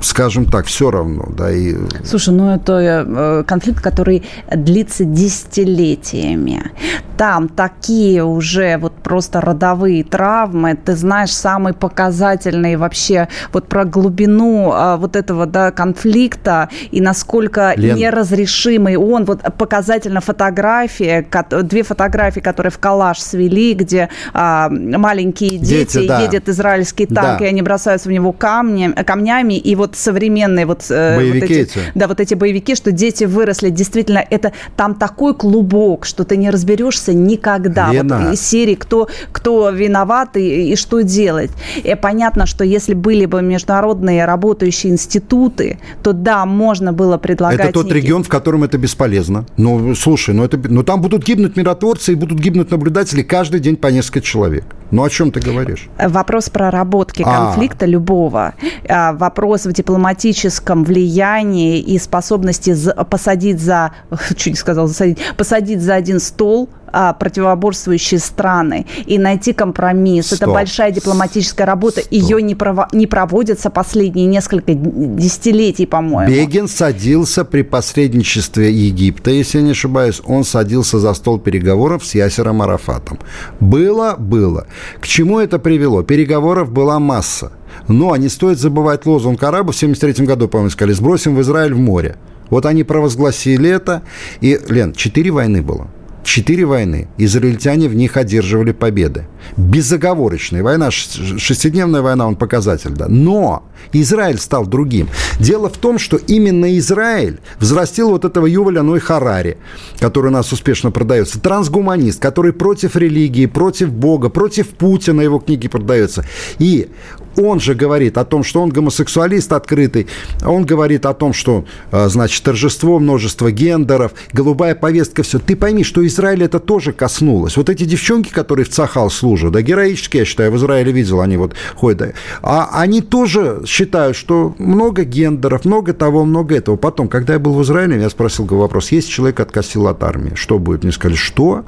скажем 0.00 0.46
так, 0.46 0.66
все 0.66 0.90
равно, 0.90 1.28
да, 1.36 1.50
и... 1.50 1.76
Слушай, 2.04 2.34
ну 2.34 2.54
это 2.54 2.72
э, 2.80 3.44
конфликт, 3.46 3.80
который 3.80 4.24
длится 4.50 5.04
десятилетиями. 5.04 6.70
Там 7.16 7.48
такие 7.48 8.24
уже 8.24 8.78
вот 8.78 8.94
просто 8.94 9.40
родовые 9.40 10.04
травмы, 10.04 10.74
ты 10.74 10.96
знаешь, 10.96 11.32
самые 11.32 11.74
показательные 11.74 12.78
вообще 12.78 13.28
вот 13.52 13.68
про 13.68 13.84
глубину 13.84 14.70
а, 14.72 14.96
вот 14.96 15.16
этого, 15.16 15.46
да, 15.46 15.70
конфликта 15.70 16.70
и 16.90 17.00
насколько 17.00 17.74
Лен... 17.76 17.96
неразрешимый 17.96 18.96
он, 18.96 19.24
вот 19.24 19.42
показательно 19.58 20.20
фотографии, 20.20 21.26
две 21.62 21.82
фотографии, 21.82 22.40
которые 22.40 22.70
в 22.70 22.78
коллаж 22.78 23.18
свели, 23.18 23.74
где 23.74 24.08
а, 24.32 24.70
маленькие 24.70 25.58
дети, 25.58 25.98
дети 25.98 26.08
да. 26.08 26.20
едет 26.20 26.48
израильский 26.48 27.06
танк, 27.06 27.40
да. 27.40 27.44
и 27.44 27.48
они 27.48 27.60
бросаются 27.62 28.08
в 28.08 28.12
него 28.12 28.32
камни, 28.32 28.92
камнями, 29.04 29.58
и 29.58 29.74
вот 29.74 29.89
вот 29.90 29.96
современные 29.96 30.66
вот, 30.66 30.84
э, 30.88 31.16
боевики 31.16 31.40
вот 31.40 31.50
эти, 31.50 31.78
да, 31.94 32.08
вот 32.08 32.20
эти 32.20 32.34
боевики, 32.34 32.74
что 32.74 32.92
дети 32.92 33.24
выросли, 33.24 33.70
действительно, 33.70 34.24
это 34.30 34.52
там 34.76 34.94
такой 34.94 35.34
клубок, 35.34 36.06
что 36.06 36.24
ты 36.24 36.36
не 36.36 36.50
разберешься 36.50 37.12
никогда. 37.12 37.92
Лена. 37.92 38.18
Вот 38.18 38.34
из 38.34 38.40
серии 38.40 38.74
кто, 38.74 39.08
кто 39.32 39.70
виноват 39.70 40.36
и, 40.36 40.72
и 40.72 40.76
что 40.76 41.02
делать. 41.02 41.50
И 41.82 41.94
понятно, 42.00 42.46
что 42.46 42.64
если 42.64 42.94
были 42.94 43.26
бы 43.26 43.42
международные 43.42 44.24
работающие 44.24 44.92
институты, 44.92 45.78
то 46.02 46.12
да, 46.12 46.46
можно 46.46 46.92
было 46.92 47.18
предлагать... 47.18 47.60
Это 47.60 47.72
тот 47.72 47.86
некие... 47.86 48.02
регион, 48.02 48.24
в 48.24 48.28
котором 48.28 48.64
это 48.64 48.78
бесполезно. 48.78 49.46
Ну, 49.56 49.94
слушай, 49.94 50.34
ну, 50.34 50.44
это, 50.44 50.58
ну 50.68 50.82
там 50.82 51.00
будут 51.00 51.24
гибнуть 51.24 51.56
миротворцы 51.56 52.12
и 52.12 52.14
будут 52.14 52.38
гибнуть 52.38 52.70
наблюдатели 52.70 53.22
каждый 53.22 53.60
день 53.60 53.76
по 53.76 53.88
несколько 53.88 54.20
человек. 54.20 54.64
Ну, 54.90 55.04
о 55.04 55.10
чем 55.10 55.30
ты 55.30 55.40
говоришь? 55.40 55.88
Вопрос 55.98 56.50
проработки 56.50 57.22
а. 57.22 57.46
конфликта 57.46 57.84
а. 57.84 57.88
любого. 57.88 58.54
Вопрос 58.88 59.66
в 59.66 59.72
дипломатическом 59.72 60.84
влиянии 60.84 61.78
и 61.78 61.98
способности 61.98 62.74
посадить 63.04 63.60
за, 63.60 63.92
чуть 64.36 64.54
не 64.54 64.58
сказал, 64.58 64.86
засадить, 64.86 65.18
посадить 65.36 65.80
за 65.80 65.94
один 65.94 66.20
стол 66.20 66.68
а, 66.92 67.12
противоборствующие 67.12 68.20
страны 68.20 68.86
и 69.06 69.18
найти 69.18 69.52
компромисс. 69.52 70.26
Стоп. 70.26 70.42
Это 70.42 70.50
большая 70.50 70.90
дипломатическая 70.90 71.66
работа. 71.66 72.00
Стоп. 72.00 72.12
Ее 72.12 72.42
не, 72.42 72.54
прово- 72.54 72.88
не 72.92 73.06
проводятся 73.06 73.70
последние 73.70 74.26
несколько 74.26 74.74
десятилетий, 74.74 75.86
по-моему. 75.86 76.32
Бегин 76.32 76.68
садился 76.68 77.44
при 77.44 77.62
посредничестве 77.62 78.72
Египта, 78.72 79.30
если 79.30 79.58
я 79.58 79.64
не 79.64 79.70
ошибаюсь. 79.72 80.20
Он 80.24 80.44
садился 80.44 80.98
за 80.98 81.14
стол 81.14 81.38
переговоров 81.38 82.04
с 82.04 82.14
Ясером 82.14 82.62
Арафатом. 82.62 83.18
Было, 83.60 84.16
было. 84.18 84.66
К 85.00 85.06
чему 85.06 85.38
это 85.38 85.58
привело? 85.58 86.02
Переговоров 86.02 86.70
была 86.70 86.98
масса. 86.98 87.52
Но 87.88 88.14
не 88.16 88.28
стоит 88.28 88.58
забывать 88.58 89.06
лозунг 89.06 89.42
араба 89.42 89.72
в 89.72 89.76
1973 89.76 90.26
году, 90.26 90.48
по-моему, 90.48 90.70
сказали, 90.70 90.92
сбросим 90.92 91.34
в 91.36 91.40
Израиль 91.40 91.74
в 91.74 91.78
море. 91.78 92.16
Вот 92.50 92.66
они 92.66 92.84
провозгласили 92.84 93.70
это. 93.70 94.02
И, 94.40 94.58
Лен, 94.68 94.92
четыре 94.92 95.30
войны 95.30 95.62
было. 95.62 95.88
Четыре 96.22 96.64
войны. 96.64 97.08
Израильтяне 97.18 97.88
в 97.88 97.94
них 97.94 98.16
одерживали 98.16 98.72
победы. 98.72 99.26
Безоговорочная 99.56 100.62
война, 100.62 100.90
шестидневная 100.90 102.02
война, 102.02 102.26
он 102.26 102.36
показатель, 102.36 102.90
да. 102.90 103.08
Но 103.08 103.64
Израиль 103.92 104.38
стал 104.38 104.66
другим. 104.66 105.08
Дело 105.38 105.68
в 105.68 105.78
том, 105.78 105.98
что 105.98 106.16
именно 106.16 106.76
Израиль 106.78 107.40
взрастил 107.58 108.10
вот 108.10 108.24
этого 108.24 108.46
Юваля 108.46 108.82
Ной 108.82 109.00
Харари, 109.00 109.56
который 109.98 110.28
у 110.28 110.30
нас 110.32 110.52
успешно 110.52 110.90
продается. 110.90 111.40
Трансгуманист, 111.40 112.20
который 112.20 112.52
против 112.52 112.96
религии, 112.96 113.46
против 113.46 113.90
Бога, 113.92 114.28
против 114.28 114.68
Путина, 114.68 115.22
его 115.22 115.38
книги 115.38 115.68
продаются. 115.68 116.26
И 116.58 116.90
он 117.36 117.60
же 117.60 117.74
говорит 117.74 118.18
о 118.18 118.24
том, 118.24 118.42
что 118.42 118.62
он 118.62 118.70
гомосексуалист 118.70 119.52
открытый. 119.52 120.06
Он 120.44 120.64
говорит 120.64 121.06
о 121.06 121.14
том, 121.14 121.32
что, 121.32 121.64
а, 121.90 122.08
значит, 122.08 122.42
торжество 122.42 122.98
множества 122.98 123.50
гендеров, 123.50 124.12
голубая 124.32 124.74
повестка, 124.74 125.22
все. 125.22 125.38
Ты 125.38 125.56
пойми, 125.56 125.84
что 125.84 126.06
Израиль 126.06 126.42
это 126.42 126.58
тоже 126.58 126.92
коснулось. 126.92 127.56
Вот 127.56 127.68
эти 127.70 127.84
девчонки, 127.84 128.30
которые 128.30 128.64
в 128.64 128.70
Цахал 128.70 129.10
служат, 129.10 129.52
да, 129.52 129.62
героические, 129.62 130.20
я 130.20 130.24
считаю, 130.24 130.52
в 130.52 130.56
Израиле 130.56 130.92
видел, 130.92 131.20
они 131.20 131.36
вот 131.36 131.54
ходят. 131.74 132.14
А 132.42 132.70
они 132.72 133.00
тоже 133.00 133.62
считают, 133.66 134.16
что 134.16 134.54
много 134.58 135.04
гендеров, 135.04 135.64
много 135.64 135.92
того, 135.92 136.24
много 136.24 136.56
этого. 136.56 136.76
Потом, 136.76 137.08
когда 137.08 137.34
я 137.34 137.38
был 137.38 137.54
в 137.54 137.62
Израиле, 137.62 138.00
я 138.00 138.10
спросил 138.10 138.46
вопрос, 138.46 138.92
есть 138.92 139.08
человек 139.08 139.40
откосил 139.40 139.86
от 139.86 140.02
армии, 140.02 140.32
что 140.34 140.58
будет? 140.58 140.82
Мне 140.82 140.92
сказали, 140.92 141.16
что? 141.16 141.64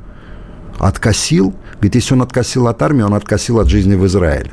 Откосил? 0.78 1.54
Говорит, 1.74 1.94
если 1.96 2.14
он 2.14 2.22
откосил 2.22 2.66
от 2.68 2.82
армии, 2.82 3.02
он 3.02 3.14
откосил 3.14 3.58
от 3.60 3.68
жизни 3.68 3.94
в 3.94 4.06
Израиле. 4.06 4.50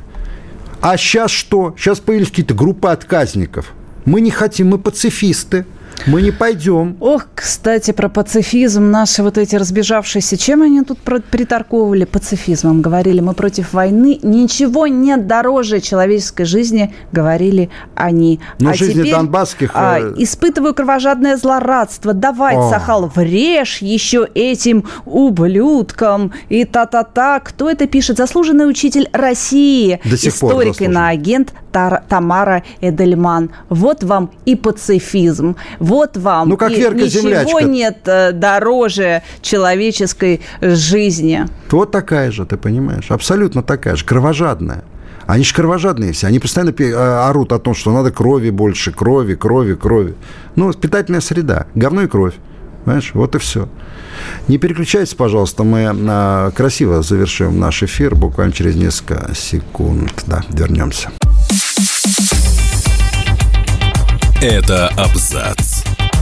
А 0.81 0.97
сейчас 0.97 1.31
что? 1.31 1.75
Сейчас 1.77 1.99
появились 1.99 2.29
какие-то 2.29 2.53
группы 2.53 2.89
отказников. 2.89 3.73
Мы 4.05 4.21
не 4.21 4.31
хотим, 4.31 4.69
мы 4.69 4.77
пацифисты. 4.77 5.65
Мы 6.05 6.21
не 6.21 6.31
пойдем. 6.31 6.97
Ох, 6.99 7.27
кстати, 7.35 7.91
про 7.91 8.09
пацифизм. 8.09 8.89
Наши 8.89 9.23
вот 9.23 9.37
эти 9.37 9.55
разбежавшиеся, 9.55 10.37
чем 10.37 10.61
они 10.61 10.81
тут 10.81 10.99
приторговывали 10.99 12.05
пацифизмом? 12.05 12.81
Говорили, 12.81 13.19
мы 13.19 13.33
против 13.33 13.73
войны. 13.73 14.19
Ничего 14.23 14.87
нет 14.87 15.27
дороже 15.27 15.81
человеческой 15.81 16.45
жизни, 16.45 16.93
говорили 17.11 17.69
они. 17.95 18.39
Но 18.59 18.71
а 18.71 18.73
жизни 18.73 19.01
теперь, 19.01 19.13
донбасских... 19.13 19.71
А, 19.73 19.99
э, 19.99 20.13
испытываю 20.17 20.73
кровожадное 20.73 21.37
злорадство. 21.37 22.13
Давай, 22.13 22.55
О. 22.55 22.69
Сахал, 22.69 23.07
врежь 23.07 23.79
еще 23.81 24.27
этим 24.33 24.85
ублюдкам. 25.05 26.31
И 26.49 26.65
та-та-та. 26.65 27.39
Кто 27.39 27.69
это 27.69 27.87
пишет? 27.87 28.17
Заслуженный 28.17 28.69
учитель 28.69 29.09
России. 29.11 29.99
До 30.03 30.17
сих 30.17 30.33
Историк 30.33 30.81
и 30.81 30.87
на 30.87 31.09
агент 31.09 31.53
Тамара 31.71 32.63
Эдельман. 32.81 33.51
Вот 33.69 34.03
вам 34.03 34.31
и 34.45 34.55
пацифизм. 34.55 35.55
Вот 35.89 36.17
вам. 36.17 36.49
Ну, 36.49 36.57
как 36.57 36.71
и 36.71 36.75
Верка 36.75 37.01
ничего 37.01 37.21
Землячка. 37.21 37.63
нет 37.63 37.97
э, 38.05 38.31
дороже 38.31 39.23
человеческой 39.41 40.41
жизни. 40.61 41.45
Вот 41.71 41.91
такая 41.91 42.31
же, 42.31 42.45
ты 42.45 42.57
понимаешь. 42.57 43.09
Абсолютно 43.09 43.63
такая 43.63 43.95
же. 43.95 44.05
Кровожадная. 44.05 44.83
Они 45.25 45.43
же 45.43 45.53
кровожадные 45.53 46.11
все. 46.13 46.27
Они 46.27 46.39
постоянно 46.39 46.73
э, 46.77 46.93
орут 46.93 47.53
о 47.53 47.59
том, 47.59 47.73
что 47.73 47.91
надо 47.91 48.11
крови 48.11 48.51
больше, 48.51 48.91
крови, 48.91 49.33
крови, 49.33 49.73
крови. 49.73 50.13
Ну, 50.55 50.71
питательная 50.73 51.21
среда. 51.21 51.65
Говно 51.73 52.03
и 52.03 52.07
кровь. 52.07 52.35
Понимаешь? 52.85 53.11
Вот 53.15 53.33
и 53.35 53.39
все. 53.39 53.67
Не 54.47 54.59
переключайтесь, 54.59 55.15
пожалуйста. 55.15 55.63
Мы 55.63 55.89
а, 55.91 56.51
красиво 56.51 57.01
завершим 57.01 57.59
наш 57.59 57.81
эфир 57.83 58.15
буквально 58.15 58.53
через 58.53 58.75
несколько 58.75 59.33
секунд. 59.33 60.23
Да, 60.27 60.43
вернемся. 60.49 61.09
Это 64.41 64.87
абзац. 64.95 65.78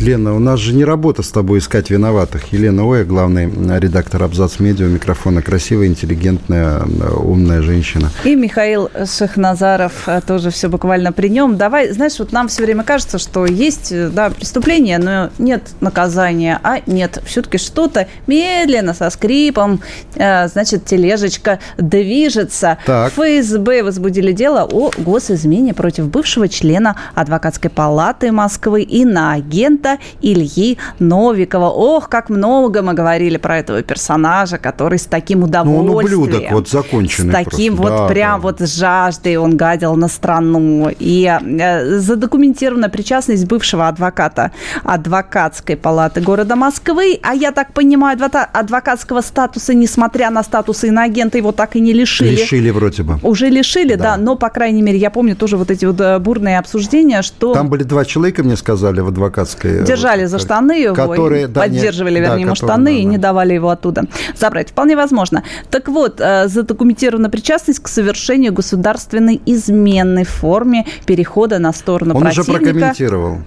Лена, 0.00 0.34
у 0.34 0.38
нас 0.38 0.60
же 0.60 0.74
не 0.74 0.84
работа 0.84 1.22
с 1.22 1.30
тобой 1.30 1.60
искать 1.60 1.88
виноватых. 1.88 2.52
Елена 2.52 2.82
Оя, 2.82 3.04
главный 3.04 3.46
редактор 3.78 4.24
Абзац 4.24 4.58
Медиа, 4.58 4.86
микрофона 4.86 5.40
красивая, 5.40 5.86
интеллигентная, 5.86 6.82
умная 7.16 7.62
женщина. 7.62 8.10
И 8.24 8.34
Михаил 8.34 8.90
Шахназаров 9.06 10.08
э, 10.08 10.20
тоже 10.26 10.50
все 10.50 10.68
буквально 10.68 11.12
при 11.12 11.28
нем. 11.28 11.56
Давай, 11.56 11.90
знаешь, 11.92 12.18
вот 12.18 12.32
нам 12.32 12.48
все 12.48 12.64
время 12.64 12.82
кажется, 12.82 13.18
что 13.18 13.46
есть 13.46 13.94
да, 14.12 14.30
преступление, 14.30 14.98
но 14.98 15.30
нет 15.38 15.70
наказания, 15.80 16.60
а 16.62 16.80
нет, 16.86 17.22
все-таки 17.24 17.58
что-то 17.58 18.08
медленно, 18.26 18.94
со 18.94 19.08
скрипом, 19.10 19.80
э, 20.16 20.48
значит, 20.48 20.84
тележечка 20.84 21.60
движется. 21.78 22.78
Так. 22.84 23.12
ФСБ 23.12 23.82
возбудили 23.84 24.32
дело 24.32 24.68
о 24.70 24.90
госизмене 24.98 25.72
против 25.72 26.08
бывшего 26.08 26.48
члена 26.48 26.96
адвокатской 27.14 27.70
палаты 27.70 28.32
Москвы 28.32 28.82
и 28.82 29.04
на 29.04 29.34
агента 29.34 29.93
Ильи 30.20 30.78
Новикова. 30.98 31.68
Ох, 31.68 32.08
как 32.08 32.28
много 32.30 32.82
мы 32.82 32.94
говорили 32.94 33.36
про 33.36 33.58
этого 33.58 33.82
персонажа, 33.82 34.58
который 34.58 34.98
с 34.98 35.06
таким 35.06 35.42
удовольствием... 35.42 35.86
Ну, 35.86 35.96
он 35.96 36.04
ублюдок, 36.04 36.52
вот 36.52 36.68
законченный 36.68 37.32
С 37.32 37.44
таким 37.44 37.76
просто. 37.76 37.92
вот 37.92 38.00
да, 38.02 38.08
прям 38.08 38.40
да. 38.40 38.42
вот 38.42 38.60
жаждой 38.60 39.36
он 39.36 39.56
гадил 39.56 39.96
на 39.96 40.08
страну. 40.08 40.90
И 40.98 41.24
э, 41.26 41.98
задокументирована 41.98 42.88
причастность 42.88 43.46
бывшего 43.46 43.88
адвоката 43.88 44.52
адвокатской 44.82 45.76
палаты 45.76 46.20
города 46.20 46.56
Москвы. 46.56 47.18
А 47.22 47.34
я 47.34 47.52
так 47.52 47.72
понимаю, 47.72 48.18
адвокатского 48.52 49.20
статуса, 49.20 49.74
несмотря 49.74 50.30
на 50.30 50.42
статус 50.42 50.84
иноагента, 50.84 51.38
его 51.38 51.52
так 51.52 51.76
и 51.76 51.80
не 51.80 51.92
лишили. 51.92 52.30
Лишили 52.30 52.70
вроде 52.70 53.02
бы. 53.02 53.18
Уже 53.22 53.48
лишили, 53.48 53.94
да. 53.94 54.04
да, 54.04 54.16
но, 54.16 54.36
по 54.36 54.50
крайней 54.50 54.82
мере, 54.82 54.98
я 54.98 55.10
помню 55.10 55.36
тоже 55.36 55.56
вот 55.56 55.70
эти 55.70 55.84
вот 55.84 56.00
э, 56.00 56.18
бурные 56.18 56.58
обсуждения, 56.58 57.22
что... 57.22 57.54
Там 57.54 57.68
были 57.68 57.82
два 57.82 58.04
человека, 58.04 58.42
мне 58.42 58.56
сказали, 58.56 59.00
в 59.00 59.08
адвокатской 59.08 59.73
Держали 59.82 60.26
за 60.26 60.38
штаны 60.38 60.72
его, 60.72 60.94
которые, 60.94 61.48
да, 61.48 61.62
поддерживали, 61.62 62.14
не, 62.14 62.20
вернее, 62.20 62.36
да, 62.36 62.40
ему 62.42 62.54
штаны 62.54 62.84
да, 62.84 62.90
и 62.90 63.04
не 63.04 63.18
давали 63.18 63.54
его 63.54 63.70
оттуда 63.70 64.04
забрать. 64.36 64.70
Вполне 64.70 64.96
возможно. 64.96 65.42
Так 65.70 65.88
вот, 65.88 66.20
э, 66.20 66.48
задокументирована 66.48 67.30
причастность 67.30 67.80
к 67.80 67.88
совершению 67.88 68.52
государственной 68.52 69.40
измены 69.46 70.24
в 70.24 70.30
форме 70.30 70.86
перехода 71.06 71.58
на 71.58 71.72
сторону 71.72 72.14
Он 72.14 72.22
противника. 72.22 72.50
Он 72.50 72.56
уже 72.56 72.64
прокомментировал. 72.64 73.38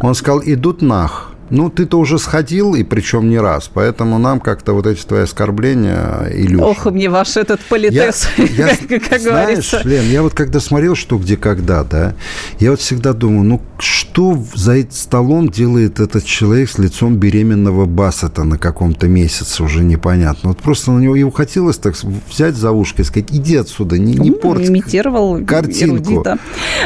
Он 0.00 0.14
сказал, 0.14 0.42
идут 0.44 0.82
нах. 0.82 1.29
Ну, 1.50 1.68
ты-то 1.70 1.98
уже 1.98 2.18
сходил, 2.18 2.74
и 2.74 2.82
причем 2.82 3.28
не 3.28 3.38
раз, 3.38 3.70
поэтому 3.72 4.18
нам 4.18 4.40
как-то 4.40 4.72
вот 4.72 4.86
эти 4.86 5.04
твои 5.04 5.22
оскорбления, 5.22 6.28
Илюша... 6.32 6.64
Ох, 6.64 6.86
мне 6.86 7.08
ваш 7.08 7.36
этот 7.36 7.60
политес, 7.60 8.28
я, 8.36 8.68
я, 8.68 8.76
как, 8.88 9.08
как 9.08 9.20
знаешь, 9.20 9.22
говорится. 9.22 9.80
Лен, 9.84 10.04
я 10.10 10.22
вот 10.22 10.34
когда 10.34 10.60
смотрел 10.60 10.94
«Что, 10.94 11.18
где, 11.18 11.36
когда», 11.36 11.84
да, 11.84 12.14
я 12.58 12.70
вот 12.70 12.80
всегда 12.80 13.12
думаю, 13.12 13.44
ну, 13.44 13.62
что 13.78 14.42
за 14.54 14.84
столом 14.90 15.48
делает 15.48 16.00
этот 16.00 16.24
человек 16.24 16.70
с 16.70 16.78
лицом 16.78 17.16
беременного 17.16 17.86
Бассета 17.86 18.44
на 18.44 18.58
каком-то 18.58 19.08
месяце, 19.08 19.62
уже 19.62 19.82
непонятно. 19.82 20.50
Вот 20.50 20.58
просто 20.58 20.92
на 20.92 21.00
него 21.00 21.16
его 21.16 21.30
хотелось 21.30 21.78
так 21.78 21.94
взять 22.28 22.54
за 22.54 22.70
ушко 22.70 23.02
и 23.02 23.04
сказать, 23.04 23.30
иди 23.32 23.56
отсюда, 23.56 23.98
не, 23.98 24.14
не 24.14 24.30
ну, 24.30 24.36
порть 24.36 24.68
имитировал 24.68 25.44
картинку. 25.44 25.96
Эрудита. 25.96 26.38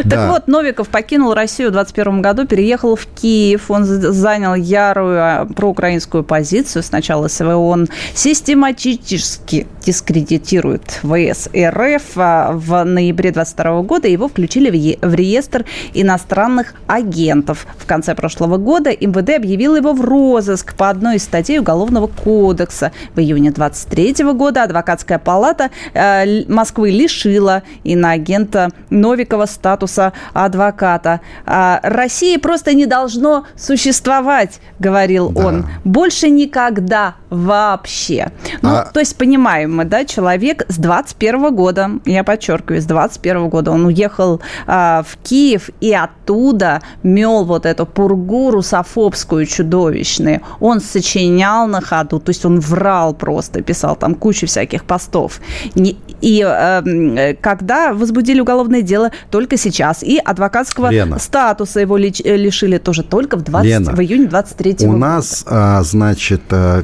Да. 0.05 0.11
Так 0.17 0.31
вот, 0.31 0.49
Новиков 0.49 0.89
покинул 0.89 1.35
Россию 1.35 1.69
в 1.69 1.73
2021 1.73 2.23
году, 2.23 2.47
переехал 2.47 2.97
в 2.97 3.07
Киев, 3.07 3.71
он 3.71 3.85
занял 3.85 4.54
ярую 4.55 5.19
а, 5.21 5.47
проукраинскую 5.47 6.25
позицию. 6.25 6.83
Сначала 6.83 7.29
СВО 7.29 7.87
систематически 8.15 9.67
дискредитирует 9.85 11.01
ВС 11.03 11.49
РФ. 11.55 12.03
А 12.17 12.53
в 12.53 12.85
ноябре 12.85 13.31
2022 13.31 13.83
года 13.83 14.09
его 14.09 14.29
включили 14.29 14.99
в 15.01 15.15
реестр 15.15 15.65
иностранных 15.93 16.75
агентов. 16.87 17.67
В 17.79 17.87
конце 17.87 18.15
прошлого 18.15 18.57
года 18.57 18.91
МВД 18.91 19.37
объявил 19.37 19.77
его 19.77 19.93
в 19.93 20.01
розыск 20.01 20.75
по 20.75 20.91
одной 20.91 21.17
из 21.17 21.25
статей 21.25 21.59
Уголовного 21.59 22.07
кодекса. 22.07 22.93
В 23.15 23.21
июне 23.21 23.51
2023 23.51 24.33
года 24.33 24.63
адвокатская 24.65 25.19
палата 25.19 25.71
э, 25.93 26.45
Москвы 26.49 26.91
лишила 26.91 27.63
иноагента 27.83 28.71
Новикова 28.91 29.47
статуса 29.47 30.13
адвоката. 30.33 31.21
А 31.47 31.81
России 31.83 32.37
просто 32.37 32.75
не 32.75 32.87
должно 32.87 33.47
существовать 33.57 34.44
делать, 34.45 34.61
говорил 34.79 35.31
да. 35.31 35.47
он, 35.47 35.67
больше 35.85 36.29
никогда 36.31 37.15
вообще. 37.31 38.31
Ну, 38.63 38.71
а... 38.71 38.91
то 38.93 39.01
есть 39.01 39.17
понимаем 39.17 39.77
мы, 39.77 39.85
да, 39.85 40.05
человек 40.05 40.65
с 40.69 40.77
21 40.77 41.55
года, 41.55 41.91
я 42.05 42.25
подчеркиваю, 42.25 42.81
с 42.81 42.85
21 42.85 43.49
года 43.49 43.71
он 43.71 43.87
уехал 43.87 44.41
а, 44.67 45.03
в 45.03 45.17
Киев 45.23 45.71
и 45.81 45.93
оттуда 45.93 46.83
мел 47.03 47.45
вот 47.45 47.67
эту 47.67 47.87
пургу 47.87 48.51
русофобскую 48.51 49.47
чудовищную. 49.47 50.41
Он 50.61 50.81
сочинял 50.81 51.67
на 51.67 51.81
ходу, 51.81 52.21
то 52.21 52.31
есть 52.31 52.45
он 52.45 52.61
врал 52.61 53.15
просто, 53.15 53.63
писал 53.63 53.97
там 53.97 54.15
кучу 54.15 54.47
всяких 54.47 54.85
постов. 54.85 55.41
И 55.75 56.45
э, 56.47 57.35
когда 57.41 57.93
возбудили 57.93 58.41
уголовное 58.41 58.83
дело 58.83 59.11
только 59.31 59.57
сейчас, 59.57 60.03
и 60.03 60.19
адвокатского 60.19 60.91
Лена. 60.91 61.19
статуса 61.19 61.81
его 61.81 61.97
лишили 61.97 62.79
тоже 62.79 63.03
только 63.03 63.37
в, 63.37 63.43
20, 63.43 63.67
Лена, 63.67 63.93
в 63.93 64.01
июне 64.01 64.27
23 64.35 64.73
-го 64.73 64.85
У 64.85 64.87
года. 64.87 64.99
нас, 64.99 65.45
а, 65.47 65.83
значит, 65.83 66.43
а, 66.51 66.83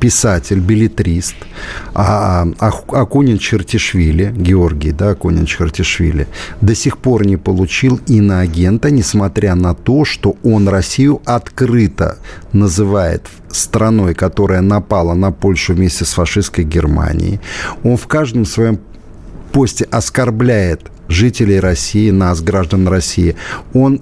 писатель, 0.00 0.60
билетрист 0.60 1.36
а, 1.94 2.46
Акунин 2.58 3.38
Чертишвили, 3.38 4.32
Георгий, 4.36 4.92
да, 4.92 5.10
Акунин 5.10 5.46
Чертишвили, 5.46 6.26
до 6.60 6.74
сих 6.74 6.98
пор 6.98 7.26
не 7.26 7.38
получил 7.38 8.00
иноагента, 8.08 8.90
несмотря 8.90 9.54
на 9.54 9.74
то, 9.74 10.04
что 10.04 10.36
он 10.44 10.68
Россию 10.68 11.20
открыто 11.24 12.16
называет 12.52 13.22
страной, 13.50 14.14
которая 14.14 14.60
напала 14.60 15.14
на 15.14 15.32
Польшу 15.32 15.74
вместе 15.74 16.04
с 16.04 16.12
фашистской 16.12 16.64
Германией. 16.64 17.40
Он 17.84 17.96
в 17.96 18.06
каждом 18.06 18.44
своем 18.44 18.78
посте 19.52 19.86
оскорбляет 19.90 20.80
жителей 21.08 21.60
России, 21.60 22.10
нас, 22.10 22.40
граждан 22.42 22.88
России. 22.88 23.34
Он 23.74 24.00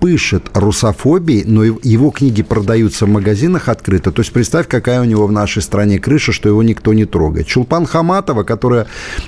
пышет 0.00 0.50
русофобией, 0.54 1.44
но 1.46 1.62
его 1.62 2.10
книги 2.10 2.42
продаются 2.42 3.06
в 3.06 3.08
магазинах 3.10 3.68
открыто. 3.68 4.10
То 4.10 4.22
есть 4.22 4.32
представь, 4.32 4.66
какая 4.66 5.00
у 5.00 5.04
него 5.04 5.26
в 5.26 5.32
нашей 5.32 5.62
стране 5.62 5.98
крыша, 5.98 6.32
что 6.32 6.48
его 6.48 6.62
никто 6.62 6.94
не 6.94 7.04
трогает. 7.04 7.46
Чулпан 7.46 7.86
Хаматова, 7.86 8.42
которая 8.42 8.86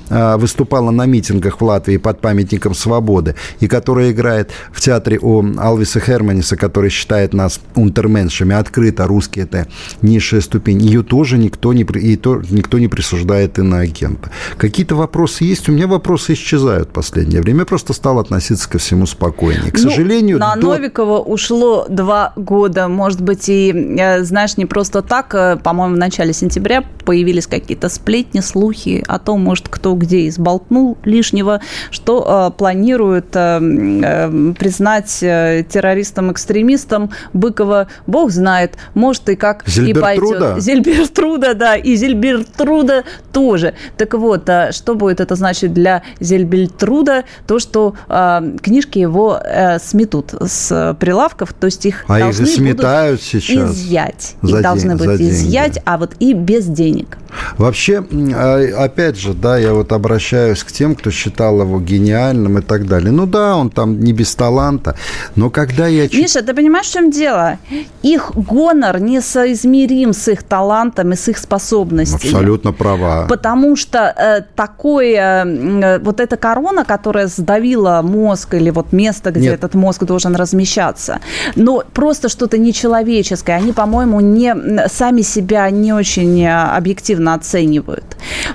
э, 0.09 0.37
выступала 0.39 0.91
на 0.91 1.07
митингах 1.07 1.61
в 1.61 1.65
Латвии 1.65 1.99
под 1.99 2.21
памятником 2.21 2.75
свободы, 2.75 3.37
и 3.61 3.69
которая 3.69 4.13
играет 4.13 4.51
в 4.73 4.81
театре 4.81 5.19
у 5.21 5.45
Алвиса 5.59 6.01
Херманиса, 6.01 6.57
который 6.57 6.91
считает 6.91 7.35
нас 7.35 7.61
унтерменшами, 7.75 8.55
открыто 8.55 9.07
русские 9.07 9.45
это 9.45 9.67
низшая 10.01 10.41
ступень, 10.41 10.81
ее 10.81 11.03
тоже 11.03 11.37
никто 11.37 11.73
не, 11.73 11.83
и 11.83 12.17
то, 12.17 12.43
никто 12.51 12.79
не 12.79 12.89
присуждает 12.89 13.59
иноагента. 13.59 14.31
Какие-то 14.57 14.95
вопросы 14.95 15.45
есть? 15.45 15.69
У 15.69 15.73
меня 15.73 15.87
вопросы 15.87 16.33
исчезают 16.33 16.89
в 16.89 16.93
последнее 16.93 17.43
время. 17.43 17.61
Я 17.61 17.67
просто 17.67 17.93
стал 17.93 18.19
относиться 18.19 18.69
ко 18.71 18.79
всему 18.79 19.07
спокойнее. 19.07 19.71
К 19.71 19.79
ну, 19.79 19.91
сожалению, 19.91 20.39
на. 20.39 20.62
Новикова 20.63 21.19
ушло 21.19 21.87
два 21.89 22.33
года. 22.37 22.89
Может 22.89 23.21
быть, 23.21 23.49
и, 23.49 23.73
э, 23.99 24.23
знаешь, 24.23 24.57
не 24.57 24.67
просто 24.67 25.03
так. 25.03 25.35
Э, 25.35 25.57
по-моему, 25.57 25.97
в 25.97 25.99
начале 25.99 26.33
сентября 26.33 26.85
появились 27.05 27.47
какие-то 27.47 27.89
сплетни, 27.89 28.41
слухи 28.41 29.05
о 29.07 29.19
том, 29.19 29.43
может, 29.43 29.69
кто 29.69 29.95
где 29.95 30.29
изболтнул 30.29 30.99
лишнего, 31.05 31.61
что 31.91 32.51
э, 32.55 32.59
планирует 32.59 33.35
э, 33.35 33.61
э, 33.61 34.53
признать 34.59 35.23
э, 35.23 35.65
террористом-экстремистом 35.69 37.11
Быкова. 37.33 37.89
Бог 38.07 38.31
знает, 38.31 38.77
может, 38.95 39.29
и 39.29 39.37
как 39.37 39.65
Зельбертруда? 39.67 39.99
и 39.99 40.41
пойдет. 40.41 40.63
Зельбертруда, 40.63 41.55
да, 41.55 41.77
и 41.77 41.97
Зельбертруда 41.97 43.05
тоже. 43.33 43.75
Так 43.97 44.15
вот, 44.15 44.49
что 44.71 44.95
будет 44.95 45.21
это 45.21 45.35
значить 45.35 45.73
для 45.73 46.03
Зельбертруда? 46.21 47.25
То, 47.47 47.59
что 47.59 47.95
э, 48.09 48.57
книжки 48.63 48.99
его 48.99 49.39
э, 49.43 49.79
сметут 49.79 50.35
с 50.53 50.97
прилавков, 51.01 51.53
то 51.53 51.67
есть 51.67 51.87
их 51.87 52.05
а 52.09 52.19
должны 52.19 52.45
их 52.45 52.55
сметают 52.55 53.21
будут 53.21 53.25
сейчас 53.25 53.71
изъять. 53.71 54.35
За 54.43 54.49
их 54.49 54.55
день, 54.55 54.63
должны 54.63 54.97
будут 54.97 55.21
изъять, 55.21 55.81
а 55.85 55.99
вот 55.99 56.15
и 56.21 56.35
без 56.35 56.67
денег. 56.67 57.19
Вообще, 57.57 58.05
а, 58.35 58.85
опять 58.85 59.19
же, 59.19 59.33
да, 59.33 59.57
я 59.57 59.73
вот 59.73 59.93
обращаюсь 59.93 60.63
к 60.63 60.73
тем, 60.73 60.95
кто 60.95 61.11
считал 61.11 61.61
его 61.61 61.81
гениальным 61.81 62.59
и 62.59 62.63
так 62.63 62.87
далее. 62.87 63.11
Ну 63.11 63.27
да, 63.27 63.57
он 63.57 63.71
там 63.71 64.01
не 64.01 64.13
без 64.13 64.35
таланта, 64.35 64.97
но 65.35 65.51
когда 65.51 65.87
я... 65.87 66.09
Миша, 66.13 66.43
ты 66.43 66.55
понимаешь, 66.55 66.87
в 66.87 66.93
чем 66.93 67.11
дело? 67.11 67.59
Их 68.03 68.33
гонор 68.35 69.01
несоизмерим 69.01 70.13
с 70.13 70.29
их 70.29 70.43
талантом 70.43 71.13
и 71.13 71.17
с 71.17 71.29
их 71.29 71.39
способностями. 71.39 72.33
Абсолютно 72.33 72.73
права. 72.73 73.27
Потому 73.29 73.77
что 73.77 73.99
э, 73.99 74.43
такое, 74.55 75.45
э, 75.45 75.99
вот 76.01 76.21
эта 76.21 76.37
корона, 76.37 76.85
которая 76.85 77.27
сдавила 77.27 78.03
мозг, 78.03 78.55
или 78.55 78.71
вот 78.71 78.93
место, 78.93 79.31
где 79.31 79.51
Нет. 79.51 79.55
этот 79.55 79.75
мозг 79.75 80.05
должен 80.05 80.35
размещаться. 80.43 81.21
Но 81.57 81.83
просто 81.95 82.29
что-то 82.29 82.59
нечеловеческое. 82.59 83.57
Они, 83.57 83.73
по-моему, 83.73 84.21
не, 84.21 84.55
сами 84.89 85.23
себя 85.23 85.71
не 85.71 85.93
очень 85.93 86.43
э, 86.43 86.77
объективно 86.77 87.35
оценивают. 87.35 88.05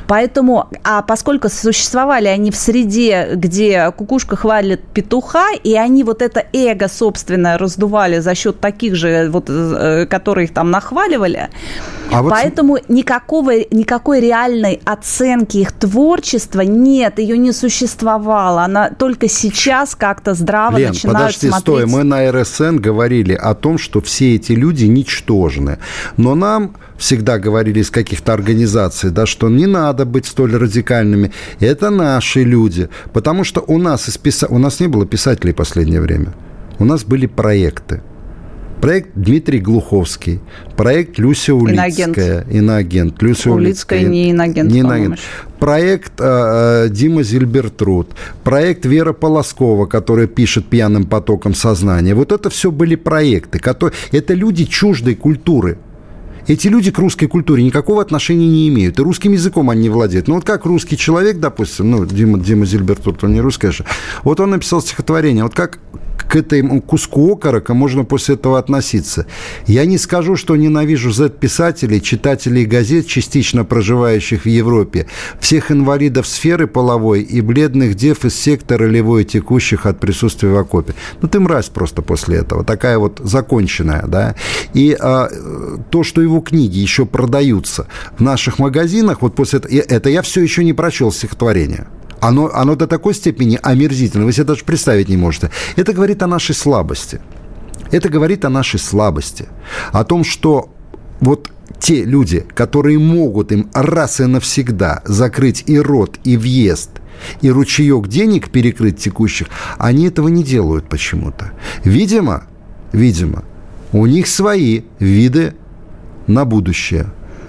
Поэтому, 0.08 0.68
а 0.84 1.02
поскольку 1.02 1.50
существовали 1.50 2.28
они 2.28 2.52
в 2.52 2.56
среде, 2.56 3.30
где 3.34 3.92
кукушка 3.92 4.36
хвалит 4.36 4.82
петуха, 4.94 5.48
и 5.64 5.76
они 5.76 6.04
вот 6.04 6.22
это 6.22 6.46
эго 6.54 6.88
собственное 6.88 7.58
раздували 7.58 8.20
за 8.20 8.36
счет 8.36 8.60
таких 8.60 8.96
же, 8.96 9.30
вот, 9.30 9.46
э, 9.50 10.06
которые 10.10 10.46
их 10.46 10.54
там 10.54 10.72
нахваливали, 10.72 11.50
а 12.12 12.24
поэтому 12.24 12.74
вот... 12.74 12.90
никакого, 12.90 13.52
никакой 13.72 14.20
реальной 14.20 14.82
оценки 14.86 15.58
их 15.58 15.72
творчества 15.72 16.62
нет, 16.62 17.20
ее 17.20 17.38
не 17.38 17.52
существовало. 17.52 18.64
Она 18.64 18.90
только 18.90 19.28
сейчас 19.28 19.96
как-то 19.96 20.34
здраво 20.34 20.78
Лен, 20.78 20.90
начинают 20.90 21.18
подожди, 21.20 21.50
смотреть. 21.50 21.77
Стой, 21.86 21.92
мы 21.92 22.04
на 22.04 22.32
РСН 22.32 22.78
говорили 22.78 23.34
о 23.34 23.54
том, 23.54 23.78
что 23.78 24.02
все 24.02 24.36
эти 24.36 24.54
люди 24.54 24.86
ничтожны. 24.86 25.78
Но 26.18 26.36
нам 26.36 26.76
всегда 26.98 27.38
говорили 27.38 27.80
из 27.80 27.90
каких-то 27.90 28.34
организаций, 28.34 29.12
да, 29.12 29.26
что 29.26 29.50
не 29.50 29.68
надо 29.68 30.06
быть 30.06 30.26
столь 30.26 30.56
радикальными. 30.56 31.32
Это 31.60 31.90
наши 31.90 32.44
люди. 32.44 32.90
Потому 33.14 33.44
что 33.44 33.64
у 33.68 33.78
нас, 33.78 34.10
из 34.10 34.18
писа... 34.18 34.48
у 34.50 34.58
нас 34.58 34.80
не 34.80 34.88
было 34.88 35.06
писателей 35.06 35.54
в 35.54 35.58
последнее 35.58 36.02
время. 36.02 36.34
У 36.80 36.86
нас 36.86 37.04
были 37.04 37.26
проекты. 37.26 38.02
Проект 38.82 39.10
Дмитрий 39.16 39.60
Глуховский, 39.60 40.40
проект 40.76 41.18
Люся 41.18 41.56
Улицкая, 41.56 41.88
иноагент. 41.88 42.52
иноагент. 42.52 43.22
Люся 43.24 43.52
Улицкая, 43.52 44.00
Улицкая 44.00 44.04
не 44.04 44.30
иноагент, 44.30 44.72
не 44.72 44.80
иноагент. 44.80 45.20
Проект 45.60 46.14
э, 46.20 46.86
э, 46.86 46.90
Дима 46.90 47.24
Зильбертруд, 47.24 48.12
проект 48.44 48.86
Вера 48.86 49.14
Полоскова, 49.14 49.88
которая 49.88 50.28
пишет 50.28 50.68
«Пьяным 50.68 51.06
потоком 51.06 51.56
сознания». 51.56 52.14
Вот 52.14 52.32
это 52.32 52.52
все 52.52 52.72
были 52.72 52.96
проекты. 52.96 53.58
Которые, 53.58 53.96
это 54.12 54.36
люди 54.36 54.66
чуждой 54.66 55.16
культуры. 55.16 55.80
Эти 56.48 56.68
люди 56.70 56.92
к 56.92 57.00
русской 57.00 57.26
культуре 57.28 57.64
никакого 57.64 58.02
отношения 58.02 58.48
не 58.48 58.70
имеют. 58.70 59.00
И 59.00 59.02
русским 59.02 59.34
языком 59.34 59.70
они 59.70 59.84
не 59.84 59.90
владеют. 59.90 60.28
Ну, 60.28 60.36
вот 60.36 60.46
как 60.46 60.66
русский 60.66 60.98
человек, 60.98 61.40
допустим, 61.40 61.92
ну, 61.92 62.06
Дима, 62.06 62.40
Дима 62.40 62.66
Зильберт, 62.66 63.02
он 63.22 63.34
не 63.34 63.42
русский, 63.42 63.62
конечно. 63.62 63.86
Вот 64.24 64.40
он 64.40 64.52
написал 64.52 64.82
стихотворение. 64.82 65.44
Вот 65.44 65.54
как 65.54 65.80
к 66.24 66.36
этому 66.36 66.82
куску 66.82 67.34
окорока 67.34 67.74
можно 67.74 68.04
после 68.04 68.36
этого 68.36 68.58
относиться. 68.60 69.28
Я 69.66 69.86
не 69.86 69.98
скажу, 69.98 70.36
что 70.36 70.56
ненавижу 70.56 71.12
Z-писателей, 71.12 72.02
читателей 72.02 72.66
газет, 72.66 73.08
частично 73.08 73.64
проживающих 73.64 74.44
в 74.44 74.48
Европе, 74.48 75.08
всех 75.40 75.72
инвалидов 75.72 76.28
сферы 76.28 76.68
половой 76.68 77.22
и 77.22 77.42
бледных 77.42 77.96
дев 77.96 78.26
из 78.26 78.36
сектора 78.36 78.88
ролевой, 78.88 79.26
текущих 79.26 79.86
от 79.86 80.00
присутствия 80.00 80.50
в 80.50 80.58
окопе. 80.58 80.94
Ну, 81.22 81.28
ты 81.28 81.40
мразь 81.40 81.70
просто 81.70 82.02
после 82.02 82.38
этого, 82.38 82.64
такая 82.64 82.98
вот 82.98 83.20
законченная, 83.24 84.06
да. 84.08 84.36
И 84.74 84.96
а, 85.00 85.30
то, 85.90 86.04
что 86.04 86.22
его 86.22 86.40
книги 86.40 86.80
еще 86.80 87.06
продаются 87.06 87.88
в 88.18 88.22
наших 88.22 88.60
магазинах, 88.60 89.22
вот 89.22 89.36
после 89.36 89.60
этого, 89.60 89.74
это 89.74 90.10
я 90.10 90.22
все 90.22 90.42
еще 90.42 90.64
не 90.64 90.74
прочел 90.74 91.12
стихотворение 91.12 91.88
оно, 92.22 92.50
оно 92.54 92.76
до 92.76 92.88
такой 92.88 93.14
степени 93.14 93.60
омерзительно, 93.62 94.26
вы 94.26 94.34
себе 94.34 94.46
даже 94.46 94.64
представить 94.64 95.10
не 95.10 95.18
можете. 95.18 95.52
Это 95.76 95.94
говорит 95.94 96.22
о 96.24 96.28
нашей 96.28 96.56
слабости. 96.56 97.20
Это 97.92 98.10
говорит 98.10 98.46
о 98.46 98.50
нашей 98.50 98.80
слабости. 98.80 99.48
О 99.92 100.04
том, 100.04 100.24
что 100.24 100.70
вот 101.20 101.52
те 101.80 102.04
люди, 102.04 102.46
которые 102.54 103.00
могут 103.00 103.52
им 103.52 103.70
раз 103.74 104.20
и 104.20 104.26
навсегда 104.26 105.02
закрыть 105.06 105.64
и 105.68 105.80
рот, 105.80 106.20
и 106.24 106.38
въезд, 106.38 106.90
и 107.42 107.50
ручеек 107.50 108.08
денег 108.08 108.50
перекрыть 108.50 108.98
текущих, 109.00 109.48
они 109.78 110.08
этого 110.08 110.28
не 110.28 110.44
делают 110.44 110.90
почему-то. 110.90 111.52
Видимо, 111.84 112.44
видимо, 112.92 113.44
у 113.92 114.06
них 114.06 114.28
свои 114.28 114.82
виды 115.00 115.54
на 116.26 116.46
будущее. 116.46 117.08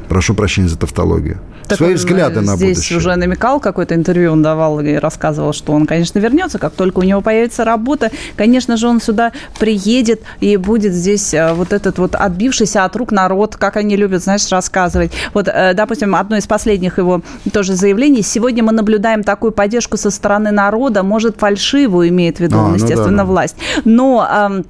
Прошу 0.08 0.34
прощения 0.34 0.68
за 0.68 0.78
тавтологию 0.78 1.40
свои 1.76 1.94
взгляды 1.94 2.40
на 2.40 2.56
здесь 2.56 2.76
будущее. 2.76 2.98
уже 2.98 3.16
намекал, 3.16 3.60
какое-то 3.60 3.94
интервью 3.94 4.32
он 4.32 4.42
давал 4.42 4.80
и 4.80 4.94
рассказывал, 4.94 5.52
что 5.52 5.72
он, 5.72 5.86
конечно, 5.86 6.18
вернется, 6.18 6.58
как 6.58 6.72
только 6.72 6.98
у 6.98 7.02
него 7.02 7.20
появится 7.20 7.64
работа, 7.64 8.10
конечно 8.36 8.76
же, 8.76 8.88
он 8.88 9.00
сюда 9.00 9.32
приедет 9.58 10.22
и 10.40 10.56
будет 10.56 10.92
здесь 10.92 11.34
э, 11.34 11.52
вот 11.52 11.72
этот 11.72 11.98
вот 11.98 12.14
отбившийся 12.14 12.84
от 12.84 12.94
рук 12.96 13.12
народ, 13.12 13.56
как 13.56 13.76
они 13.76 13.96
любят, 13.96 14.22
знаешь, 14.22 14.48
рассказывать. 14.50 15.12
Вот, 15.34 15.48
э, 15.48 15.74
допустим, 15.74 16.14
одно 16.14 16.36
из 16.36 16.46
последних 16.46 16.98
его 16.98 17.22
тоже 17.52 17.74
заявлений. 17.74 18.22
Сегодня 18.22 18.62
мы 18.62 18.72
наблюдаем 18.72 19.22
такую 19.22 19.52
поддержку 19.52 19.96
со 19.96 20.10
стороны 20.10 20.50
народа, 20.50 21.02
может, 21.02 21.36
фальшивую 21.38 22.08
имеет 22.08 22.38
в 22.38 22.40
виду, 22.40 22.58
а, 22.58 22.68
ну 22.68 22.74
естественно, 22.74 23.10
да, 23.10 23.16
да. 23.16 23.24
власть. 23.24 23.56
Но 23.84 24.18
Э, 24.28 24.62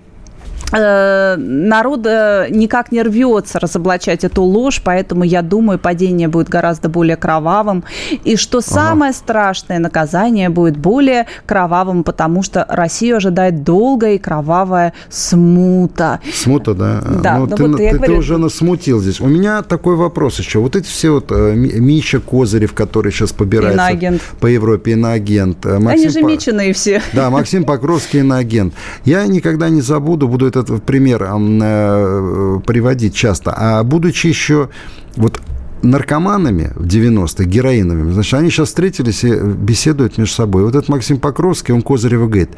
народ 0.72 2.06
э, 2.06 2.48
никак 2.50 2.92
не 2.92 3.02
рвется 3.02 3.58
разоблачать 3.58 4.24
эту 4.24 4.42
ложь, 4.42 4.82
поэтому 4.84 5.24
я 5.24 5.42
думаю, 5.42 5.78
падение 5.78 6.28
будет 6.28 6.48
гораздо 6.48 6.88
более 6.88 7.16
кровавым. 7.16 7.84
И 8.24 8.36
что 8.36 8.60
самое 8.60 9.10
ага. 9.10 9.18
страшное, 9.18 9.78
наказание 9.78 10.48
будет 10.48 10.76
более 10.76 11.26
кровавым, 11.46 12.04
потому 12.04 12.42
что 12.42 12.66
Россию 12.68 13.16
ожидает 13.16 13.64
долгая 13.64 14.14
и 14.14 14.18
кровавая 14.18 14.92
смута. 15.08 16.20
Смута, 16.32 16.74
да. 16.74 17.02
Да, 17.22 17.38
ну, 17.38 17.46
ну, 17.46 17.56
ты, 17.56 17.66
вот 17.66 17.76
ты, 17.76 17.90
говорю... 17.90 18.12
ты 18.12 18.18
уже 18.18 18.38
насмутил 18.38 19.00
здесь. 19.00 19.20
У 19.20 19.26
меня 19.26 19.62
такой 19.62 19.96
вопрос 19.96 20.38
еще. 20.38 20.58
Вот 20.58 20.76
эти 20.76 20.86
все 20.86 21.10
вот 21.10 21.30
э, 21.30 21.54
Миша 21.54 22.20
Козырев, 22.20 22.74
который 22.74 23.12
сейчас 23.12 23.32
побирается 23.32 23.74
иноагент. 23.74 24.22
по 24.40 24.46
Европе, 24.46 24.92
иноагент. 24.92 25.64
Максим 25.64 25.88
Они 25.88 26.08
же 26.08 26.20
По... 26.20 26.26
меченые 26.26 26.72
все. 26.72 27.00
Да, 27.12 27.30
Максим 27.30 27.64
Покровский 27.64 28.20
иноагент. 28.20 28.74
Я 29.04 29.26
никогда 29.26 29.68
не 29.68 29.80
забуду, 29.80 30.28
буду 30.28 30.46
это 30.46 30.57
этот 30.58 30.84
пример 30.84 31.22
э, 31.22 32.60
приводить 32.66 33.14
часто. 33.14 33.54
А 33.56 33.82
будучи 33.82 34.26
еще 34.26 34.68
вот 35.16 35.40
наркоманами 35.82 36.72
в 36.74 36.86
90-х, 36.86 37.44
героиновыми, 37.44 38.12
значит, 38.12 38.34
они 38.34 38.50
сейчас 38.50 38.68
встретились 38.68 39.24
и 39.24 39.34
беседуют 39.34 40.18
между 40.18 40.34
собой. 40.34 40.64
Вот 40.64 40.74
этот 40.74 40.88
Максим 40.88 41.18
Покровский, 41.18 41.72
он 41.72 41.82
Козырева 41.82 42.26
говорит, 42.26 42.50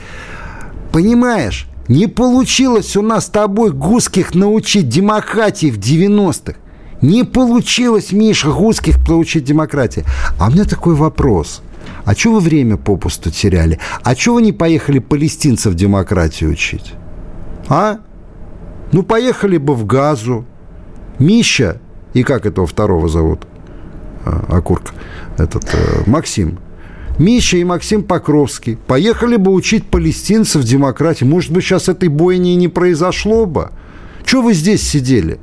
понимаешь, 0.92 1.68
не 1.88 2.06
получилось 2.06 2.96
у 2.96 3.02
нас 3.02 3.26
с 3.26 3.30
тобой 3.30 3.72
гусских 3.72 4.34
научить 4.34 4.88
демократии 4.88 5.70
в 5.70 5.78
90-х. 5.78 6.58
Не 7.02 7.24
получилось, 7.24 8.12
Миша, 8.12 8.50
гусских 8.52 9.08
научить 9.08 9.44
демократии. 9.44 10.04
А 10.38 10.48
у 10.48 10.50
меня 10.50 10.64
такой 10.64 10.94
вопрос. 10.94 11.62
А 12.04 12.14
что 12.14 12.32
вы 12.32 12.40
время 12.40 12.76
попусту 12.76 13.30
теряли? 13.30 13.78
А 14.02 14.14
что 14.14 14.34
вы 14.34 14.42
не 14.42 14.52
поехали 14.52 14.98
палестинцев 14.98 15.74
демократию 15.74 16.50
учить? 16.50 16.92
А? 17.70 18.00
Ну, 18.92 19.02
поехали 19.02 19.56
бы 19.56 19.74
в 19.74 19.86
Газу. 19.86 20.44
Мища, 21.18 21.80
и 22.12 22.22
как 22.22 22.44
этого 22.44 22.66
второго 22.66 23.08
зовут? 23.08 23.46
А, 24.26 24.44
Окурка. 24.48 24.92
Этот, 25.38 25.64
э, 25.72 26.02
Максим. 26.06 26.58
Миша 27.18 27.58
и 27.58 27.64
Максим 27.64 28.02
Покровский 28.02 28.76
поехали 28.76 29.36
бы 29.36 29.52
учить 29.52 29.86
палестинцев 29.86 30.64
демократии. 30.64 31.24
Может 31.24 31.52
быть, 31.52 31.64
сейчас 31.64 31.88
этой 31.88 32.08
бойни 32.08 32.50
не 32.50 32.68
произошло 32.68 33.44
бы. 33.44 33.70
Чего 34.24 34.42
вы 34.42 34.54
здесь 34.54 34.82
сидели? 34.82 35.38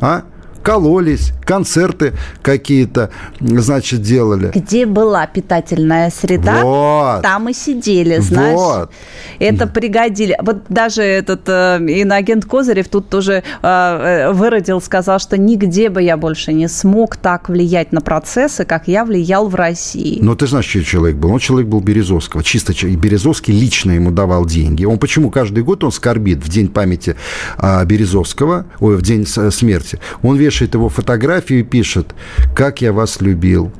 А? 0.00 0.24
Кололись, 0.62 1.32
концерты 1.44 2.12
какие-то, 2.42 3.10
значит, 3.40 4.02
делали. 4.02 4.52
Где 4.54 4.86
была 4.86 5.26
питательная 5.26 6.10
среда, 6.10 6.62
вот. 6.62 7.22
там 7.22 7.48
и 7.48 7.52
сидели, 7.52 8.18
знаешь. 8.18 8.56
Вот. 8.56 8.90
Это 9.38 9.66
пригодили. 9.66 10.38
Вот 10.40 10.58
даже 10.68 11.02
этот 11.02 11.48
э, 11.48 11.78
иноагент 11.88 12.44
Козырев 12.44 12.88
тут 12.88 13.08
тоже 13.08 13.32
э, 13.32 13.42
э, 13.62 14.32
выродил, 14.32 14.80
сказал, 14.80 15.18
что 15.18 15.36
нигде 15.38 15.88
бы 15.88 16.02
я 16.02 16.16
больше 16.16 16.52
не 16.52 16.68
смог 16.68 17.16
так 17.16 17.48
влиять 17.48 17.92
на 17.92 18.00
процессы, 18.00 18.64
как 18.64 18.86
я 18.88 19.04
влиял 19.04 19.48
в 19.48 19.54
России. 19.54 20.18
Но 20.22 20.34
ты 20.34 20.46
знаешь, 20.46 20.66
чей 20.66 20.84
человек 20.84 21.16
был? 21.16 21.32
Он 21.32 21.38
человек 21.38 21.68
был 21.68 21.80
Березовского. 21.80 22.44
Чисто 22.44 22.72
Березовский 22.72 23.58
лично 23.58 23.92
ему 23.92 24.10
давал 24.10 24.46
деньги. 24.46 24.84
Он 24.84 24.98
почему 24.98 25.30
каждый 25.30 25.64
год 25.64 25.84
он 25.84 25.92
скорбит 25.92 26.44
в 26.44 26.48
день 26.48 26.68
памяти 26.68 27.16
э, 27.58 27.84
Березовского, 27.84 28.66
ой, 28.78 28.96
в 28.96 29.02
день 29.02 29.26
смерти. 29.26 29.98
Он 30.22 30.36
вешает 30.36 30.49
его 30.50 30.88
фотографию 30.88 31.60
и 31.60 31.62
пишет, 31.62 32.14
как 32.54 32.82
я 32.82 32.92
вас 32.92 33.20
любил. 33.20 33.72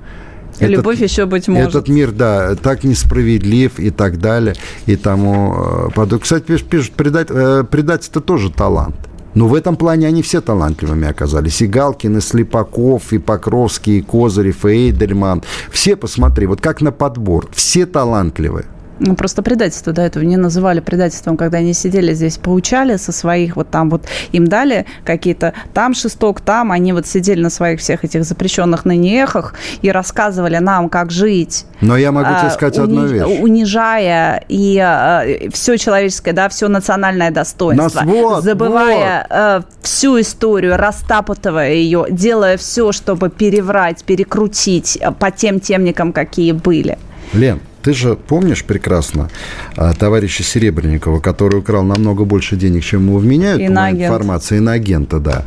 Этот, 0.59 0.77
Любовь 0.77 1.01
еще 1.01 1.27
быть 1.27 1.49
может. 1.49 1.71
Этот 1.71 1.89
мир, 1.89 2.11
да, 2.11 2.55
так 2.55 2.85
несправедлив 2.85 3.79
и 3.79 3.91
так 3.91 4.19
далее, 4.19 4.55
и 4.87 4.97
тому 4.97 5.55
э, 5.55 5.89
подобное. 5.95 6.19
Кстати, 6.19 6.59
пишут, 6.59 6.93
предать, 6.93 7.29
э, 7.31 7.65
предать 7.71 8.09
это 8.09 8.21
тоже 8.21 8.51
талант. 8.51 8.97
Но 9.35 9.47
в 9.47 9.55
этом 9.55 9.77
плане 9.77 10.09
они 10.09 10.23
все 10.23 10.41
талантливыми 10.41 11.09
оказались. 11.09 11.63
И 11.63 11.67
Галкин, 11.67 12.19
и 12.19 12.21
Слепаков, 12.21 13.13
и 13.13 13.19
Покровский, 13.19 13.99
и 13.99 14.03
Козырев, 14.03 14.65
и 14.67 14.89
Эйдельман. 14.89 15.43
Все, 15.71 15.97
посмотри, 15.97 16.47
вот 16.47 16.61
как 16.61 16.81
на 16.81 16.93
подбор. 16.93 17.49
Все 17.53 17.87
талантливые. 17.87 18.67
Ну, 19.03 19.15
просто 19.15 19.43
предательство 19.43 19.95
до 19.95 20.03
этого 20.03 20.23
не 20.23 20.37
называли 20.37 20.81
предательством, 20.81 21.39
когда 21.39 21.59
они 21.59 21.73
сидели 21.73 22.13
здесь, 22.13 22.37
поучали 22.37 22.97
со 22.97 23.13
своих, 23.13 23.57
вот 23.57 23.71
там 23.71 23.89
вот 23.89 24.05
им 24.33 24.47
дали 24.47 24.85
какие-то, 25.05 25.55
там 25.73 25.95
шесток, 25.95 26.43
там, 26.43 26.71
они 26.71 26.93
вот 26.93 27.07
сидели 27.07 27.43
на 27.43 27.49
своих 27.49 27.81
всех 27.81 28.05
этих 28.05 28.25
запрещенных 28.25 28.85
ныне 28.85 29.23
эхах 29.23 29.55
и 29.81 29.91
рассказывали 29.91 30.59
нам, 30.59 30.91
как 30.91 31.11
жить. 31.11 31.65
Но 31.81 31.97
я 31.97 32.13
могу 32.13 32.29
тебе 32.29 32.49
а, 32.49 32.51
сказать 32.51 32.77
уни- 32.77 32.83
одну 32.83 33.07
вещь. 33.07 33.41
Унижая 33.41 34.45
и 34.49 34.79
э, 34.79 35.49
все 35.51 35.79
человеческое, 35.79 36.33
да, 36.33 36.51
все 36.51 36.69
национальное 36.69 37.31
достоинство. 37.31 38.01
Нас, 38.01 38.07
вот, 38.07 38.45
забывая 38.45 39.27
вот. 39.31 39.37
Э, 39.37 39.63
всю 39.81 40.21
историю, 40.21 40.77
растапотывая 40.77 41.73
ее, 41.73 42.07
делая 42.11 42.59
все, 42.59 42.93
чтобы 42.93 43.31
переврать, 43.31 44.05
перекрутить 44.05 45.01
по 45.19 45.31
тем 45.31 45.59
темникам, 45.59 46.13
какие 46.13 46.53
были. 46.53 46.99
Лен, 47.33 47.61
ты 47.83 47.93
же 47.95 48.15
помнишь 48.15 48.65
прекрасно 48.65 49.31
а, 49.77 49.93
товарища 49.93 50.43
Серебренникова, 50.43 51.21
который 51.21 51.61
украл 51.61 51.83
намного 51.83 52.25
больше 52.25 52.57
денег, 52.57 52.85
чем 52.85 53.07
ему 53.07 53.19
вменяют, 53.19 53.61
Иноагент. 53.61 54.01
по 54.01 54.05
информации, 54.05 54.57
иноагента, 54.59 55.19
да, 55.19 55.45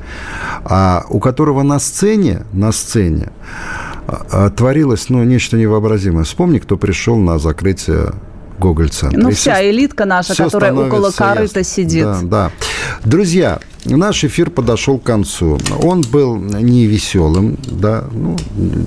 а 0.63 1.05
у 1.09 1.19
которого 1.19 1.63
на 1.63 1.79
сцене, 1.79 2.43
на 2.53 2.71
сцене 2.71 3.29
а, 4.07 4.25
а, 4.31 4.49
творилось, 4.49 5.09
ну, 5.09 5.23
нечто 5.23 5.57
невообразимое. 5.57 6.23
Вспомни, 6.23 6.59
кто 6.59 6.77
пришел 6.77 7.17
на 7.17 7.39
закрытие 7.39 8.13
Гоголь-центра. 8.59 9.19
Ну, 9.19 9.31
вся 9.31 9.55
все, 9.55 9.69
элитка 9.69 10.05
наша, 10.05 10.35
которая 10.35 10.73
около 10.73 11.11
корыта 11.11 11.59
ясно. 11.59 11.63
сидит. 11.63 12.03
Да, 12.03 12.19
да. 12.21 12.51
Друзья, 13.03 13.59
Наш 13.85 14.23
эфир 14.23 14.49
подошел 14.49 14.97
к 14.97 15.03
концу. 15.03 15.57
Он 15.81 16.01
был 16.01 16.37
не 16.37 16.85
веселым, 16.85 17.57
да, 17.69 18.05
ну, 18.11 18.37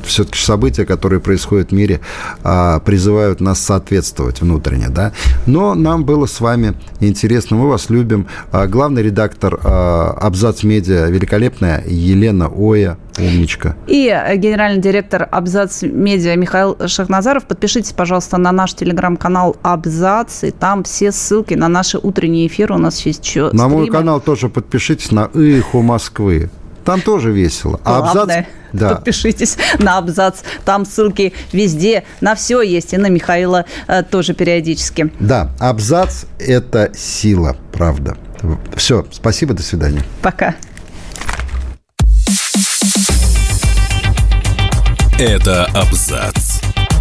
все-таки 0.06 0.38
события, 0.38 0.86
которые 0.86 1.20
происходят 1.20 1.70
в 1.70 1.74
мире, 1.74 2.00
а, 2.42 2.80
призывают 2.80 3.40
нас 3.40 3.60
соответствовать 3.60 4.40
внутренне, 4.40 4.88
да. 4.88 5.12
Но 5.44 5.74
нам 5.74 6.04
было 6.04 6.24
с 6.24 6.40
вами 6.40 6.74
интересно, 7.00 7.56
мы 7.56 7.68
вас 7.68 7.90
любим. 7.90 8.26
А, 8.52 8.66
главный 8.66 9.02
редактор 9.02 9.60
а, 9.62 10.16
Абзац 10.18 10.62
Медиа 10.62 11.08
великолепная 11.10 11.84
Елена 11.86 12.48
Оя, 12.48 12.96
умничка. 13.18 13.76
И 13.86 14.06
генеральный 14.36 14.80
директор 14.80 15.28
Абзац 15.30 15.82
Медиа 15.82 16.36
Михаил 16.36 16.76
Шахназаров. 16.86 17.44
Подпишитесь, 17.44 17.92
пожалуйста, 17.92 18.38
на 18.38 18.50
наш 18.52 18.72
телеграм-канал 18.74 19.56
Абзац, 19.62 20.42
и 20.44 20.50
там 20.52 20.84
все 20.84 21.12
ссылки 21.12 21.52
на 21.52 21.68
наши 21.68 21.98
утренние 21.98 22.46
эфиры. 22.46 22.74
У 22.74 22.78
нас 22.78 23.04
есть 23.04 23.26
еще 23.26 23.50
На 23.52 23.64
стримы. 23.64 23.68
мой 23.68 23.86
канал 23.88 24.20
тоже 24.20 24.48
подпишитесь 24.48 24.85
подпишитесь 24.86 25.10
на 25.10 25.30
«Эхо 25.34 25.82
Москвы». 25.82 26.48
Там 26.84 27.00
тоже 27.00 27.32
весело. 27.32 27.80
А 27.84 27.98
абзац... 27.98 28.46
да. 28.72 28.94
подпишитесь 28.94 29.56
на 29.80 29.98
абзац. 29.98 30.42
Там 30.64 30.86
ссылки 30.86 31.32
везде, 31.52 32.04
на 32.20 32.36
все 32.36 32.62
есть. 32.62 32.92
И 32.92 32.96
на 32.96 33.08
Михаила 33.08 33.64
э, 33.88 34.04
тоже 34.04 34.34
периодически. 34.34 35.12
Да, 35.18 35.50
абзац– 35.58 36.26
это 36.38 36.92
сила, 36.94 37.56
правда. 37.72 38.16
Все, 38.76 39.04
спасибо, 39.10 39.54
до 39.54 39.64
свидания. 39.64 40.02
Пока. 40.22 40.54
Это 45.18 45.64
абзац. 45.74 46.55